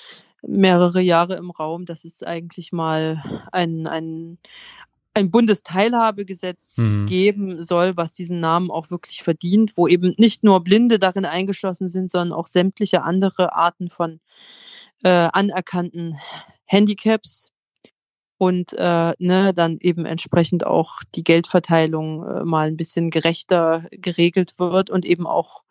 mehrere 0.47 1.01
Jahre 1.01 1.35
im 1.35 1.51
Raum, 1.51 1.85
dass 1.85 2.05
es 2.05 2.23
eigentlich 2.23 2.71
mal 2.71 3.23
ein, 3.51 3.87
ein, 3.87 4.37
ein 5.13 5.31
Bundesteilhabegesetz 5.31 6.77
mhm. 6.77 7.05
geben 7.05 7.63
soll, 7.63 7.95
was 7.97 8.13
diesen 8.13 8.39
Namen 8.39 8.71
auch 8.71 8.91
wirklich 8.91 9.23
verdient, 9.23 9.73
wo 9.75 9.87
eben 9.87 10.13
nicht 10.17 10.43
nur 10.43 10.63
Blinde 10.63 10.99
darin 10.99 11.25
eingeschlossen 11.25 11.87
sind, 11.87 12.09
sondern 12.09 12.37
auch 12.37 12.47
sämtliche 12.47 13.03
andere 13.03 13.53
Arten 13.55 13.89
von 13.89 14.19
äh, 15.03 15.29
anerkannten 15.31 16.17
Handicaps, 16.65 17.51
und 18.37 18.73
äh, 18.73 19.13
ne, 19.17 19.53
dann 19.53 19.77
eben 19.79 20.05
entsprechend 20.05 20.65
auch 20.65 20.99
die 21.15 21.23
Geldverteilung 21.23 22.25
äh, 22.25 22.43
mal 22.43 22.67
ein 22.67 22.77
bisschen 22.77 23.09
gerechter 23.09 23.85
geregelt 23.91 24.59
wird 24.59 24.89
und 24.89 25.05
eben 25.05 25.25
auch 25.25 25.63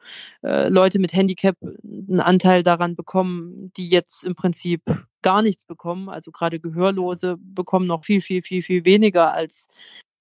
äh, 0.42 0.68
Leute 0.68 0.98
mit 0.98 1.12
Handicap 1.12 1.56
einen 1.62 2.20
Anteil 2.20 2.62
daran 2.62 2.96
bekommen, 2.96 3.72
die 3.76 3.88
jetzt 3.88 4.24
im 4.24 4.34
Prinzip 4.34 4.82
gar 5.22 5.42
nichts 5.42 5.64
bekommen. 5.64 6.08
Also 6.08 6.30
gerade 6.30 6.60
Gehörlose 6.60 7.36
bekommen 7.38 7.86
noch 7.86 8.04
viel, 8.04 8.20
viel, 8.22 8.42
viel, 8.42 8.62
viel 8.62 8.84
weniger 8.84 9.32
als 9.34 9.68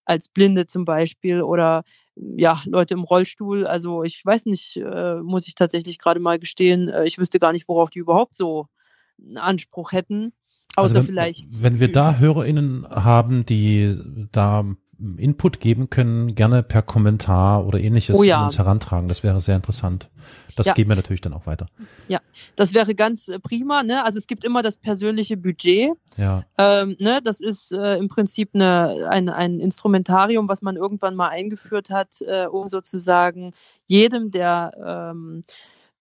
als 0.06 0.28
Blinde 0.28 0.66
zum 0.66 0.86
Beispiel 0.86 1.42
oder 1.42 1.84
ja 2.16 2.62
Leute 2.66 2.94
im 2.94 3.04
Rollstuhl. 3.04 3.66
Also 3.66 4.04
ich 4.04 4.26
weiß 4.26 4.46
nicht, 4.48 4.78
äh, 4.78 5.16
muss 5.22 5.48
ich 5.48 5.56
tatsächlich 5.56 5.98
gerade 5.98 6.20
mal 6.20 6.40
gestehen, 6.40 6.90
äh, 6.90 7.06
ich 7.06 7.18
wüsste 7.18 7.40
gar 7.40 7.54
nicht, 7.54 7.68
worauf 7.68 7.90
die 7.90 8.00
überhaupt 8.00 8.36
so 8.36 8.68
einen 9.20 9.38
Anspruch 9.38 9.92
hätten. 9.94 10.34
Außer 10.76 10.82
also 10.82 10.96
wenn, 10.96 11.06
vielleicht. 11.06 11.48
Wenn 11.52 11.80
wir 11.80 11.92
da 11.92 12.16
HörerInnen 12.16 12.88
haben, 12.90 13.46
die 13.46 13.98
da 14.32 14.66
Input 15.18 15.60
geben 15.60 15.90
können, 15.90 16.34
gerne 16.36 16.64
per 16.64 16.82
Kommentar 16.82 17.66
oder 17.66 17.80
ähnliches 17.80 18.18
oh 18.18 18.24
ja. 18.24 18.44
uns 18.44 18.58
herantragen. 18.58 19.10
Das 19.10 19.24
wäre 19.24 19.40
sehr 19.42 19.56
interessant. 19.56 20.10
Das 20.56 20.68
ja. 20.68 20.74
geben 20.74 20.90
wir 20.90 20.96
natürlich 20.96 21.22
dann 21.22 21.34
auch 21.34 21.46
weiter. 21.46 21.66
Ja, 22.08 22.20
das 22.56 22.74
wäre 22.74 22.96
ganz 22.96 23.28
äh, 23.28 23.40
prima. 23.40 23.84
Ne? 23.84 24.06
Also 24.06 24.18
es 24.18 24.28
gibt 24.28 24.44
immer 24.44 24.62
das 24.62 24.78
persönliche 24.78 25.36
Budget. 25.36 25.92
Ja. 26.16 26.46
Ähm, 26.58 26.96
ne? 27.02 27.22
Das 27.24 27.42
ist 27.42 27.74
äh, 27.74 27.98
im 27.98 28.08
Prinzip 28.08 28.52
eine, 28.54 29.10
ein, 29.10 29.30
ein 29.30 29.60
Instrumentarium, 29.60 30.48
was 30.48 30.62
man 30.62 30.78
irgendwann 30.78 31.16
mal 31.16 31.30
eingeführt 31.30 31.90
hat, 31.90 32.22
äh, 32.22 32.46
um 32.46 32.68
sozusagen 32.68 33.54
jedem, 33.88 34.32
der 34.32 35.12
ähm, 35.12 35.42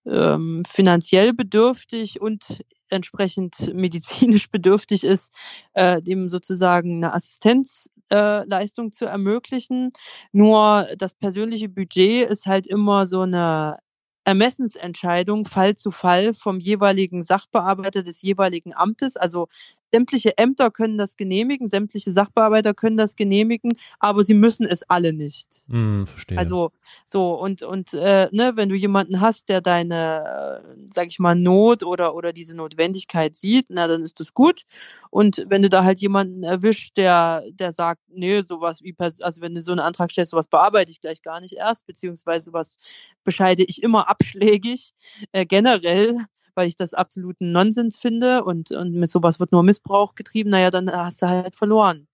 ähm, 0.05 0.63
finanziell 0.69 1.33
bedürftig 1.33 2.21
und 2.21 2.63
entsprechend 2.93 3.75
medizinisch 3.75 4.49
bedürftig 4.51 5.05
ist, 5.05 5.35
äh, 5.75 6.03
dem 6.03 6.29
sozusagen 6.29 6.97
eine 7.05 7.15
Assistenzleistung 7.15 8.89
äh, 8.89 8.91
zu 8.91 9.07
ermöglichen. 9.07 9.93
Nur 10.33 10.89
das 10.99 11.15
persönliche 11.15 11.69
Budget 11.69 12.31
ist 12.31 12.47
halt 12.47 12.67
immer 12.67 13.07
so 13.07 13.23
eine 13.23 13.79
Ermessensentscheidung 14.25 15.47
Fall 15.47 15.75
zu 15.75 15.91
Fall 15.91 16.33
vom 16.33 16.61
jeweiligen 16.61 17.23
Sachbearbeiter 17.23 18.03
des 18.05 18.23
jeweiligen 18.23 18.73
Amtes. 18.75 19.17
Also 19.17 19.49
sämtliche 19.93 20.37
Ämter 20.39 20.71
können 20.71 20.99
das 20.99 21.17
genehmigen, 21.17 21.67
sämtliche 21.67 22.11
Sachbearbeiter 22.11 22.75
können 22.75 22.97
das 22.97 23.15
genehmigen, 23.15 23.73
aber 23.99 24.25
sie 24.25 24.35
müssen 24.35 24.67
es 24.67 24.83
alle 24.89 25.13
nicht. 25.13 25.65
Mm, 25.69 26.05
verstehe. 26.05 26.39
Also 26.39 26.73
so 27.05 27.35
und 27.35 27.63
und 27.63 27.93
äh, 27.93 28.29
ne, 28.33 28.53
wenn 28.55 28.69
du 28.69 28.75
jemanden 28.75 29.21
hast, 29.21 29.49
der 29.49 29.61
deine, 29.61 30.63
äh, 30.65 30.77
sag 30.91 31.09
ich 31.09 31.19
mal, 31.19 31.35
Not 31.35 31.83
oder 31.83 32.15
oder 32.15 32.33
diese 32.33 32.57
Notwendigkeit 32.57 33.37
sieht, 33.37 33.67
na 33.69 33.87
dann 33.87 34.03
ist 34.03 34.19
das 34.21 34.33
gut. 34.33 34.63
Und 35.11 35.45
wenn 35.49 35.61
du 35.61 35.69
da 35.69 35.85
halt 35.85 36.01
jemanden 36.01 36.43
erwischt, 36.43 36.97
der 36.97 37.45
der 37.53 37.73
sagt, 37.73 38.01
nee, 38.09 38.41
sowas 38.41 38.83
wie 38.83 38.95
also 38.99 39.43
wenn 39.43 39.55
du 39.55 39.61
so 39.61 39.73
einen 39.73 39.81
Antrag 39.81 40.11
stellst, 40.11 40.31
sowas 40.31 40.49
bearbeite 40.49 40.91
ich 40.91 41.01
gleich 41.01 41.23
gar 41.23 41.41
nicht 41.41 41.55
erst, 41.55 41.87
beziehungsweise 41.87 42.47
sowas 42.47 42.77
bescheide 43.25 43.63
ich 43.63 43.83
immer 43.83 44.09
abschlägig 44.09 44.95
äh, 45.33 45.45
generell 45.45 46.17
weil 46.55 46.69
ich 46.69 46.77
das 46.77 46.95
absoluten 46.95 47.53
Nonsens 47.53 47.99
finde 47.99 48.45
und, 48.45 48.71
und 48.71 48.95
mit 48.95 49.11
sowas 49.11 49.41
wird 49.41 49.53
nur 49.53 49.63
Missbrauch 49.63 50.15
getrieben, 50.15 50.51
naja, 50.51 50.71
dann 50.71 50.91
hast 50.91 51.23
du 51.23 51.29
halt 51.29 51.57
verloren. 51.57 52.07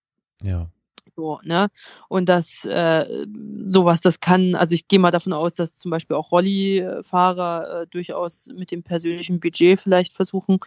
Ja. 0.43 0.69
So, 1.17 1.41
ne? 1.43 1.69
Und 2.09 2.29
das 2.29 2.65
äh, 2.65 3.27
sowas, 3.65 4.01
das 4.01 4.21
kann, 4.21 4.55
also 4.55 4.77
ich 4.77 4.87
gehe 4.87 5.01
mal 5.01 5.11
davon 5.11 5.33
aus, 5.33 5.55
dass 5.55 5.75
zum 5.75 5.91
Beispiel 5.91 6.15
auch 6.15 6.31
Rolli-Fahrer 6.31 7.83
äh, 7.83 7.87
durchaus 7.89 8.49
mit 8.55 8.71
dem 8.71 8.85
persönlichen 8.85 9.41
Budget 9.41 9.81
vielleicht 9.81 10.15
versuchen, 10.15 10.61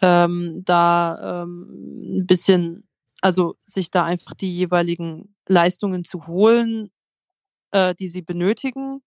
ähm, 0.00 0.62
da 0.64 1.42
ähm, 1.42 2.20
ein 2.20 2.26
bisschen, 2.26 2.84
also 3.20 3.56
sich 3.66 3.90
da 3.90 4.04
einfach 4.04 4.34
die 4.34 4.54
jeweiligen 4.54 5.34
Leistungen 5.48 6.04
zu 6.04 6.28
holen, 6.28 6.90
äh, 7.72 7.92
die 7.96 8.08
sie 8.08 8.22
benötigen 8.22 9.02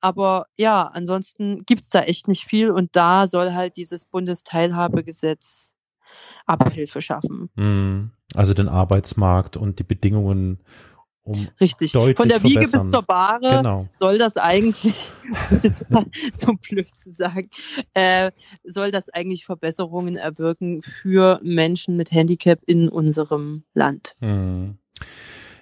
aber 0.00 0.46
ja, 0.56 0.82
ansonsten 0.82 1.64
gibt's 1.66 1.90
da 1.90 2.00
echt 2.00 2.28
nicht 2.28 2.44
viel 2.44 2.70
und 2.70 2.94
da 2.94 3.26
soll 3.26 3.52
halt 3.52 3.76
dieses 3.76 4.04
Bundesteilhabegesetz 4.04 5.74
Abhilfe 6.46 7.02
schaffen. 7.02 7.50
Mhm. 7.56 8.10
Also 8.34 8.54
den 8.54 8.68
Arbeitsmarkt 8.68 9.56
und 9.56 9.78
die 9.78 9.84
Bedingungen 9.84 10.60
um 11.28 11.48
Richtig. 11.60 11.92
Von 11.92 12.28
der 12.28 12.42
Wiege 12.42 12.66
bis 12.66 12.90
zur 12.90 13.02
Bahre 13.02 13.58
genau. 13.58 13.88
soll 13.92 14.16
das 14.16 14.38
eigentlich, 14.38 15.10
das 15.50 15.64
ist 15.64 15.64
jetzt 15.64 15.90
mal 15.90 16.06
so 16.32 16.54
blöd 16.54 16.94
zu 16.94 17.12
sagen, 17.12 17.50
äh, 17.92 18.30
soll 18.64 18.90
das 18.90 19.10
eigentlich 19.10 19.44
Verbesserungen 19.44 20.16
erwirken 20.16 20.82
für 20.82 21.38
Menschen 21.42 21.96
mit 21.98 22.12
Handicap 22.12 22.60
in 22.66 22.88
unserem 22.88 23.64
Land. 23.74 24.16
Mhm. 24.20 24.78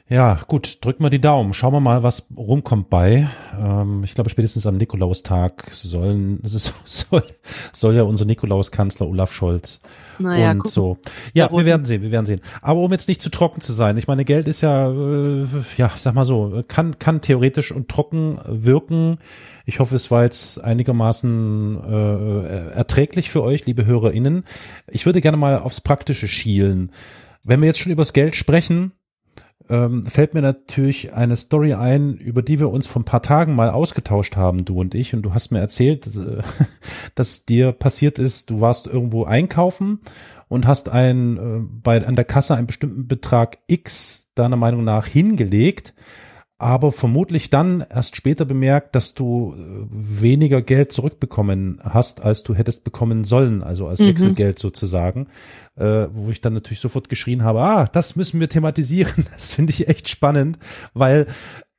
Ja, 0.09 0.38
gut, 0.46 0.84
drücken 0.84 1.02
wir 1.02 1.11
die 1.11 1.20
Daumen. 1.20 1.52
Schauen 1.52 1.72
wir 1.72 1.80
mal, 1.80 2.04
was 2.04 2.28
rumkommt 2.36 2.90
bei. 2.90 3.26
Ähm, 3.61 4.04
ich 4.04 4.14
glaube, 4.14 4.30
spätestens 4.30 4.64
am 4.64 4.76
Nikolaustag 4.76 5.64
sollen, 5.72 6.38
soll, 6.44 7.24
soll 7.72 7.94
ja 7.96 8.04
unser 8.04 8.24
Nikolauskanzler 8.24 9.09
Olaf 9.09 9.32
Scholz 9.32 9.80
naja, 10.20 10.52
und 10.52 10.59
gucken. 10.59 10.70
so. 10.70 10.98
Ja, 11.34 11.50
wir 11.50 11.64
werden 11.64 11.84
sehen, 11.84 12.02
wir 12.02 12.12
werden 12.12 12.24
sehen. 12.24 12.40
Aber 12.62 12.82
um 12.82 12.92
jetzt 12.92 13.09
nicht 13.09 13.20
zu 13.20 13.30
trocken 13.30 13.61
zu 13.61 13.72
sein, 13.72 13.96
ich 13.96 14.07
meine, 14.07 14.24
Geld 14.24 14.46
ist 14.46 14.61
ja, 14.61 14.88
äh, 14.92 15.44
ja, 15.76 15.90
sag 15.96 16.14
mal 16.14 16.24
so, 16.24 16.62
kann, 16.68 17.00
kann 17.00 17.20
theoretisch 17.20 17.72
und 17.72 17.88
trocken 17.88 18.38
wirken. 18.46 19.18
Ich 19.64 19.80
hoffe, 19.80 19.96
es 19.96 20.12
war 20.12 20.22
jetzt 20.22 20.62
einigermaßen 20.62 21.82
äh, 21.84 22.70
erträglich 22.74 23.30
für 23.30 23.42
euch, 23.42 23.66
liebe 23.66 23.86
HörerInnen. 23.86 24.44
Ich 24.86 25.04
würde 25.04 25.20
gerne 25.20 25.36
mal 25.36 25.59
aufs 25.59 25.80
Praktische 25.80 26.28
schielen. 26.28 26.92
Wenn 27.42 27.61
wir 27.61 27.66
jetzt 27.66 27.80
schon 27.80 27.92
übers 27.92 28.12
Geld 28.12 28.36
sprechen, 28.36 28.92
ähm, 29.68 30.04
fällt 30.04 30.34
mir 30.34 30.42
natürlich 30.42 31.12
eine 31.12 31.36
Story 31.36 31.74
ein, 31.74 32.14
über 32.14 32.42
die 32.42 32.58
wir 32.58 32.70
uns 32.70 32.86
vor 32.86 33.02
ein 33.02 33.04
paar 33.06 33.22
Tagen 33.22 33.54
mal 33.54 33.70
ausgetauscht 33.70 34.36
haben, 34.36 34.64
du 34.64 34.80
und 34.80 34.94
ich. 34.94 35.14
Und 35.14 35.22
du 35.22 35.34
hast 35.34 35.50
mir 35.50 35.60
erzählt, 35.60 36.06
dass, 36.06 36.16
äh, 36.16 36.42
dass 37.14 37.46
dir 37.46 37.72
passiert 37.72 38.18
ist, 38.18 38.50
du 38.50 38.60
warst 38.60 38.86
irgendwo 38.86 39.24
einkaufen 39.24 40.00
und 40.48 40.66
hast 40.66 40.88
ein, 40.88 41.36
äh, 41.36 41.60
bei, 41.82 42.06
an 42.06 42.16
der 42.16 42.24
Kasse 42.24 42.54
einen 42.54 42.66
bestimmten 42.66 43.08
Betrag 43.08 43.58
X 43.66 44.28
deiner 44.34 44.56
Meinung 44.56 44.84
nach 44.84 45.06
hingelegt 45.06 45.94
aber 46.59 46.90
vermutlich 46.90 47.50
dann 47.50 47.84
erst 47.90 48.16
später 48.16 48.46
bemerkt, 48.46 48.94
dass 48.94 49.12
du 49.12 49.54
äh, 49.54 49.86
weniger 49.90 50.62
Geld 50.62 50.90
zurückbekommen 50.90 51.80
hast, 51.82 52.22
als 52.22 52.42
du 52.44 52.54
hättest 52.54 52.82
bekommen 52.82 53.24
sollen, 53.24 53.62
also 53.62 53.88
als 53.88 54.00
mhm. 54.00 54.07
Wechselgeld 54.07 54.59
sozusagen, 54.59 55.26
äh, 55.76 56.07
wo 56.12 56.30
ich 56.30 56.40
dann 56.40 56.54
natürlich 56.54 56.80
sofort 56.80 57.11
geschrien 57.11 57.44
habe, 57.44 57.61
ah, 57.61 57.86
das 57.86 58.16
müssen 58.16 58.40
wir 58.40 58.48
thematisieren, 58.48 59.26
das 59.34 59.52
finde 59.52 59.70
ich 59.70 59.88
echt 59.88 60.09
spannend, 60.09 60.59
weil 60.94 61.26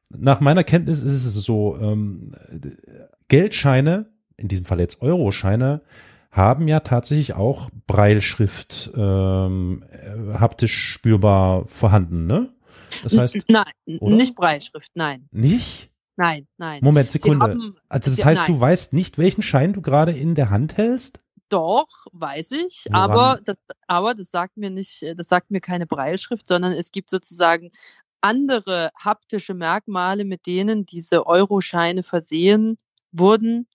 nach 0.09 0.41
meiner 0.41 0.63
Kenntnis 0.63 1.03
ist 1.03 1.25
es 1.25 1.33
so, 1.33 1.77
ähm, 1.81 2.33
Geldscheine, 3.29 4.05
in 4.37 4.47
diesem 4.47 4.65
Fall 4.65 4.79
jetzt 4.79 5.01
Euroscheine, 5.01 5.81
haben 6.31 6.67
ja 6.67 6.81
tatsächlich 6.81 7.33
auch 7.33 7.71
Breilschrift 7.87 8.91
ähm, 8.95 9.83
äh, 9.91 10.37
haptisch 10.37 10.91
spürbar 10.91 11.65
vorhanden, 11.65 12.27
ne? 12.27 12.49
Das 13.03 13.17
heißt. 13.17 13.37
Nein, 13.47 13.65
oder? 13.99 14.15
nicht 14.15 14.35
Breitschrift, 14.35 14.91
nein. 14.95 15.27
Nicht? 15.31 15.89
Nein, 16.15 16.47
nein. 16.57 16.79
Moment, 16.81 17.11
Sekunde. 17.11 17.45
Haben, 17.45 17.75
also 17.89 18.09
das 18.09 18.25
heißt, 18.25 18.41
nein. 18.41 18.53
du 18.53 18.59
weißt 18.59 18.93
nicht, 18.93 19.17
welchen 19.17 19.43
Schein 19.43 19.73
du 19.73 19.81
gerade 19.81 20.11
in 20.11 20.33
der 20.33 20.49
Hand 20.49 20.77
hältst? 20.77 21.19
Doch, 21.49 21.87
weiß 22.11 22.51
ich, 22.51 22.85
Woran? 22.89 23.11
aber 23.11 23.41
das, 23.45 23.55
aber 23.87 24.15
das 24.15 24.31
sagt 24.31 24.57
mir 24.57 24.69
nicht, 24.69 25.05
das 25.15 25.27
sagt 25.27 25.49
mir 25.51 25.61
keine 25.61 25.85
Breilschrift, 25.85 26.47
sondern 26.47 26.73
es 26.73 26.91
gibt 26.91 27.09
sozusagen 27.09 27.71
andere 28.19 28.91
haptische 28.97 29.53
Merkmale, 29.53 30.25
mit 30.25 30.45
denen 30.45 30.85
diese 30.85 31.25
Euroscheine 31.25 32.03
versehen 32.03 32.77
wurden, 33.11 33.67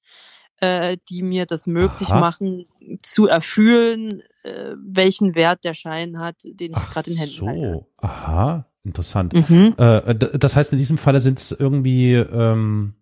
äh, 0.60 0.98
die 1.08 1.22
mir 1.22 1.46
das 1.46 1.66
möglich 1.66 2.10
Aha. 2.10 2.20
machen, 2.20 2.66
zu 3.02 3.26
erfüllen, 3.26 4.22
äh, 4.42 4.74
welchen 4.76 5.34
Wert 5.34 5.64
der 5.64 5.74
Schein 5.74 6.18
hat, 6.18 6.36
den 6.44 6.72
ich 6.72 6.90
gerade 6.92 7.10
in 7.10 7.16
Händen 7.16 7.46
halte. 7.46 7.72
so, 7.72 7.86
aha, 8.06 8.66
interessant. 8.84 9.32
Mhm. 9.48 9.74
Äh, 9.78 10.14
d- 10.14 10.38
das 10.38 10.56
heißt, 10.56 10.72
in 10.72 10.78
diesem 10.78 10.98
Falle 10.98 11.20
sind 11.20 11.38
es 11.38 11.52
irgendwie, 11.52 12.14
ähm, 12.14 12.94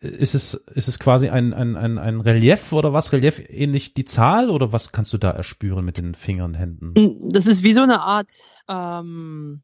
ist 0.00 0.34
es, 0.34 0.54
ist 0.54 0.88
es 0.88 0.98
quasi 0.98 1.28
ein, 1.28 1.52
ein, 1.54 1.76
ein, 1.76 1.98
ein 1.98 2.20
Relief 2.20 2.72
oder 2.72 2.92
was? 2.92 3.12
Relief 3.12 3.40
ähnlich 3.48 3.94
die 3.94 4.04
Zahl 4.04 4.50
oder 4.50 4.72
was 4.72 4.90
kannst 4.90 5.12
du 5.12 5.18
da 5.18 5.30
erspüren 5.30 5.84
mit 5.84 5.98
den 5.98 6.14
Fingern, 6.14 6.54
Händen? 6.54 7.28
Das 7.28 7.46
ist 7.46 7.62
wie 7.62 7.72
so 7.72 7.82
eine 7.82 8.00
Art 8.00 8.32
ähm, 8.68 9.62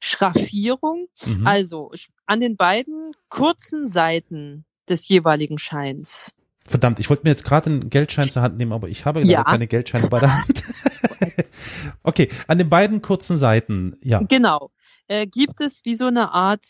Schraffierung. 0.00 1.06
Mhm. 1.24 1.46
Also 1.46 1.92
an 2.26 2.40
den 2.40 2.56
beiden 2.56 3.12
kurzen 3.28 3.86
Seiten 3.86 4.64
des 4.88 5.06
jeweiligen 5.08 5.58
Scheins. 5.58 6.32
Verdammt, 6.66 6.98
ich 6.98 7.08
wollte 7.08 7.22
mir 7.22 7.30
jetzt 7.30 7.44
gerade 7.44 7.70
einen 7.70 7.90
Geldschein 7.90 8.28
zur 8.28 8.42
Hand 8.42 8.56
nehmen, 8.56 8.72
aber 8.72 8.88
ich 8.88 9.04
habe 9.04 9.22
Ja. 9.22 9.44
keine 9.44 9.68
Geldscheine 9.68 10.08
bei 10.08 10.18
der 10.18 10.34
Hand. 10.36 10.64
okay, 12.02 12.28
an 12.46 12.58
den 12.58 12.68
beiden 12.68 13.02
kurzen 13.02 13.36
Seiten, 13.36 13.96
ja. 14.00 14.20
Genau. 14.28 14.70
Äh, 15.08 15.26
gibt 15.26 15.60
es 15.60 15.84
wie 15.84 15.94
so 15.94 16.06
eine 16.06 16.32
Art, 16.32 16.66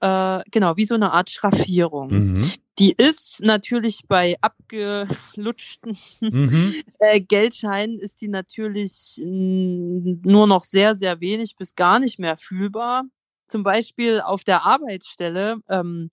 äh, 0.00 0.40
genau, 0.50 0.76
wie 0.76 0.86
so 0.86 0.94
eine 0.94 1.12
Art 1.12 1.30
Schraffierung. 1.30 2.10
Mhm. 2.10 2.52
Die 2.78 2.92
ist 2.92 3.42
natürlich 3.42 4.00
bei 4.06 4.36
abgelutschten 4.40 5.96
Mhm. 6.20 6.74
äh, 6.98 7.20
Geldscheinen 7.20 7.98
ist 7.98 8.20
die 8.20 8.28
natürlich 8.28 9.20
nur 9.24 10.46
noch 10.46 10.62
sehr, 10.62 10.94
sehr 10.94 11.20
wenig 11.20 11.56
bis 11.56 11.74
gar 11.74 11.98
nicht 11.98 12.18
mehr 12.18 12.36
fühlbar. 12.36 13.04
Zum 13.48 13.62
Beispiel 13.62 14.20
auf 14.20 14.44
der 14.44 14.64
Arbeitsstelle, 14.64 15.56
ähm, 15.68 16.10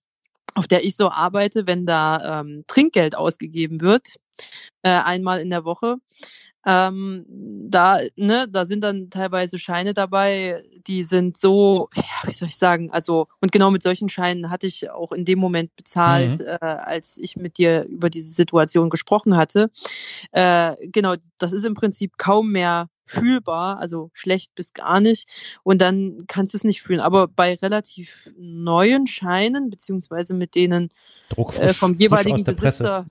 auf 0.54 0.68
der 0.68 0.84
ich 0.84 0.96
so 0.96 1.10
arbeite, 1.10 1.66
wenn 1.66 1.84
da 1.84 2.40
ähm, 2.40 2.64
Trinkgeld 2.66 3.16
ausgegeben 3.16 3.80
wird, 3.80 4.16
äh, 4.82 4.90
einmal 4.90 5.40
in 5.40 5.50
der 5.50 5.64
Woche. 5.64 5.96
Ähm, 6.66 7.24
da, 7.70 8.00
ne, 8.16 8.46
da 8.50 8.64
sind 8.66 8.82
dann 8.82 9.10
teilweise 9.10 9.58
Scheine 9.58 9.94
dabei, 9.94 10.62
die 10.86 11.02
sind 11.02 11.36
so, 11.36 11.88
ja, 11.94 12.02
wie 12.26 12.32
soll 12.32 12.48
ich 12.48 12.56
sagen, 12.56 12.90
also, 12.90 13.26
und 13.40 13.52
genau 13.52 13.70
mit 13.70 13.82
solchen 13.82 14.08
Scheinen 14.08 14.50
hatte 14.50 14.66
ich 14.66 14.90
auch 14.90 15.12
in 15.12 15.24
dem 15.24 15.38
Moment 15.38 15.74
bezahlt, 15.76 16.38
Mhm. 16.40 16.46
äh, 16.46 16.58
als 16.64 17.18
ich 17.18 17.36
mit 17.36 17.58
dir 17.58 17.84
über 17.84 18.10
diese 18.10 18.32
Situation 18.32 18.90
gesprochen 18.90 19.36
hatte. 19.36 19.70
Äh, 20.32 20.74
genau, 20.88 21.14
das 21.38 21.52
ist 21.52 21.64
im 21.64 21.74
Prinzip 21.74 22.18
kaum 22.18 22.52
mehr 22.52 22.88
fühlbar, 23.06 23.78
also 23.78 24.10
schlecht 24.12 24.54
bis 24.54 24.72
gar 24.72 25.00
nicht. 25.00 25.28
Und 25.62 25.80
dann 25.80 26.24
kannst 26.26 26.54
du 26.54 26.58
es 26.58 26.64
nicht 26.64 26.82
fühlen. 26.82 27.00
Aber 27.00 27.28
bei 27.28 27.54
relativ 27.54 28.32
neuen 28.38 29.06
Scheinen, 29.06 29.70
beziehungsweise 29.70 30.34
mit 30.34 30.54
denen 30.54 30.90
Druck 31.28 31.56
äh, 31.58 31.74
vom 31.74 31.94
jeweiligen. 31.94 32.44
Besitzer 32.44 33.06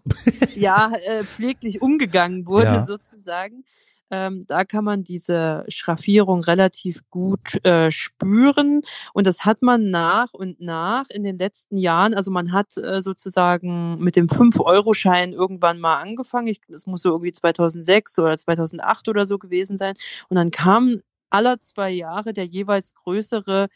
ja 0.55 0.91
äh, 1.05 1.23
pfleglich 1.23 1.81
umgegangen 1.81 2.45
wurde, 2.47 2.65
Ja. 2.65 2.81
sozusagen. 2.83 3.65
Ähm, 4.13 4.43
da 4.45 4.63
kann 4.63 4.83
man 4.83 5.03
diese 5.03 5.65
Schraffierung 5.69 6.43
relativ 6.43 7.01
gut 7.09 7.65
äh, 7.65 7.89
spüren. 7.89 8.81
Und 9.11 9.25
das 9.25 9.43
hat 9.43 9.63
man 9.63 9.89
nach 9.89 10.33
und 10.33 10.61
nach 10.61 11.09
in 11.09 11.23
den 11.23 11.39
letzten 11.39 11.77
Jahren. 11.77 12.13
Also 12.13 12.29
man 12.29 12.51
hat 12.51 12.77
äh, 12.77 13.01
sozusagen 13.01 13.97
mit 13.97 14.15
dem 14.15 14.27
5-Euro-Schein 14.27 15.33
irgendwann 15.33 15.79
mal 15.79 15.97
angefangen. 15.97 16.45
Ich, 16.45 16.61
das 16.67 16.85
muss 16.85 17.01
so 17.01 17.09
irgendwie 17.09 17.31
2006 17.31 18.19
oder 18.19 18.37
2008 18.37 19.09
oder 19.09 19.25
so 19.25 19.39
gewesen 19.39 19.77
sein. 19.77 19.95
Und 20.29 20.35
dann 20.35 20.51
kam 20.51 21.01
aller 21.33 21.59
zwei 21.59 21.89
Jahre 21.91 22.33
der 22.33 22.45
jeweils 22.45 22.93
größere 22.93 23.67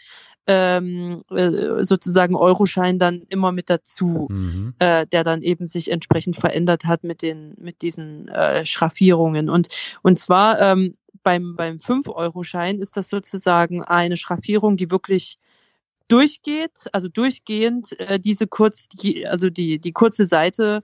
ähm, 0.46 1.24
äh, 1.30 1.84
sozusagen 1.84 2.36
Euroschein 2.36 3.00
dann 3.00 3.24
immer 3.30 3.52
mit 3.52 3.70
dazu 3.70 4.28
Mhm. 4.30 4.74
äh, 4.80 5.06
der 5.08 5.24
dann 5.24 5.42
eben 5.42 5.68
sich 5.68 5.92
entsprechend 5.92 6.38
verändert 6.38 6.86
hat 6.86 7.04
mit 7.04 7.22
den 7.22 7.56
mit 7.58 7.82
diesen 7.82 8.28
äh, 8.30 8.66
Schraffierungen 8.66 9.50
und 9.50 9.68
und 10.04 10.20
zwar 10.20 10.62
ähm, 10.62 10.94
beim 11.24 11.56
beim 11.56 11.80
5 11.80 12.08
Euro 12.10 12.44
Schein 12.44 12.80
ist 12.80 12.96
das 12.96 13.10
sozusagen 13.10 13.84
eine 13.84 14.18
Schraffierung, 14.18 14.78
die 14.78 14.92
wirklich 14.92 15.40
durchgeht, 16.08 16.86
also 16.94 17.10
durchgehend 17.10 18.00
äh, 18.00 18.20
diese 18.20 18.48
kurz 18.48 18.88
die, 18.88 19.28
also 19.28 19.50
die 19.50 19.80
die 19.80 19.92
kurze 19.92 20.26
Seite 20.26 20.84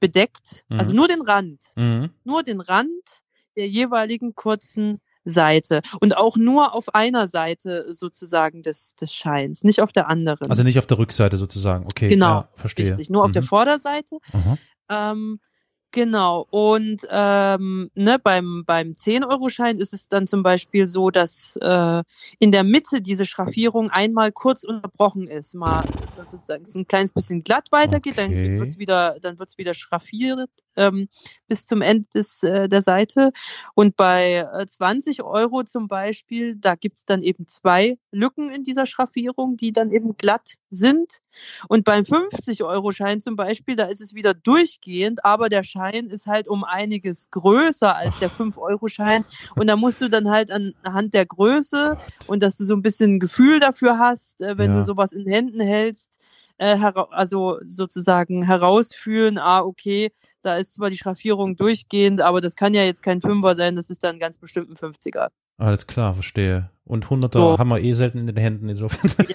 bedeckt, 0.00 0.64
Mhm. 0.68 0.78
also 0.80 0.92
nur 0.94 1.08
den 1.08 1.22
Rand, 1.22 1.60
Mhm. 1.76 2.10
nur 2.24 2.42
den 2.42 2.60
Rand 2.60 3.22
der 3.56 3.68
jeweiligen 3.68 4.34
kurzen 4.34 5.00
Seite 5.24 5.80
und 6.00 6.16
auch 6.16 6.36
nur 6.36 6.74
auf 6.74 6.94
einer 6.94 7.28
Seite 7.28 7.92
sozusagen 7.92 8.62
des 8.62 8.94
des 8.96 9.14
Scheins, 9.14 9.64
nicht 9.64 9.80
auf 9.82 9.92
der 9.92 10.08
anderen. 10.08 10.48
Also 10.50 10.62
nicht 10.62 10.78
auf 10.78 10.86
der 10.86 10.98
Rückseite 10.98 11.36
sozusagen. 11.36 11.84
Okay, 11.84 12.08
Genau, 12.08 12.26
ja, 12.26 12.48
verstehe. 12.54 12.86
Richtig, 12.90 13.10
nur 13.10 13.24
auf 13.24 13.32
der 13.32 13.42
Mhm. 13.42 13.46
Vorderseite. 13.46 14.18
Aha. 14.32 14.58
Ähm, 14.88 15.40
genau. 15.92 16.46
Und 16.50 17.06
ähm, 17.10 17.90
ne, 17.94 18.18
beim, 18.18 18.64
beim 18.66 18.92
10-Euro-Schein 18.92 19.78
ist 19.78 19.92
es 19.92 20.08
dann 20.08 20.26
zum 20.26 20.42
Beispiel 20.42 20.86
so, 20.86 21.10
dass 21.10 21.56
äh, 21.60 22.02
in 22.38 22.52
der 22.52 22.64
Mitte 22.64 23.02
diese 23.02 23.26
Schraffierung 23.26 23.90
einmal 23.90 24.32
kurz 24.32 24.64
unterbrochen 24.64 25.26
ist. 25.28 25.54
Mal 25.54 25.82
sozusagen 26.16 26.62
es 26.62 26.74
ein 26.74 26.86
kleines 26.86 27.12
bisschen 27.12 27.42
glatt 27.42 27.68
weitergeht, 27.72 28.14
Okay. 28.18 28.28
dann 28.48 28.60
wird's 28.60 28.78
wieder, 28.78 29.16
dann 29.20 29.38
wird's 29.38 29.58
wieder 29.58 29.74
schraffiert 29.74 30.50
ähm, 30.76 31.08
bis 31.48 31.66
zum 31.66 31.82
Ende 31.82 32.08
des, 32.14 32.42
äh, 32.42 32.68
der 32.68 32.82
Seite. 32.82 33.32
Und 33.74 33.96
bei 33.96 34.48
äh, 34.52 34.66
20 34.66 35.22
Euro 35.22 35.64
zum 35.64 35.88
Beispiel, 35.88 36.56
da 36.56 36.74
gibt's 36.74 37.04
dann 37.04 37.22
eben 37.22 37.46
zwei 37.46 37.98
Lücken 38.10 38.50
in 38.50 38.64
dieser 38.64 38.86
Schraffierung, 38.86 39.56
die 39.56 39.72
dann 39.72 39.90
eben 39.90 40.16
glatt 40.16 40.56
sind. 40.70 41.18
Und 41.68 41.84
beim 41.84 42.04
50-Euro-Schein 42.04 43.20
zum 43.20 43.36
Beispiel, 43.36 43.76
da 43.76 43.84
ist 43.86 44.00
es 44.00 44.14
wieder 44.14 44.34
durchgehend, 44.34 45.24
aber 45.24 45.48
der 45.48 45.64
Schein 45.64 45.79
ist 46.10 46.26
halt 46.26 46.48
um 46.48 46.64
einiges 46.64 47.30
größer 47.30 47.94
als 47.94 48.18
der 48.18 48.30
5-Euro-Schein. 48.30 49.24
Und 49.56 49.66
da 49.68 49.76
musst 49.76 50.00
du 50.00 50.08
dann 50.08 50.30
halt 50.30 50.50
anhand 50.50 51.14
der 51.14 51.26
Größe 51.26 51.96
und 52.26 52.42
dass 52.42 52.56
du 52.58 52.64
so 52.64 52.74
ein 52.74 52.82
bisschen 52.82 53.16
ein 53.16 53.20
Gefühl 53.20 53.60
dafür 53.60 53.98
hast, 53.98 54.40
äh, 54.40 54.56
wenn 54.58 54.70
Ja. 54.70 54.76
du 54.78 54.84
sowas 54.84 55.12
in 55.12 55.26
Händen 55.26 55.60
hältst, 55.60 56.18
äh, 56.58 56.76
also 57.10 57.58
sozusagen 57.64 58.42
herausfühlen, 58.42 59.38
ah, 59.38 59.60
okay, 59.60 60.10
da 60.42 60.54
ist 60.56 60.74
zwar 60.74 60.90
die 60.90 60.96
Schraffierung 60.98 61.56
durchgehend, 61.56 62.20
aber 62.20 62.40
das 62.40 62.56
kann 62.56 62.74
ja 62.74 62.82
jetzt 62.84 63.02
kein 63.02 63.20
Fünfer 63.20 63.54
sein, 63.54 63.76
das 63.76 63.90
ist 63.90 64.04
dann 64.04 64.18
ganz 64.18 64.38
bestimmt 64.38 64.70
ein 64.70 64.76
50er. 64.76 65.28
Alles 65.58 65.86
klar, 65.86 66.14
verstehe. 66.14 66.70
Und 66.84 67.08
Hunderter 67.10 67.40
So. 67.40 67.58
haben 67.58 67.68
wir 67.70 67.80
eh 67.80 67.92
selten 67.92 68.18
in 68.18 68.26
den 68.26 68.36
Händen 68.36 68.68
insofern. 68.68 69.10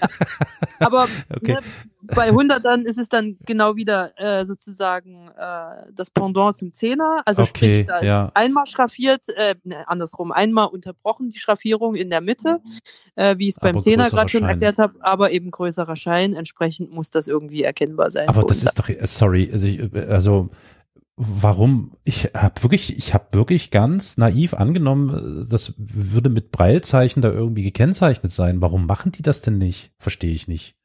Aber 0.80 1.06
Okay. 1.36 1.54
ne, 1.54 1.58
bei 2.14 2.28
100 2.28 2.64
dann 2.64 2.84
ist 2.84 2.98
es 2.98 3.08
dann 3.08 3.36
genau 3.44 3.76
wieder 3.76 4.12
äh, 4.16 4.44
sozusagen 4.44 5.28
äh, 5.36 5.90
das 5.92 6.10
Pendant 6.10 6.56
zum 6.56 6.72
Zehner. 6.72 7.22
Also 7.24 7.42
Okay, 7.42 7.48
sprich, 7.48 7.86
da 7.86 8.02
ja. 8.02 8.30
einmal 8.34 8.66
schraffiert, 8.66 9.28
äh, 9.30 9.54
ne, 9.64 9.88
andersrum, 9.88 10.32
einmal 10.32 10.68
unterbrochen 10.68 11.30
die 11.30 11.38
Schraffierung 11.38 11.94
in 11.94 12.10
der 12.10 12.20
Mitte, 12.20 12.60
äh, 13.16 13.36
wie 13.38 13.44
ich 13.44 13.54
es 13.54 13.60
beim 13.60 13.78
Zehner 13.80 14.10
gerade 14.10 14.28
schon 14.28 14.44
erklärt 14.44 14.78
habe, 14.78 14.94
aber 15.00 15.30
eben 15.30 15.50
größerer 15.50 15.96
Schein. 15.96 16.34
Entsprechend 16.34 16.92
muss 16.92 17.10
das 17.10 17.28
irgendwie 17.28 17.62
erkennbar 17.62 18.10
sein. 18.10 18.28
Aber 18.28 18.42
das 18.42 18.64
ist 18.64 18.78
doch, 18.78 18.88
äh, 18.88 19.06
sorry, 19.06 19.50
also, 19.52 19.66
ich, 19.66 19.80
äh, 19.80 20.06
also 20.08 20.48
warum? 21.16 21.96
Ich 22.04 22.30
habe 22.34 22.62
wirklich, 22.62 22.96
ich 22.96 23.14
habe 23.14 23.26
wirklich 23.32 23.70
ganz 23.70 24.16
naiv 24.16 24.54
angenommen, 24.54 25.46
das 25.50 25.74
würde 25.78 26.28
mit 26.28 26.52
Breilzeichen 26.52 27.22
da 27.22 27.30
irgendwie 27.30 27.62
gekennzeichnet 27.62 28.32
sein. 28.32 28.60
Warum 28.60 28.86
machen 28.86 29.12
die 29.12 29.22
das 29.22 29.40
denn 29.40 29.58
nicht? 29.58 29.92
Verstehe 29.98 30.32
ich 30.32 30.46
nicht. 30.46 30.76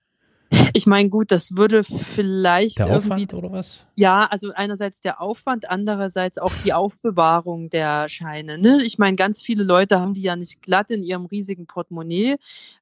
Ich 0.74 0.86
meine, 0.86 1.10
gut, 1.10 1.32
das 1.32 1.56
würde 1.56 1.84
vielleicht 1.84 2.80
Der 2.80 2.88
Aufwand 2.88 3.34
oder 3.34 3.52
was? 3.52 3.86
Ja, 3.96 4.28
also 4.30 4.52
einerseits 4.54 5.00
der 5.00 5.22
Aufwand, 5.22 5.70
andererseits 5.70 6.38
auch 6.38 6.52
die 6.66 6.74
Aufbewahrung 6.74 7.70
der 7.70 8.10
Scheine. 8.10 8.58
Ne? 8.58 8.82
Ich 8.84 8.98
meine, 8.98 9.16
ganz 9.16 9.42
viele 9.42 9.64
Leute 9.64 10.00
haben 10.00 10.14
die 10.14 10.22
ja 10.22 10.36
nicht 10.36 10.62
glatt 10.62 10.92
in 10.92 11.04
ihrem 11.04 11.26
riesigen 11.26 11.68
Portemonnaie 11.68 12.36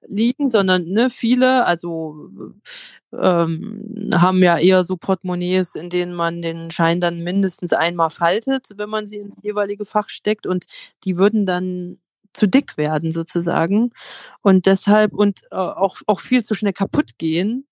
liegen, 0.08 0.50
sondern 0.50 0.86
ne, 0.86 1.10
viele, 1.10 1.66
also 1.66 2.30
ähm, 3.14 4.10
haben 4.14 4.42
ja 4.42 4.58
eher 4.58 4.84
so 4.84 4.98
Portemonnaies, 4.98 5.76
in 5.76 5.90
denen 5.90 6.14
man 6.14 6.42
den 6.42 6.72
Schein 6.72 7.00
dann 7.00 7.24
mindestens 7.24 7.74
einmal 7.74 8.10
faltet, 8.10 8.74
wenn 8.78 8.90
man 8.90 9.08
sie 9.08 9.18
ins 9.18 9.44
jeweilige 9.44 9.86
Fach 9.86 10.10
steckt 10.10 10.48
und 10.48 10.66
die 11.04 11.18
würden 11.18 11.46
dann 11.46 11.98
zu 12.40 12.48
dick 12.48 12.78
werden 12.78 13.12
sozusagen 13.12 13.92
und 14.42 14.66
deshalb 14.66 15.14
und 15.14 15.44
äh, 15.52 15.56
auch 15.56 15.98
auch 16.08 16.22
viel 16.22 16.44
zu 16.44 16.56
schnell 16.56 16.74
kaputt 16.74 17.18
gehen 17.18 17.68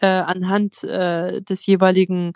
äh, 0.00 0.06
anhand 0.06 0.82
äh, 0.84 1.42
des 1.42 1.66
jeweiligen 1.66 2.32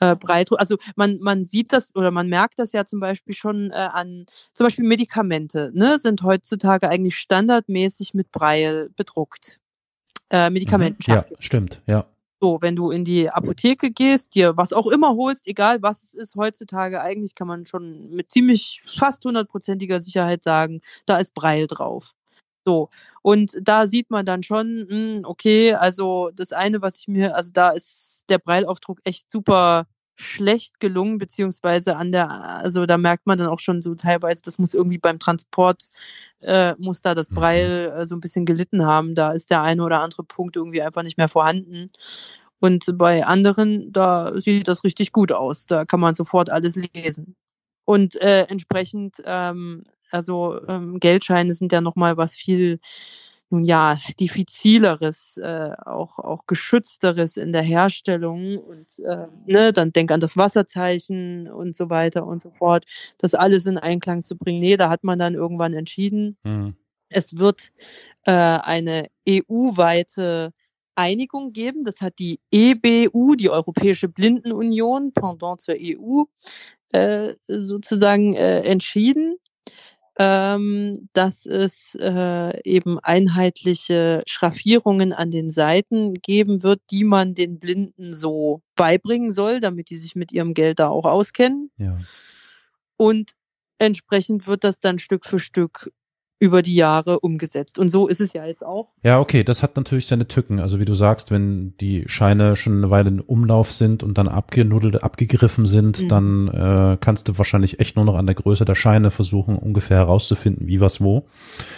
äh, 0.00 0.16
Breitdruck. 0.16 0.58
Also 0.58 0.78
man 0.96 1.18
man 1.20 1.44
sieht 1.44 1.72
das 1.72 1.94
oder 1.94 2.10
man 2.10 2.28
merkt 2.28 2.58
das 2.58 2.72
ja 2.72 2.86
zum 2.86 3.00
Beispiel 3.00 3.34
schon 3.34 3.70
äh, 3.70 3.74
an 3.74 4.26
zum 4.54 4.66
Beispiel 4.66 4.86
Medikamente 4.86 5.70
ne 5.74 5.98
sind 5.98 6.22
heutzutage 6.22 6.88
eigentlich 6.88 7.16
standardmäßig 7.18 8.14
mit 8.14 8.32
Breil 8.32 8.90
bedruckt 8.96 9.60
äh, 10.30 10.50
Mhm. 10.50 10.96
Ja, 11.14 11.24
stimmt, 11.40 11.82
ja. 11.86 12.06
So, 12.42 12.58
wenn 12.62 12.74
du 12.74 12.90
in 12.90 13.04
die 13.04 13.28
Apotheke 13.28 13.90
gehst, 13.90 14.34
dir 14.34 14.56
was 14.56 14.72
auch 14.72 14.86
immer 14.86 15.14
holst, 15.14 15.46
egal 15.46 15.82
was 15.82 16.02
es 16.02 16.14
ist, 16.14 16.36
heutzutage 16.36 17.02
eigentlich 17.02 17.34
kann 17.34 17.46
man 17.46 17.66
schon 17.66 18.10
mit 18.10 18.30
ziemlich 18.30 18.82
fast 18.86 19.24
hundertprozentiger 19.26 20.00
Sicherheit 20.00 20.42
sagen, 20.42 20.80
da 21.04 21.18
ist 21.18 21.34
Breil 21.34 21.66
drauf. 21.66 22.14
So. 22.64 22.88
Und 23.22 23.56
da 23.62 23.86
sieht 23.86 24.10
man 24.10 24.24
dann 24.26 24.42
schon, 24.42 24.86
hm, 24.88 25.20
okay, 25.24 25.74
also 25.74 26.30
das 26.34 26.52
eine, 26.52 26.80
was 26.82 26.98
ich 27.00 27.08
mir, 27.08 27.36
also 27.36 27.50
da 27.52 27.70
ist 27.70 28.24
der 28.30 28.38
Breilaufdruck 28.38 29.00
echt 29.04 29.30
super 29.30 29.86
schlecht 30.20 30.80
gelungen, 30.80 31.18
beziehungsweise 31.18 31.96
an 31.96 32.12
der, 32.12 32.30
also 32.30 32.86
da 32.86 32.98
merkt 32.98 33.26
man 33.26 33.38
dann 33.38 33.48
auch 33.48 33.60
schon 33.60 33.82
so 33.82 33.94
teilweise, 33.94 34.42
das 34.42 34.58
muss 34.58 34.74
irgendwie 34.74 34.98
beim 34.98 35.18
Transport, 35.18 35.88
äh, 36.40 36.74
muss 36.78 37.02
da 37.02 37.14
das 37.14 37.30
Breil 37.30 37.92
äh, 37.96 38.06
so 38.06 38.16
ein 38.16 38.20
bisschen 38.20 38.46
gelitten 38.46 38.84
haben. 38.84 39.14
Da 39.14 39.32
ist 39.32 39.50
der 39.50 39.62
eine 39.62 39.82
oder 39.82 40.00
andere 40.00 40.24
Punkt 40.24 40.56
irgendwie 40.56 40.82
einfach 40.82 41.02
nicht 41.02 41.18
mehr 41.18 41.28
vorhanden. 41.28 41.90
Und 42.60 42.86
bei 42.98 43.24
anderen, 43.24 43.92
da 43.92 44.38
sieht 44.38 44.68
das 44.68 44.84
richtig 44.84 45.12
gut 45.12 45.32
aus. 45.32 45.66
Da 45.66 45.86
kann 45.86 46.00
man 46.00 46.14
sofort 46.14 46.50
alles 46.50 46.76
lesen. 46.76 47.36
Und 47.84 48.20
äh, 48.20 48.42
entsprechend, 48.42 49.22
ähm, 49.24 49.84
also 50.10 50.60
ähm, 50.68 51.00
Geldscheine 51.00 51.54
sind 51.54 51.72
ja 51.72 51.80
nochmal 51.80 52.16
was 52.16 52.36
viel 52.36 52.78
nun 53.50 53.64
ja, 53.64 53.98
diffizileres, 54.18 55.36
äh, 55.36 55.72
auch, 55.84 56.18
auch 56.18 56.46
geschützteres 56.46 57.36
in 57.36 57.52
der 57.52 57.62
Herstellung 57.62 58.58
und 58.58 58.98
äh, 59.00 59.26
ne, 59.46 59.72
dann 59.72 59.92
denk 59.92 60.12
an 60.12 60.20
das 60.20 60.36
Wasserzeichen 60.36 61.50
und 61.50 61.74
so 61.74 61.90
weiter 61.90 62.26
und 62.26 62.40
so 62.40 62.50
fort, 62.50 62.84
das 63.18 63.34
alles 63.34 63.66
in 63.66 63.76
Einklang 63.76 64.22
zu 64.22 64.36
bringen. 64.36 64.60
Nee, 64.60 64.76
da 64.76 64.88
hat 64.88 65.02
man 65.02 65.18
dann 65.18 65.34
irgendwann 65.34 65.74
entschieden, 65.74 66.38
mhm. 66.44 66.76
es 67.08 67.36
wird 67.36 67.72
äh, 68.24 68.32
eine 68.32 69.08
EU-weite 69.28 70.52
Einigung 70.94 71.52
geben. 71.52 71.82
Das 71.82 72.00
hat 72.00 72.18
die 72.18 72.38
EBU, 72.52 73.34
die 73.34 73.50
Europäische 73.50 74.08
Blindenunion, 74.08 75.12
pendant 75.12 75.60
zur 75.60 75.74
EU, 75.76 76.24
äh, 76.92 77.34
sozusagen 77.48 78.34
äh, 78.34 78.60
entschieden 78.60 79.36
ähm, 80.22 81.08
dass 81.14 81.46
es 81.46 81.96
äh, 81.98 82.60
eben 82.64 82.98
einheitliche 82.98 84.22
Schraffierungen 84.26 85.14
an 85.14 85.30
den 85.30 85.48
Seiten 85.48 86.12
geben 86.12 86.62
wird, 86.62 86.82
die 86.90 87.04
man 87.04 87.34
den 87.34 87.58
Blinden 87.58 88.12
so 88.12 88.60
beibringen 88.76 89.30
soll, 89.30 89.60
damit 89.60 89.88
die 89.88 89.96
sich 89.96 90.16
mit 90.16 90.30
ihrem 90.30 90.52
Geld 90.52 90.78
da 90.78 90.88
auch 90.88 91.06
auskennen. 91.06 91.70
Ja. 91.78 91.96
Und 92.98 93.32
entsprechend 93.78 94.46
wird 94.46 94.62
das 94.62 94.78
dann 94.78 94.98
Stück 94.98 95.24
für 95.24 95.38
Stück 95.38 95.90
über 96.40 96.62
die 96.62 96.74
Jahre 96.74 97.20
umgesetzt. 97.20 97.78
Und 97.78 97.90
so 97.90 98.08
ist 98.08 98.20
es 98.20 98.32
ja 98.32 98.46
jetzt 98.46 98.64
auch. 98.64 98.88
Ja, 99.02 99.20
okay, 99.20 99.44
das 99.44 99.62
hat 99.62 99.76
natürlich 99.76 100.06
seine 100.06 100.26
Tücken. 100.26 100.58
Also 100.58 100.80
wie 100.80 100.86
du 100.86 100.94
sagst, 100.94 101.30
wenn 101.30 101.76
die 101.76 102.04
Scheine 102.06 102.56
schon 102.56 102.78
eine 102.78 102.90
Weile 102.90 103.10
in 103.10 103.20
Umlauf 103.20 103.70
sind 103.70 104.02
und 104.02 104.16
dann 104.16 104.26
abgenuddelt, 104.26 105.02
abgegriffen 105.04 105.66
sind, 105.66 106.02
mhm. 106.02 106.08
dann 106.08 106.48
äh, 106.48 106.96
kannst 106.98 107.28
du 107.28 107.36
wahrscheinlich 107.36 107.78
echt 107.78 107.94
nur 107.96 108.06
noch 108.06 108.16
an 108.16 108.24
der 108.24 108.34
Größe 108.34 108.64
der 108.64 108.74
Scheine 108.74 109.10
versuchen, 109.10 109.56
ungefähr 109.56 109.98
herauszufinden, 109.98 110.66
wie 110.66 110.80
was 110.80 111.02
wo. 111.02 111.28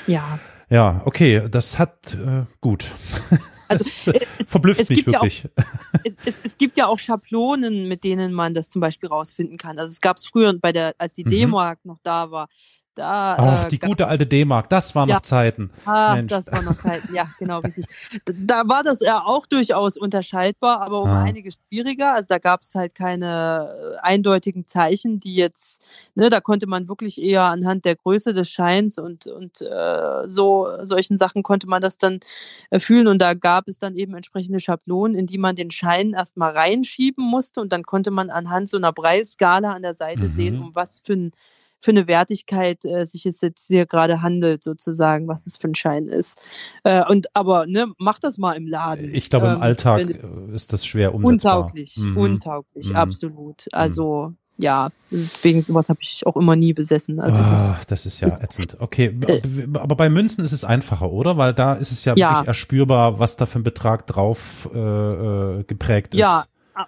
Ja. 0.06 0.38
Ja, 0.70 1.02
okay, 1.04 1.42
das 1.50 1.78
hat 1.78 2.14
äh, 2.14 2.44
gut. 2.60 2.86
Also, 3.68 4.12
das 4.12 4.22
es, 4.38 4.50
verblüfft 4.50 4.82
es 4.82 4.90
mich 4.90 5.06
wirklich. 5.06 5.44
Ja 5.44 5.50
auch, 5.56 6.00
es, 6.04 6.16
es, 6.26 6.40
es, 6.44 6.58
gibt 6.58 6.76
ja 6.76 6.88
auch 6.88 6.98
Schablonen, 6.98 7.88
mit 7.88 8.04
denen 8.04 8.34
man 8.34 8.52
das 8.52 8.68
zum 8.68 8.80
Beispiel 8.80 9.08
rausfinden 9.08 9.56
kann. 9.56 9.78
Also 9.78 9.90
es 9.90 10.02
gab 10.02 10.18
es 10.18 10.26
früher 10.26 10.52
bei 10.58 10.72
der, 10.72 10.94
als 10.98 11.14
die 11.14 11.24
mhm. 11.24 11.30
Demo 11.30 11.74
noch 11.84 11.98
da 12.02 12.30
war, 12.30 12.48
da, 12.94 13.36
Ach, 13.38 13.64
äh, 13.64 13.68
die 13.68 13.78
gute 13.78 14.06
alte 14.06 14.26
D-Mark, 14.26 14.68
das 14.68 14.94
war 14.94 15.06
noch 15.06 15.14
ja, 15.14 15.22
Zeiten. 15.22 15.70
Ah, 15.86 16.14
Mensch. 16.14 16.28
das 16.30 16.52
war 16.52 16.60
noch 16.60 16.76
Zeiten, 16.76 17.14
ja, 17.14 17.26
genau, 17.38 17.60
richtig. 17.60 17.86
Da 18.36 18.68
war 18.68 18.82
das 18.82 19.00
ja 19.00 19.24
auch 19.24 19.46
durchaus 19.46 19.96
unterscheidbar, 19.96 20.82
aber 20.82 21.00
um 21.00 21.08
ah. 21.08 21.22
einiges 21.22 21.54
schwieriger. 21.54 22.14
Also 22.14 22.28
da 22.28 22.38
gab 22.38 22.62
es 22.62 22.74
halt 22.74 22.94
keine 22.94 23.96
äh, 23.96 23.98
eindeutigen 24.02 24.66
Zeichen, 24.66 25.18
die 25.18 25.34
jetzt, 25.34 25.82
ne, 26.14 26.28
da 26.28 26.40
konnte 26.40 26.66
man 26.66 26.86
wirklich 26.86 27.20
eher 27.20 27.44
anhand 27.44 27.86
der 27.86 27.96
Größe 27.96 28.34
des 28.34 28.50
Scheins 28.50 28.98
und, 28.98 29.26
und 29.26 29.62
äh, 29.62 30.28
so 30.28 30.68
solchen 30.82 31.16
Sachen 31.16 31.42
konnte 31.42 31.66
man 31.68 31.80
das 31.80 31.96
dann 31.96 32.20
äh, 32.68 32.78
fühlen. 32.78 33.06
Und 33.06 33.20
da 33.20 33.32
gab 33.32 33.68
es 33.68 33.78
dann 33.78 33.96
eben 33.96 34.14
entsprechende 34.14 34.60
Schablonen, 34.60 35.16
in 35.16 35.26
die 35.26 35.38
man 35.38 35.56
den 35.56 35.70
Schein 35.70 36.12
erstmal 36.12 36.52
reinschieben 36.52 37.24
musste 37.24 37.62
und 37.62 37.72
dann 37.72 37.84
konnte 37.84 38.10
man 38.10 38.28
anhand 38.28 38.68
so 38.68 38.76
einer 38.76 38.92
Breilskala 38.92 39.72
an 39.72 39.80
der 39.80 39.94
Seite 39.94 40.24
mhm. 40.24 40.30
sehen, 40.30 40.58
um 40.60 40.74
was 40.74 41.00
für 41.00 41.14
ein 41.14 41.32
für 41.82 41.90
eine 41.90 42.06
Wertigkeit 42.06 42.84
äh, 42.84 43.04
sich 43.06 43.26
es 43.26 43.40
jetzt 43.40 43.66
hier 43.66 43.86
gerade 43.86 44.22
handelt, 44.22 44.62
sozusagen, 44.62 45.26
was 45.26 45.46
es 45.46 45.56
für 45.56 45.68
ein 45.68 45.74
Schein 45.74 46.06
ist. 46.06 46.38
Äh, 46.84 47.02
und 47.08 47.34
aber 47.34 47.66
ne, 47.66 47.92
mach 47.98 48.20
das 48.20 48.38
mal 48.38 48.52
im 48.52 48.68
Laden. 48.68 49.12
Ich 49.12 49.28
glaube, 49.28 49.46
im 49.46 49.54
ähm, 49.56 49.62
Alltag 49.62 49.98
wenn, 49.98 50.54
ist 50.54 50.72
das 50.72 50.86
schwer 50.86 51.12
umsetzbar. 51.12 51.58
Untauglich, 51.58 51.96
mhm. 51.96 52.16
untauglich, 52.16 52.90
mhm. 52.90 52.96
absolut. 52.96 53.66
Also 53.72 54.28
mhm. 54.28 54.36
ja, 54.58 54.90
deswegen 55.10 55.62
sowas 55.62 55.88
habe 55.88 55.98
ich 56.02 56.24
auch 56.24 56.36
immer 56.36 56.54
nie 56.54 56.72
besessen. 56.72 57.18
Also 57.18 57.38
oh, 57.38 57.42
das, 57.42 57.86
das, 57.86 58.06
ist 58.06 58.20
ja 58.20 58.28
ist, 58.28 58.44
ätzend. 58.44 58.76
Okay, 58.78 59.18
äh, 59.26 59.40
aber 59.74 59.96
bei 59.96 60.08
Münzen 60.08 60.44
ist 60.44 60.52
es 60.52 60.64
einfacher, 60.64 61.10
oder? 61.10 61.36
Weil 61.36 61.52
da 61.52 61.74
ist 61.74 61.90
es 61.90 62.04
ja, 62.04 62.14
ja. 62.14 62.30
wirklich 62.30 62.48
erspürbar, 62.48 63.18
was 63.18 63.36
da 63.36 63.44
für 63.44 63.58
ein 63.58 63.64
Betrag 63.64 64.06
drauf 64.06 64.70
äh, 64.72 64.78
äh 64.78 65.64
geprägt 65.64 66.14
ist. 66.14 66.20
Ja, 66.20 66.44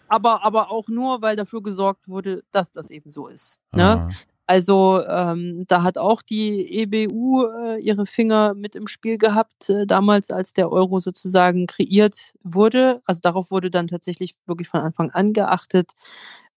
aber, 0.08 0.44
aber 0.44 0.70
auch 0.70 0.88
nur, 0.88 1.20
weil 1.20 1.34
dafür 1.34 1.62
gesorgt 1.62 2.08
wurde, 2.08 2.44
dass 2.52 2.70
das 2.70 2.90
eben 2.90 3.10
so 3.10 3.26
ist. 3.26 3.58
Ne? 3.74 4.08
Also 4.46 5.02
ähm, 5.06 5.64
da 5.68 5.82
hat 5.82 5.96
auch 5.96 6.20
die 6.20 6.82
EBU 6.82 7.46
äh, 7.46 7.80
ihre 7.80 8.04
Finger 8.04 8.52
mit 8.54 8.76
im 8.76 8.86
Spiel 8.88 9.16
gehabt, 9.16 9.70
äh, 9.70 9.86
damals 9.86 10.30
als 10.30 10.52
der 10.52 10.70
Euro 10.70 11.00
sozusagen 11.00 11.66
kreiert 11.66 12.34
wurde. 12.42 13.00
Also 13.06 13.20
darauf 13.22 13.50
wurde 13.50 13.70
dann 13.70 13.86
tatsächlich 13.86 14.34
wirklich 14.44 14.68
von 14.68 14.80
Anfang 14.80 15.10
an 15.10 15.32
geachtet. 15.32 15.92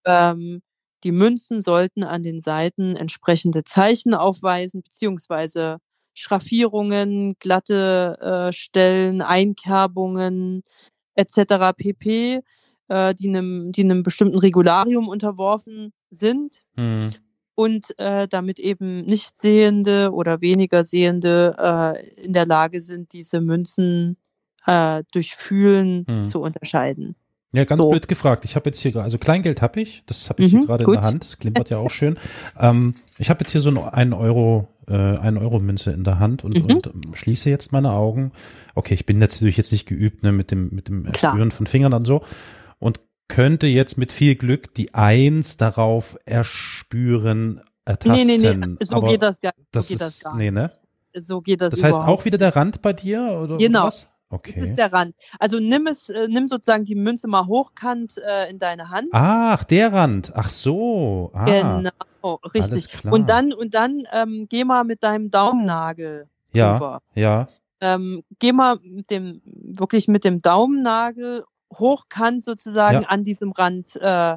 Ähm, 0.04 0.60
die 1.02 1.12
Münzen 1.12 1.62
sollten 1.62 2.04
an 2.04 2.22
den 2.22 2.40
Seiten 2.40 2.94
entsprechende 2.94 3.64
Zeichen 3.64 4.12
aufweisen, 4.14 4.82
beziehungsweise 4.82 5.78
Schraffierungen, 6.12 7.36
glatte 7.38 8.18
äh, 8.20 8.52
Stellen, 8.52 9.22
Einkerbungen 9.22 10.62
etc. 11.14 11.72
pp, 11.74 12.40
äh, 12.88 13.14
die 13.14 13.28
einem, 13.28 13.72
die 13.72 13.82
einem 13.82 14.02
bestimmten 14.02 14.38
Regularium 14.38 15.08
unterworfen 15.08 15.94
sind. 16.10 16.64
Mhm 16.76 17.12
und 17.58 17.98
äh, 17.98 18.28
damit 18.28 18.60
eben 18.60 19.04
nicht 19.04 19.36
Sehende 19.36 20.12
oder 20.12 20.40
weniger 20.40 20.84
Sehende 20.84 21.56
äh, 21.58 22.24
in 22.24 22.32
der 22.32 22.46
Lage 22.46 22.80
sind, 22.80 23.12
diese 23.12 23.40
Münzen 23.40 24.16
äh, 24.64 25.02
durch 25.10 25.34
Fühlen 25.34 26.06
hm. 26.08 26.24
zu 26.24 26.40
unterscheiden. 26.40 27.16
Ja, 27.52 27.64
ganz 27.64 27.82
so. 27.82 27.90
blöd 27.90 28.06
gefragt. 28.06 28.44
Ich 28.44 28.54
habe 28.54 28.70
jetzt 28.70 28.78
hier, 28.78 28.94
also 28.94 29.18
Kleingeld 29.18 29.60
habe 29.60 29.80
ich, 29.80 30.04
das 30.06 30.30
habe 30.30 30.44
ich 30.44 30.52
mhm, 30.52 30.58
hier 30.58 30.66
gerade 30.68 30.84
in 30.84 30.92
der 30.92 31.00
Hand, 31.00 31.24
das 31.24 31.38
klimpert 31.40 31.68
ja 31.70 31.78
auch 31.78 31.90
schön. 31.90 32.16
Ähm, 32.60 32.94
ich 33.18 33.28
habe 33.28 33.40
jetzt 33.40 33.50
hier 33.50 33.60
so 33.60 33.70
ein 33.90 34.12
Euro, 34.12 34.68
äh, 34.86 34.92
eine 34.92 35.40
Euro 35.40 35.58
Münze 35.58 35.90
in 35.90 36.04
der 36.04 36.20
Hand 36.20 36.44
und, 36.44 36.62
mhm. 36.62 36.76
und 36.76 36.86
ähm, 36.86 37.00
schließe 37.12 37.50
jetzt 37.50 37.72
meine 37.72 37.90
Augen. 37.90 38.30
Okay, 38.76 38.94
ich 38.94 39.04
bin 39.04 39.18
natürlich 39.18 39.56
jetzt 39.56 39.72
nicht 39.72 39.86
geübt 39.86 40.22
ne, 40.22 40.30
mit 40.30 40.52
dem 40.52 40.72
mit 40.72 40.86
dem 40.86 41.12
Spüren 41.12 41.50
von 41.50 41.66
Fingern 41.66 41.92
und 41.92 42.04
so 42.04 42.22
und 42.78 43.00
könnte 43.28 43.66
jetzt 43.66 43.98
mit 43.98 44.12
viel 44.12 44.34
Glück 44.34 44.74
die 44.74 44.94
Eins 44.94 45.56
darauf 45.56 46.18
erspüren, 46.24 47.62
ertasten. 47.84 48.26
Nee, 48.26 48.38
nee, 48.38 48.54
nee, 48.54 48.76
so 48.84 49.00
geht 49.00 49.22
das 49.22 49.40
gar, 49.40 49.52
das 49.70 49.88
so 49.88 49.94
geht 49.94 50.00
ist, 50.00 50.06
das 50.06 50.24
gar 50.24 50.36
nee, 50.36 50.50
ne? 50.50 50.70
So 51.14 51.40
geht 51.40 51.60
das 51.60 51.70
Das 51.70 51.82
heißt 51.82 51.98
auch 51.98 52.24
wieder 52.24 52.38
der 52.38 52.54
Rand 52.54 52.82
bei 52.82 52.92
dir 52.92 53.40
oder 53.42 53.56
genau. 53.56 53.84
was? 53.84 54.08
Okay. 54.30 54.52
Das 54.54 54.62
ist 54.62 54.74
der 54.76 54.92
Rand. 54.92 55.14
Also 55.38 55.58
nimm 55.58 55.86
es, 55.86 56.10
äh, 56.10 56.28
nimm 56.28 56.48
sozusagen 56.48 56.84
die 56.84 56.94
Münze 56.94 57.28
mal 57.28 57.46
hochkant 57.46 58.18
äh, 58.18 58.50
in 58.50 58.58
deine 58.58 58.90
Hand. 58.90 59.08
Ach, 59.12 59.64
der 59.64 59.92
Rand. 59.92 60.32
Ach 60.34 60.50
so. 60.50 61.30
Ah, 61.32 61.46
genau, 61.46 62.40
richtig. 62.52 62.88
Und 63.10 63.28
dann 63.30 63.54
und 63.54 63.74
dann 63.74 64.02
ähm, 64.12 64.46
geh 64.48 64.64
mal 64.64 64.84
mit 64.84 65.02
deinem 65.02 65.30
Daumennagel 65.30 66.28
ja, 66.52 66.74
rüber. 66.74 67.00
Ja. 67.14 67.48
Ähm, 67.80 68.22
geh 68.38 68.52
mal 68.52 68.78
mit 68.82 69.10
dem 69.10 69.40
wirklich 69.44 70.08
mit 70.08 70.24
dem 70.24 70.40
Daumennagel 70.40 71.44
hochkant 71.72 72.42
sozusagen 72.42 73.02
ja. 73.02 73.08
an 73.08 73.24
diesem 73.24 73.52
Rand. 73.52 73.96
Äh, 73.96 74.34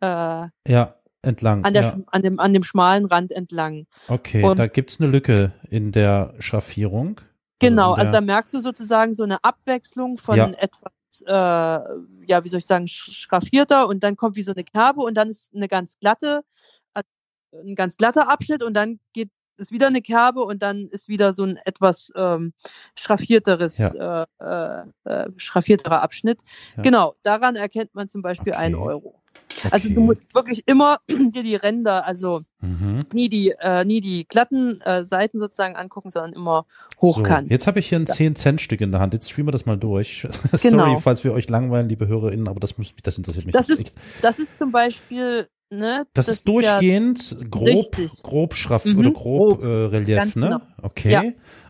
äh, 0.00 0.48
ja 0.66 0.94
entlang. 1.22 1.64
An, 1.64 1.74
der, 1.74 1.82
ja. 1.82 1.94
an, 2.06 2.22
dem, 2.22 2.38
an 2.38 2.52
dem 2.52 2.62
schmalen 2.62 3.06
Rand 3.06 3.32
entlang. 3.32 3.86
Okay, 4.08 4.42
und 4.42 4.58
da 4.58 4.66
gibt's 4.66 5.00
eine 5.00 5.10
Lücke 5.10 5.52
in 5.68 5.92
der 5.92 6.34
Schraffierung. 6.38 7.18
Also 7.18 7.74
genau, 7.74 7.90
also, 7.90 8.00
also, 8.00 8.12
da 8.12 8.20
merkst 8.20 8.54
du 8.54 8.60
sozusagen 8.60 9.12
so 9.12 9.22
eine 9.22 9.44
Abwechslung 9.44 10.16
von 10.18 10.36
ja. 10.36 10.50
etwas, 10.50 11.22
äh, 11.26 11.32
ja, 11.32 12.44
wie 12.44 12.48
soll 12.48 12.60
ich 12.60 12.66
sagen, 12.66 12.88
schraffierter 12.88 13.86
und 13.86 14.02
dann 14.02 14.16
kommt 14.16 14.36
wie 14.36 14.42
so 14.42 14.52
eine 14.52 14.64
Kerbe 14.64 15.02
und 15.02 15.14
dann 15.14 15.28
ist 15.28 15.54
eine 15.54 15.68
ganz 15.68 15.98
glatte, 15.98 16.42
äh, 16.94 17.02
ein 17.52 17.74
ganz 17.74 17.96
glatter 17.96 18.30
Abschnitt 18.30 18.62
und 18.62 18.74
dann 18.74 18.98
geht 19.12 19.30
ist 19.60 19.70
wieder 19.72 19.86
eine 19.88 20.02
Kerbe 20.02 20.40
und 20.42 20.62
dann 20.62 20.86
ist 20.86 21.08
wieder 21.08 21.32
so 21.32 21.44
ein 21.44 21.56
etwas 21.64 22.12
ähm, 22.16 22.52
schraffierteres, 22.96 23.78
ja. 23.78 24.26
äh, 24.40 24.84
äh, 25.04 25.28
schraffierterer 25.36 26.02
Abschnitt. 26.02 26.40
Ja. 26.76 26.82
Genau, 26.82 27.14
daran 27.22 27.56
erkennt 27.56 27.94
man 27.94 28.08
zum 28.08 28.22
Beispiel 28.22 28.52
okay. 28.52 28.62
einen 28.62 28.74
Euro. 28.74 29.14
Also 29.72 29.88
du 29.88 29.94
Okay. 29.96 30.04
musst 30.04 30.34
wirklich 30.34 30.62
immer 30.66 30.98
dir 31.08 31.42
die 31.42 31.56
Ränder, 31.56 32.06
also 32.06 32.42
Mhm. 32.62 32.98
nie 33.12 33.28
die, 33.30 33.54
äh, 33.58 33.84
nie 33.86 34.00
die 34.02 34.26
glatten 34.26 34.80
äh, 34.82 35.02
Seiten 35.04 35.38
sozusagen 35.38 35.76
angucken, 35.76 36.10
sondern 36.10 36.34
immer 36.34 36.66
So, 36.96 37.00
hochkant. 37.08 37.50
jetzt 37.50 37.66
habe 37.66 37.78
ich 37.80 37.88
hier 37.88 37.98
ein 37.98 38.04
Ja. 38.06 38.14
10-Cent-Stück 38.14 38.80
in 38.82 38.92
der 38.92 39.00
Hand. 39.00 39.12
Jetzt 39.14 39.30
streamen 39.30 39.48
wir 39.48 39.52
das 39.52 39.64
mal 39.66 39.76
durch. 39.78 40.26
Sorry, 40.52 40.70
Genau. 40.70 41.00
falls 41.00 41.24
wir 41.24 41.32
euch 41.32 41.48
langweilen, 41.48 41.88
liebe 41.88 42.06
HörerInnen, 42.06 42.48
aber 42.48 42.60
das, 42.60 42.76
muss, 42.78 42.92
das 43.02 43.16
interessiert 43.18 43.46
mich 43.46 43.54
Das 43.54 43.70
ist, 43.70 43.80
echt. 43.80 43.94
das 44.22 44.38
ist 44.38 44.58
zum 44.58 44.72
Beispiel, 44.72 45.46
ne? 45.70 46.06
Das, 46.14 46.28
ist 46.28 46.46
durchgehend 46.46 47.36
grob, 47.50 47.96
Richtig. 47.98 48.22
grob 48.22 48.54
schraff 48.54 48.84
Mhm, 48.84 48.98
oder 48.98 49.10
grob, 49.12 49.60
grob. 49.60 49.62
äh, 49.64 49.66
Relief, 49.96 50.16
Ganz 50.16 50.36
ne? 50.36 50.46
genau. 50.46 50.60
Okay. 50.82 51.10
Ja. 51.10 51.24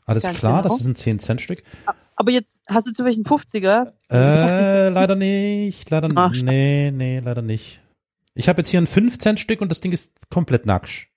Alles 0.07 0.25
Ganz 0.25 0.39
klar, 0.39 0.63
das 0.63 0.79
genau. 0.79 0.91
ist 0.91 1.07
ein 1.07 1.19
10-Cent-Stück. 1.19 1.63
Ja, 1.87 1.95
aber 2.17 2.33
jetzt 2.33 2.63
hast 2.69 2.87
du 2.89 2.93
zu 2.93 3.05
welchen 3.05 3.25
50er? 3.25 3.93
Äh, 4.11 4.89
leider 4.91 5.15
nicht, 5.15 5.89
leider 5.91 6.09
Ach, 6.17 6.31
nicht. 6.31 6.45
Nee, 6.45 6.91
nee, 6.91 7.21
leider 7.21 7.43
nicht. 7.43 7.81
Ich 8.35 8.49
habe 8.49 8.61
jetzt 8.61 8.69
hier 8.69 8.81
ein 8.81 8.87
5-Cent-Stück 8.89 9.61
und 9.61 9.71
das 9.71 9.81
Ding 9.81 9.93
ist 9.93 10.29
komplett 10.31 10.67
nacksch. 10.67 11.11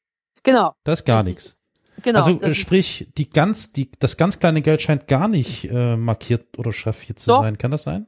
Genau. 0.44 0.76
Da 0.84 0.94
ist 0.94 1.06
gar 1.06 1.24
nichts. 1.24 1.62
Genau. 2.02 2.20
also 2.20 2.34
das 2.34 2.50
äh, 2.50 2.56
sprich, 2.56 3.08
die 3.18 3.30
ganz, 3.30 3.72
die, 3.72 3.92
das 4.00 4.18
ganz 4.18 4.40
kleine 4.40 4.62
Geld 4.62 4.82
scheint 4.82 5.08
gar 5.08 5.28
nicht 5.28 5.66
äh, 5.72 5.96
markiert 5.96 6.58
oder 6.58 6.74
schraffiert 6.74 7.20
zu 7.20 7.32
sein. 7.32 7.58
Kann 7.58 7.72
das 7.72 7.84
sein? 7.84 8.08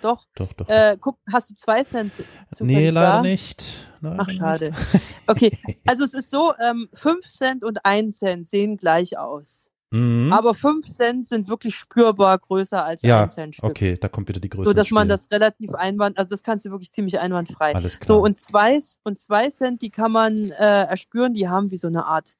Doch. 0.00 0.26
Doch, 0.34 0.52
doch. 0.52 0.68
Äh, 0.68 0.96
guck, 1.00 1.18
hast 1.32 1.50
du 1.50 1.54
zwei 1.54 1.82
Cent 1.82 2.12
zufällig 2.50 2.76
nee, 2.76 2.90
leider 2.90 3.12
da? 3.14 3.22
nicht. 3.22 3.88
Leider 4.00 4.16
Ach, 4.20 4.26
nicht. 4.26 4.38
schade. 4.38 4.72
Okay, 5.30 5.54
also 5.86 6.04
es 6.04 6.14
ist 6.14 6.30
so, 6.30 6.54
ähm, 6.58 6.88
5 6.94 7.28
Cent 7.28 7.62
und 7.62 7.84
1 7.84 8.18
Cent 8.18 8.48
sehen 8.48 8.78
gleich 8.78 9.18
aus. 9.18 9.70
Mhm. 9.90 10.32
Aber 10.32 10.54
5 10.54 10.86
Cent 10.86 11.26
sind 11.26 11.48
wirklich 11.48 11.74
spürbar 11.74 12.38
größer 12.38 12.82
als 12.82 13.02
ja, 13.02 13.24
1 13.24 13.34
Cent 13.34 13.54
Stück. 13.56 13.70
okay, 13.70 13.98
da 14.00 14.08
kommt 14.08 14.28
wieder 14.28 14.40
die 14.40 14.48
Größe. 14.48 14.70
So 14.70 14.72
dass 14.72 14.90
man 14.90 15.06
das 15.06 15.30
relativ 15.30 15.74
einwand, 15.74 16.16
also 16.16 16.30
das 16.30 16.42
kannst 16.42 16.64
du 16.64 16.70
wirklich 16.70 16.92
ziemlich 16.92 17.18
einwandfrei. 17.18 17.74
Alles 17.74 17.98
klar. 17.98 18.06
So, 18.06 18.22
und 18.22 18.38
zwei, 18.38 18.78
und 19.04 19.18
zwei 19.18 19.50
Cent, 19.50 19.82
die 19.82 19.90
kann 19.90 20.12
man 20.12 20.50
äh, 20.50 20.84
erspüren, 20.84 21.34
die 21.34 21.48
haben 21.48 21.70
wie 21.70 21.76
so 21.76 21.88
eine 21.88 22.06
Art, 22.06 22.36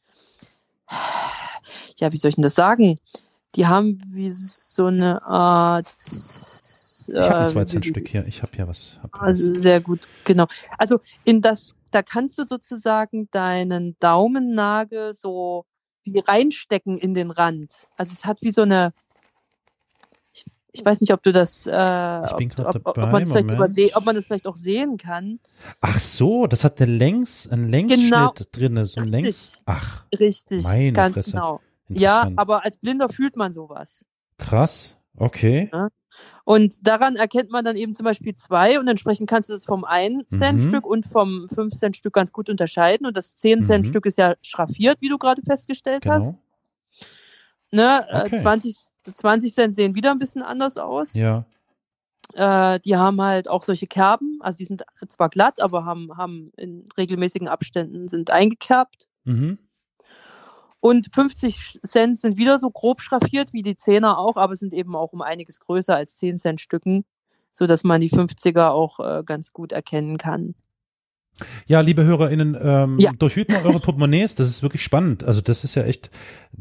ja, 1.96 2.12
wie 2.12 2.16
soll 2.16 2.30
ich 2.30 2.36
denn 2.36 2.44
das 2.44 2.54
sagen? 2.54 2.98
Die 3.54 3.66
haben 3.66 3.98
wie 4.10 4.30
so 4.30 4.86
eine 4.86 5.22
Art. 5.24 5.88
Ich 7.08 7.16
habe 7.18 7.38
ein 7.40 7.46
äh, 7.46 7.50
2-Cent-Stück 7.50 8.08
hier. 8.08 8.26
Ich 8.26 8.42
habe 8.42 8.52
hier 8.54 8.68
was. 8.68 8.98
Hab 9.02 9.20
Also 9.20 9.50
was. 9.50 9.60
sehr 9.60 9.80
gut, 9.80 10.00
genau. 10.24 10.46
Also 10.76 11.00
in 11.24 11.40
das, 11.42 11.74
da 11.90 12.02
kannst 12.02 12.38
du 12.38 12.44
sozusagen 12.44 13.28
deinen 13.30 13.96
Daumennagel 14.00 15.14
so 15.14 15.64
wie 16.04 16.18
reinstecken 16.18 16.98
in 16.98 17.14
den 17.14 17.30
Rand. 17.30 17.88
Also 17.96 18.12
es 18.14 18.24
hat 18.24 18.38
wie 18.42 18.50
so 18.50 18.62
eine, 18.62 18.92
ich, 20.32 20.44
ich 20.72 20.84
weiß 20.84 21.00
nicht, 21.00 21.12
ob 21.12 21.22
du 21.22 21.32
das, 21.32 21.66
äh, 21.66 22.26
Ich 22.26 22.36
bin 22.36 22.50
ob, 22.64 22.74
ob, 22.74 22.86
ob, 22.88 22.96
man 22.96 23.22
es 23.22 23.30
vielleicht 23.30 23.50
übersehen, 23.50 23.90
ob 23.94 24.04
man 24.04 24.14
das 24.14 24.26
vielleicht 24.26 24.46
auch 24.46 24.56
sehen 24.56 24.96
kann. 24.96 25.38
Ach 25.80 25.98
so, 25.98 26.46
das 26.46 26.64
hat 26.64 26.80
eine 26.80 26.90
Längs, 26.92 27.48
einen 27.48 27.68
Längsschnitt 27.68 28.10
Genau. 28.10 28.32
drinne, 28.52 28.86
so 28.86 29.00
ein 29.00 29.08
Richtig. 29.08 29.22
Längs. 29.24 29.62
Ach, 29.66 30.06
Richtig, 30.18 30.64
Meine 30.64 30.92
ganz 30.92 31.14
Fresse. 31.16 31.30
genau. 31.32 31.60
Ja, 31.90 32.30
aber 32.36 32.64
als 32.64 32.78
Blinder 32.78 33.08
fühlt 33.08 33.36
man 33.36 33.52
sowas. 33.52 34.04
Krass. 34.36 34.96
Okay. 35.16 35.70
Und 36.48 36.86
daran 36.86 37.16
erkennt 37.16 37.50
man 37.50 37.62
dann 37.62 37.76
eben 37.76 37.92
zum 37.92 38.04
Beispiel 38.04 38.34
zwei 38.34 38.80
und 38.80 38.88
entsprechend 38.88 39.28
kannst 39.28 39.50
du 39.50 39.52
das 39.52 39.66
vom 39.66 39.84
1-Cent-Stück 39.84 40.82
Mhm. 40.86 40.90
und 40.90 41.06
vom 41.06 41.44
5-Cent-Stück 41.44 42.14
ganz 42.14 42.32
gut 42.32 42.48
unterscheiden. 42.48 43.06
Und 43.06 43.18
das 43.18 43.36
10-Cent-Stück 43.36 44.06
ist 44.06 44.16
ja 44.16 44.34
schraffiert, 44.40 44.96
wie 45.02 45.10
du 45.10 45.18
gerade 45.18 45.42
festgestellt 45.42 46.06
hast. 46.06 46.28
Genau. 46.28 46.40
Ne? 47.70 48.00
Okay. 48.24 48.36
Äh, 48.36 48.40
20, 48.40 48.76
20 49.14 49.52
Cent 49.52 49.74
sehen 49.74 49.94
wieder 49.94 50.10
ein 50.10 50.16
bisschen 50.18 50.40
anders 50.40 50.78
aus. 50.78 51.12
Ja. 51.12 51.44
Äh, 52.32 52.80
die 52.80 52.96
haben 52.96 53.20
halt 53.20 53.46
auch 53.46 53.62
solche 53.62 53.86
Kerben. 53.86 54.38
Also 54.40 54.56
die 54.56 54.64
sind 54.64 54.84
zwar 55.06 55.28
glatt, 55.28 55.60
aber 55.60 55.84
haben, 55.84 56.16
haben 56.16 56.50
in 56.56 56.86
regelmäßigen 56.96 57.46
Abständen 57.48 58.08
sind 58.08 58.30
eingekerbt. 58.30 59.06
Mhm. 59.24 59.58
Und 60.88 61.10
50 61.12 61.80
Cent 61.84 62.16
sind 62.16 62.38
wieder 62.38 62.58
so 62.58 62.70
grob 62.70 63.02
schraffiert 63.02 63.52
wie 63.52 63.60
die 63.60 63.76
Zehner 63.76 64.16
auch, 64.16 64.36
aber 64.36 64.56
sind 64.56 64.72
eben 64.72 64.96
auch 64.96 65.12
um 65.12 65.20
einiges 65.20 65.60
größer 65.60 65.94
als 65.94 66.16
10 66.16 66.38
Cent 66.38 66.62
Stücken, 66.62 67.04
so 67.52 67.66
dass 67.66 67.84
man 67.84 68.00
die 68.00 68.08
50er 68.10 68.70
auch 68.70 68.98
äh, 68.98 69.22
ganz 69.22 69.52
gut 69.52 69.72
erkennen 69.72 70.16
kann. 70.16 70.54
Ja, 71.66 71.80
liebe 71.80 72.04
HörerInnen, 72.04 72.56
ähm, 72.58 72.98
Ja. 72.98 73.12
durchwühlt 73.12 73.50
mal 73.50 73.66
eure 73.66 73.80
Portemonnaies, 73.80 74.34
das 74.34 74.48
ist 74.48 74.62
wirklich 74.62 74.82
spannend. 74.82 75.24
Also 75.24 75.42
das 75.42 75.62
ist 75.62 75.74
ja 75.74 75.82
echt, 75.82 76.10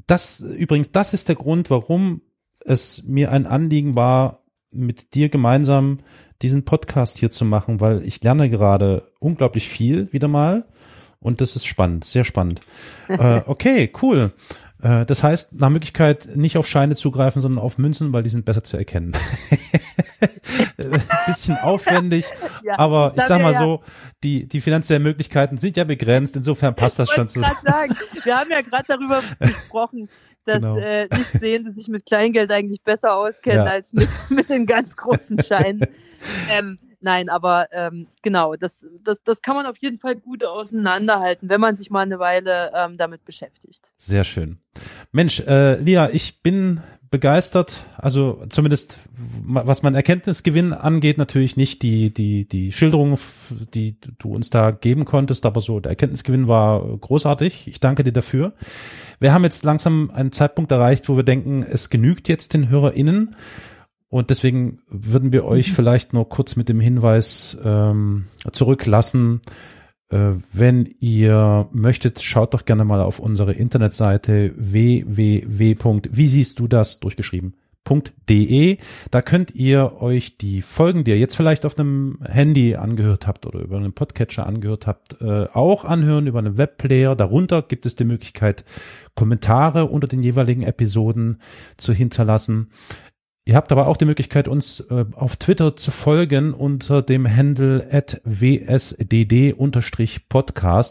das, 0.07 0.41
übrigens, 0.41 0.91
das 0.91 1.13
ist 1.13 1.30
der 1.30 1.38
Grund, 1.38 1.69
warum 1.69 2.21
es 2.65 3.03
mir 3.03 3.32
ein 3.32 3.45
Anliegen 3.45 3.95
war, 3.95 4.43
mit 4.73 5.13
dir 5.13 5.30
gemeinsam 5.30 5.99
diesen 6.41 6.65
Podcast 6.65 7.17
hier 7.17 7.32
zu 7.32 7.45
machen, 7.45 7.80
weil 7.80 8.03
ich 8.03 8.21
lerne 8.21 8.49
gerade 8.49 9.09
unglaublich 9.21 9.69
viel 9.69 10.11
wieder 10.11 10.28
mal 10.28 10.65
und 11.20 11.41
das 11.41 11.55
ist 11.55 11.65
spannend, 11.65 12.05
sehr 12.05 12.24
spannend. 12.24 12.61
äh, 13.07 13.41
okay, 13.45 13.91
cool. 14.01 14.32
Äh, 14.82 15.05
das 15.05 15.24
heißt, 15.24 15.53
nach 15.59 15.70
Möglichkeit 15.70 16.36
nicht 16.36 16.57
auf 16.57 16.68
Scheine 16.68 16.95
zugreifen, 16.95 17.41
sondern 17.41 17.63
auf 17.63 17.78
Münzen, 17.78 18.13
weil 18.13 18.24
die 18.24 18.30
sind 18.30 18.45
besser 18.45 18.63
zu 18.63 18.78
erkennen. 18.78 19.13
Bisschen 21.26 21.57
aufwendig, 21.57 22.26
Ja, 22.63 22.80
aber 22.80 23.13
ich 23.15 23.24
sag 23.24 23.41
mal 23.41 23.53
ja- 23.53 23.59
so, 23.59 23.82
die, 24.24 24.47
die 24.47 24.61
finanziellen 24.61 25.03
Möglichkeiten 25.03 25.57
sind 25.57 25.78
ja 25.78 25.84
begrenzt, 25.84 26.36
insofern 26.36 26.76
passt 26.76 26.99
das 26.99 27.09
schon 27.11 27.28
zusammen. 27.28 27.55
gerade 27.63 27.78
sagen, 27.93 27.95
wir 28.24 28.38
haben 28.38 28.49
ja 28.51 28.61
gerade 28.61 28.86
darüber 28.88 29.22
gesprochen, 29.39 30.09
dass 30.45 30.55
Genau. 30.57 30.78
äh, 30.78 31.07
nicht 31.13 31.32
sehen, 31.39 31.72
sich 31.74 31.88
mit 31.89 32.05
Kleingeld 32.05 32.51
eigentlich 32.51 32.82
besser 32.84 33.15
auskennen 33.15 33.65
Ja. 33.65 33.72
als 33.72 33.93
mit, 33.93 34.07
mit 34.30 34.49
den 34.49 34.65
ganz 34.65 34.95
großen 34.95 35.43
Scheinen. 35.43 35.82
ähm, 36.49 36.78
nein, 37.00 37.30
aber 37.30 37.68
ähm, 37.72 38.08
genau, 38.22 38.56
das, 38.56 38.88
das, 39.04 39.24
das 39.24 39.41
kann 39.41 39.56
man 39.56 39.66
auf 39.66 39.78
jeden 39.78 40.00
Fall 40.00 40.16
gut 40.16 40.43
auseinanderhalten, 40.43 41.50
wenn 41.50 41.62
man 41.62 41.76
sich 41.76 41.89
mal 41.89 42.02
eine 42.02 42.20
Weile 42.20 42.72
ähm, 42.76 42.98
damit 42.98 43.26
beschäftigt. 43.26 43.91
Sehr 43.98 44.24
schön. 44.24 44.60
Mensch, 45.12 45.39
äh, 45.41 45.80
Lia, 45.80 46.10
ich 46.12 46.41
bin 46.41 46.82
begeistert, 47.10 47.86
also 47.98 48.43
zumindest 48.50 49.00
was 49.16 49.82
mein 49.82 49.95
Erkenntnisgewinn 49.95 50.74
angeht, 50.74 51.18
natürlich 51.18 51.58
nicht 51.58 51.82
die, 51.82 52.14
die, 52.14 52.48
die 52.48 52.72
Schilderung, 52.72 53.18
die 53.74 53.98
du 54.20 54.36
uns 54.36 54.50
da 54.50 54.72
geben 54.72 55.06
konntest, 55.06 55.45
aber 55.45 55.62
so, 55.62 55.80
der 55.80 55.91
Erkenntnisgewinn 55.91 56.48
war 56.48 56.82
großartig. 56.98 57.68
Ich 57.68 57.80
danke 57.80 58.04
dir 58.04 58.12
dafür. 58.12 58.54
Wir 59.20 59.34
haben 59.34 59.43
jetzt 59.43 59.64
langsam 59.64 60.12
einen 60.14 60.32
Zeitpunkt 60.32 60.72
erreicht, 60.72 61.10
wo 61.10 61.16
wir 61.16 61.24
denken, 61.24 61.64
es 61.64 61.89
genügt 61.89 62.28
jetzt 62.28 62.54
den 62.54 62.70
HörerInnen. 62.70 63.36
Und 64.10 64.30
deswegen 64.30 64.80
würden 64.89 65.32
wir 65.34 65.45
euch 65.45 65.74
vielleicht 65.74 66.14
nur 66.14 66.30
kurz 66.30 66.55
mit 66.55 66.70
dem 66.70 66.80
Hinweis 66.80 67.58
ähm, 67.64 68.26
zurücklassen, 68.51 69.41
äh, 70.10 70.32
wenn 70.53 70.89
ihr 70.99 71.68
möchtet, 71.72 72.22
schaut 72.22 72.53
doch 72.53 72.66
gerne 72.66 72.86
mal 72.86 73.01
auf 73.01 73.20
unsere 73.20 73.53
Internetseite 73.53 74.53
www.wie 74.55 76.28
siehst 76.28 76.60
du 76.60 76.68
das 76.68 76.99
durchgeschrieben 76.99 77.55
.de. 78.30 78.78
Da 79.12 79.22
könnt 79.22 79.55
ihr 79.55 80.01
euch 80.01 80.38
die 80.38 80.62
Folgen, 80.62 81.03
die 81.03 81.12
ihr 81.12 81.18
jetzt 81.18 81.36
vielleicht 81.36 81.66
auf 81.66 81.80
einem 81.80 82.20
Handy 82.22 82.76
angehört 82.76 83.28
habt 83.28 83.45
oder 83.45 83.62
über 83.62 83.78
einen 83.78 83.93
Podcatcher 83.93 84.45
angehört 84.45 84.88
habt, 84.88 85.22
äh, 85.22 85.47
auch 85.53 85.86
anhören 85.86 86.28
über 86.28 86.39
einen 86.39 86.58
Webplayer. 86.58 87.16
Darunter 87.16 87.62
gibt 87.62 87.86
es 87.86 87.95
die 87.95 88.03
Möglichkeit, 88.03 88.66
Kommentare 89.16 89.86
unter 89.86 90.08
den 90.08 90.22
jeweiligen 90.22 90.64
Episoden 90.64 91.38
zu 91.78 91.93
hinterlassen. 91.93 92.70
Ihr 93.48 93.56
habt 93.56 93.72
aber 93.72 93.88
auch 93.88 93.95
die 93.95 94.04
Möglichkeit, 94.04 94.50
uns 94.50 94.82
äh, 94.89 95.06
auf 95.16 95.38
Twitter 95.38 95.78
zu 95.78 95.89
folgen 95.91 96.54
unter 96.54 97.02
dem 97.02 97.34
Handle 97.34 97.88
at 97.89 98.20
wsdd-podcast. 98.26 99.08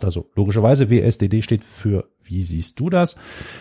Also 0.07 0.31
logischerweise 0.35 0.89
WSDD 0.89 1.43
steht 1.43 1.67
für 1.67 2.09
Wie 2.25 2.43
siehst 2.43 2.81
du 2.81 2.89
das? 2.89 3.17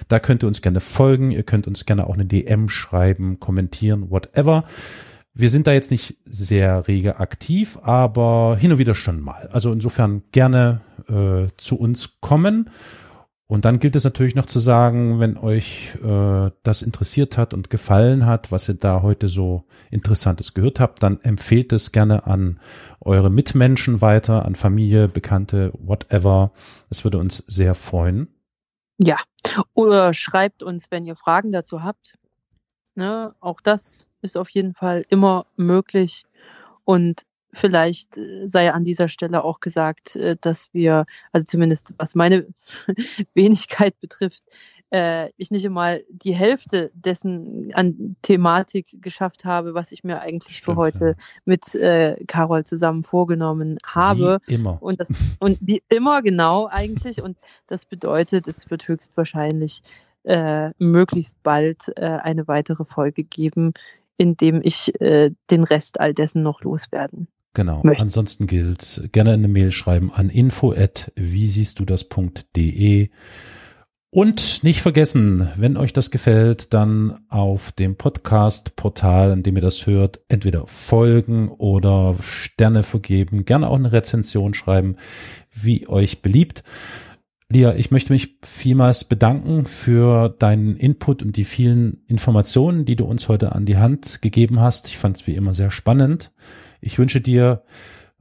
Da 0.07 0.19
könnt 0.19 0.45
ihr 0.45 0.47
uns 0.47 0.61
gerne 0.61 0.79
folgen. 0.79 1.31
Ihr 1.31 1.43
könnt 1.43 1.67
uns 1.67 1.85
gerne 1.85 2.07
auch 2.07 2.13
eine 2.13 2.25
DM 2.25 2.69
schreiben, 2.69 3.41
kommentieren, 3.41 4.09
whatever. 4.11 4.63
Wir 5.33 5.49
sind 5.49 5.67
da 5.67 5.73
jetzt 5.73 5.91
nicht 5.91 6.15
sehr 6.23 6.87
rege 6.87 7.19
aktiv, 7.19 7.77
aber 7.81 8.55
hin 8.57 8.71
und 8.71 8.77
wieder 8.77 8.95
schon 8.95 9.19
mal. 9.19 9.49
Also 9.51 9.73
insofern 9.73 10.23
gerne 10.31 10.79
äh, 11.09 11.47
zu 11.57 11.77
uns 11.77 12.21
kommen. 12.21 12.69
Und 13.47 13.65
dann 13.65 13.77
gilt 13.77 13.95
es 13.95 14.03
natürlich 14.03 14.33
noch 14.33 14.47
zu 14.47 14.59
sagen, 14.59 15.19
wenn 15.19 15.37
euch 15.37 15.95
äh, 16.03 16.49
das 16.63 16.81
interessiert 16.81 17.37
hat 17.37 17.53
und 17.53 17.69
gefallen 17.69 18.25
hat, 18.25 18.51
was 18.51 18.67
ihr 18.67 18.73
da 18.73 19.03
heute 19.03 19.27
so 19.27 19.65
Interessantes 19.91 20.55
gehört 20.55 20.79
habt, 20.79 21.03
dann 21.03 21.21
empfehlt 21.21 21.71
es 21.71 21.91
gerne 21.91 22.25
an 22.25 22.59
eure 23.01 23.29
Mitmenschen 23.29 24.01
weiter, 24.01 24.45
an 24.45 24.55
Familie, 24.55 25.07
Bekannte, 25.07 25.71
whatever. 25.77 26.53
Es 26.89 27.03
würde 27.03 27.19
uns 27.19 27.43
sehr 27.45 27.75
freuen. 27.75 28.29
Ja, 28.97 29.17
oder 29.75 30.15
schreibt 30.15 30.63
uns, 30.63 30.89
wenn 30.89 31.05
ihr 31.05 31.15
Fragen 31.15 31.51
dazu 31.51 31.83
habt. 31.83 32.15
Ne, 32.95 33.35
auch 33.41 33.61
das 33.61 34.07
ist 34.21 34.37
auf 34.37 34.49
jeden 34.49 34.73
Fall 34.73 35.05
immer 35.09 35.45
möglich. 35.55 36.25
Und 36.83 37.23
vielleicht 37.55 38.17
äh, 38.17 38.47
sei 38.47 38.71
an 38.71 38.83
dieser 38.83 39.09
Stelle 39.09 39.43
auch 39.43 39.59
gesagt, 39.59 40.15
äh, 40.15 40.35
dass 40.39 40.69
wir, 40.73 41.05
also 41.31 41.45
zumindest 41.45 41.93
was 41.97 42.15
meine 42.15 42.47
Wenigkeit 43.33 43.99
betrifft, 43.99 44.43
äh, 44.91 45.29
ich 45.37 45.51
nicht 45.51 45.65
einmal 45.65 46.03
die 46.09 46.35
Hälfte 46.35 46.91
dessen 46.93 47.71
an 47.73 48.15
Thematik 48.21 49.01
geschafft 49.01 49.45
habe, 49.45 49.73
was 49.73 49.91
ich 49.91 50.03
mir 50.03 50.21
eigentlich 50.21 50.57
Stimmt, 50.57 50.75
für 50.75 50.75
heute 50.75 51.05
ja. 51.05 51.13
mit 51.45 51.73
äh, 51.75 52.23
Carol 52.27 52.65
zusammen 52.65 53.03
vorgenommen 53.03 53.77
habe. 53.85 54.39
Wie 54.45 54.55
immer. 54.55 54.77
Und 54.81 54.99
das 54.99 55.11
und 55.39 55.57
wie 55.61 55.81
immer 55.89 56.21
genau 56.21 56.67
eigentlich. 56.67 57.21
Und 57.21 57.37
das 57.67 57.85
bedeutet, 57.85 58.47
es 58.47 58.69
wird 58.69 58.87
höchstwahrscheinlich 58.87 59.81
äh, 60.23 60.71
möglichst 60.77 61.41
bald 61.41 61.91
äh, 61.95 62.05
eine 62.05 62.47
weitere 62.47 62.85
Folge 62.85 63.23
geben, 63.23 63.73
in 64.17 64.37
dem 64.37 64.61
ich 64.63 64.93
den 65.01 65.63
Rest 65.65 65.99
all 65.99 66.13
dessen 66.13 66.41
noch 66.41 66.61
loswerden. 66.61 67.27
Genau. 67.55 67.81
Möchte. 67.83 68.03
Ansonsten 68.03 68.45
gilt 68.45 69.09
gerne 69.11 69.31
eine 69.31 69.47
Mail 69.47 69.71
schreiben 69.71 70.11
an 70.13 70.29
info 70.29 70.71
at 70.73 71.11
wie 71.15 71.47
siehst 71.47 71.79
du 71.79 71.85
das.de. 71.85 73.09
Und 74.11 74.63
nicht 74.63 74.81
vergessen, 74.81 75.49
wenn 75.57 75.75
euch 75.75 75.91
das 75.91 76.09
gefällt, 76.11 76.73
dann 76.73 77.19
auf 77.27 77.73
dem 77.73 77.97
Podcast-Portal, 77.97 79.31
an 79.31 79.43
dem 79.43 79.55
ihr 79.55 79.61
das 79.61 79.87
hört, 79.87 80.21
entweder 80.29 80.67
folgen 80.67 81.49
oder 81.49 82.15
Sterne 82.21 82.83
vergeben, 82.83 83.43
gerne 83.43 83.69
auch 83.69 83.75
eine 83.75 83.91
Rezension 83.91 84.53
schreiben, 84.53 84.95
wie 85.53 85.87
euch 85.89 86.21
beliebt. 86.21 86.63
Lia, 87.49 87.75
ich 87.75 87.91
möchte 87.91 88.13
mich 88.13 88.37
vielmals 88.43 89.03
bedanken 89.03 89.65
für 89.65 90.29
deinen 90.29 90.75
Input 90.77 91.21
und 91.21 91.35
die 91.35 91.43
vielen 91.43 92.01
Informationen, 92.07 92.85
die 92.85 92.95
du 92.95 93.05
uns 93.05 93.27
heute 93.27 93.51
an 93.51 93.65
die 93.65 93.77
Hand 93.77 94.21
gegeben 94.21 94.61
hast. 94.61 94.87
Ich 94.87 94.97
fand 94.97 95.17
es 95.17 95.27
wie 95.27 95.35
immer 95.35 95.53
sehr 95.53 95.71
spannend. 95.71 96.31
Ich 96.85 96.99
wünsche 96.99 97.19
dir 97.19 97.63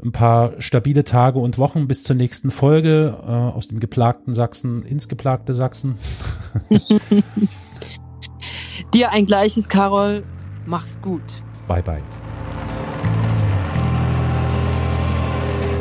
ein 0.03 0.13
paar 0.13 0.59
stabile 0.59 1.05
Tage 1.05 1.39
und 1.39 1.59
Wochen 1.59 1.87
bis 1.87 2.03
zur 2.03 2.17
nächsten 2.17 2.51
Folge 2.51 3.15
äh, 3.23 3.31
aus 3.31 3.69
dem 3.69 3.79
geplagten 3.79 4.33
Sachsen 4.33 4.83
ins 4.83 5.07
geplagte 5.07 5.53
Sachsen. 5.53 5.97
dir 8.95 9.11
ein 9.13 9.27
gleiches, 9.27 9.69
Carol. 9.69 10.25
Mach's 10.65 10.99
gut. 11.03 11.21
Bye 11.69 11.83
bye. 11.83 12.03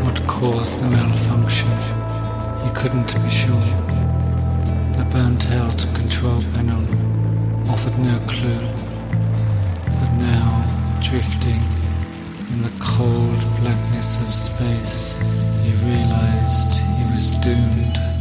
What 0.04 0.28
caused 0.28 0.78
the 0.80 0.86
malfunction? 0.86 1.70
He 2.66 2.70
couldn't 2.72 3.14
be 3.24 3.30
sure. 3.30 3.56
The 4.98 5.06
burnt 5.10 5.50
out 5.52 5.88
control 5.94 6.44
panel 6.54 6.84
offered 7.70 7.98
no 8.00 8.20
clue. 8.28 8.60
But 9.86 10.12
now, 10.20 10.66
drifting 11.02 11.83
in 12.54 12.62
the 12.62 12.72
cold 12.80 13.40
blackness 13.62 14.18
of 14.18 14.34
space, 14.34 15.18
he 15.64 15.72
realized 15.86 16.76
he 16.98 17.04
was 17.12 17.32
doomed. 17.42 18.13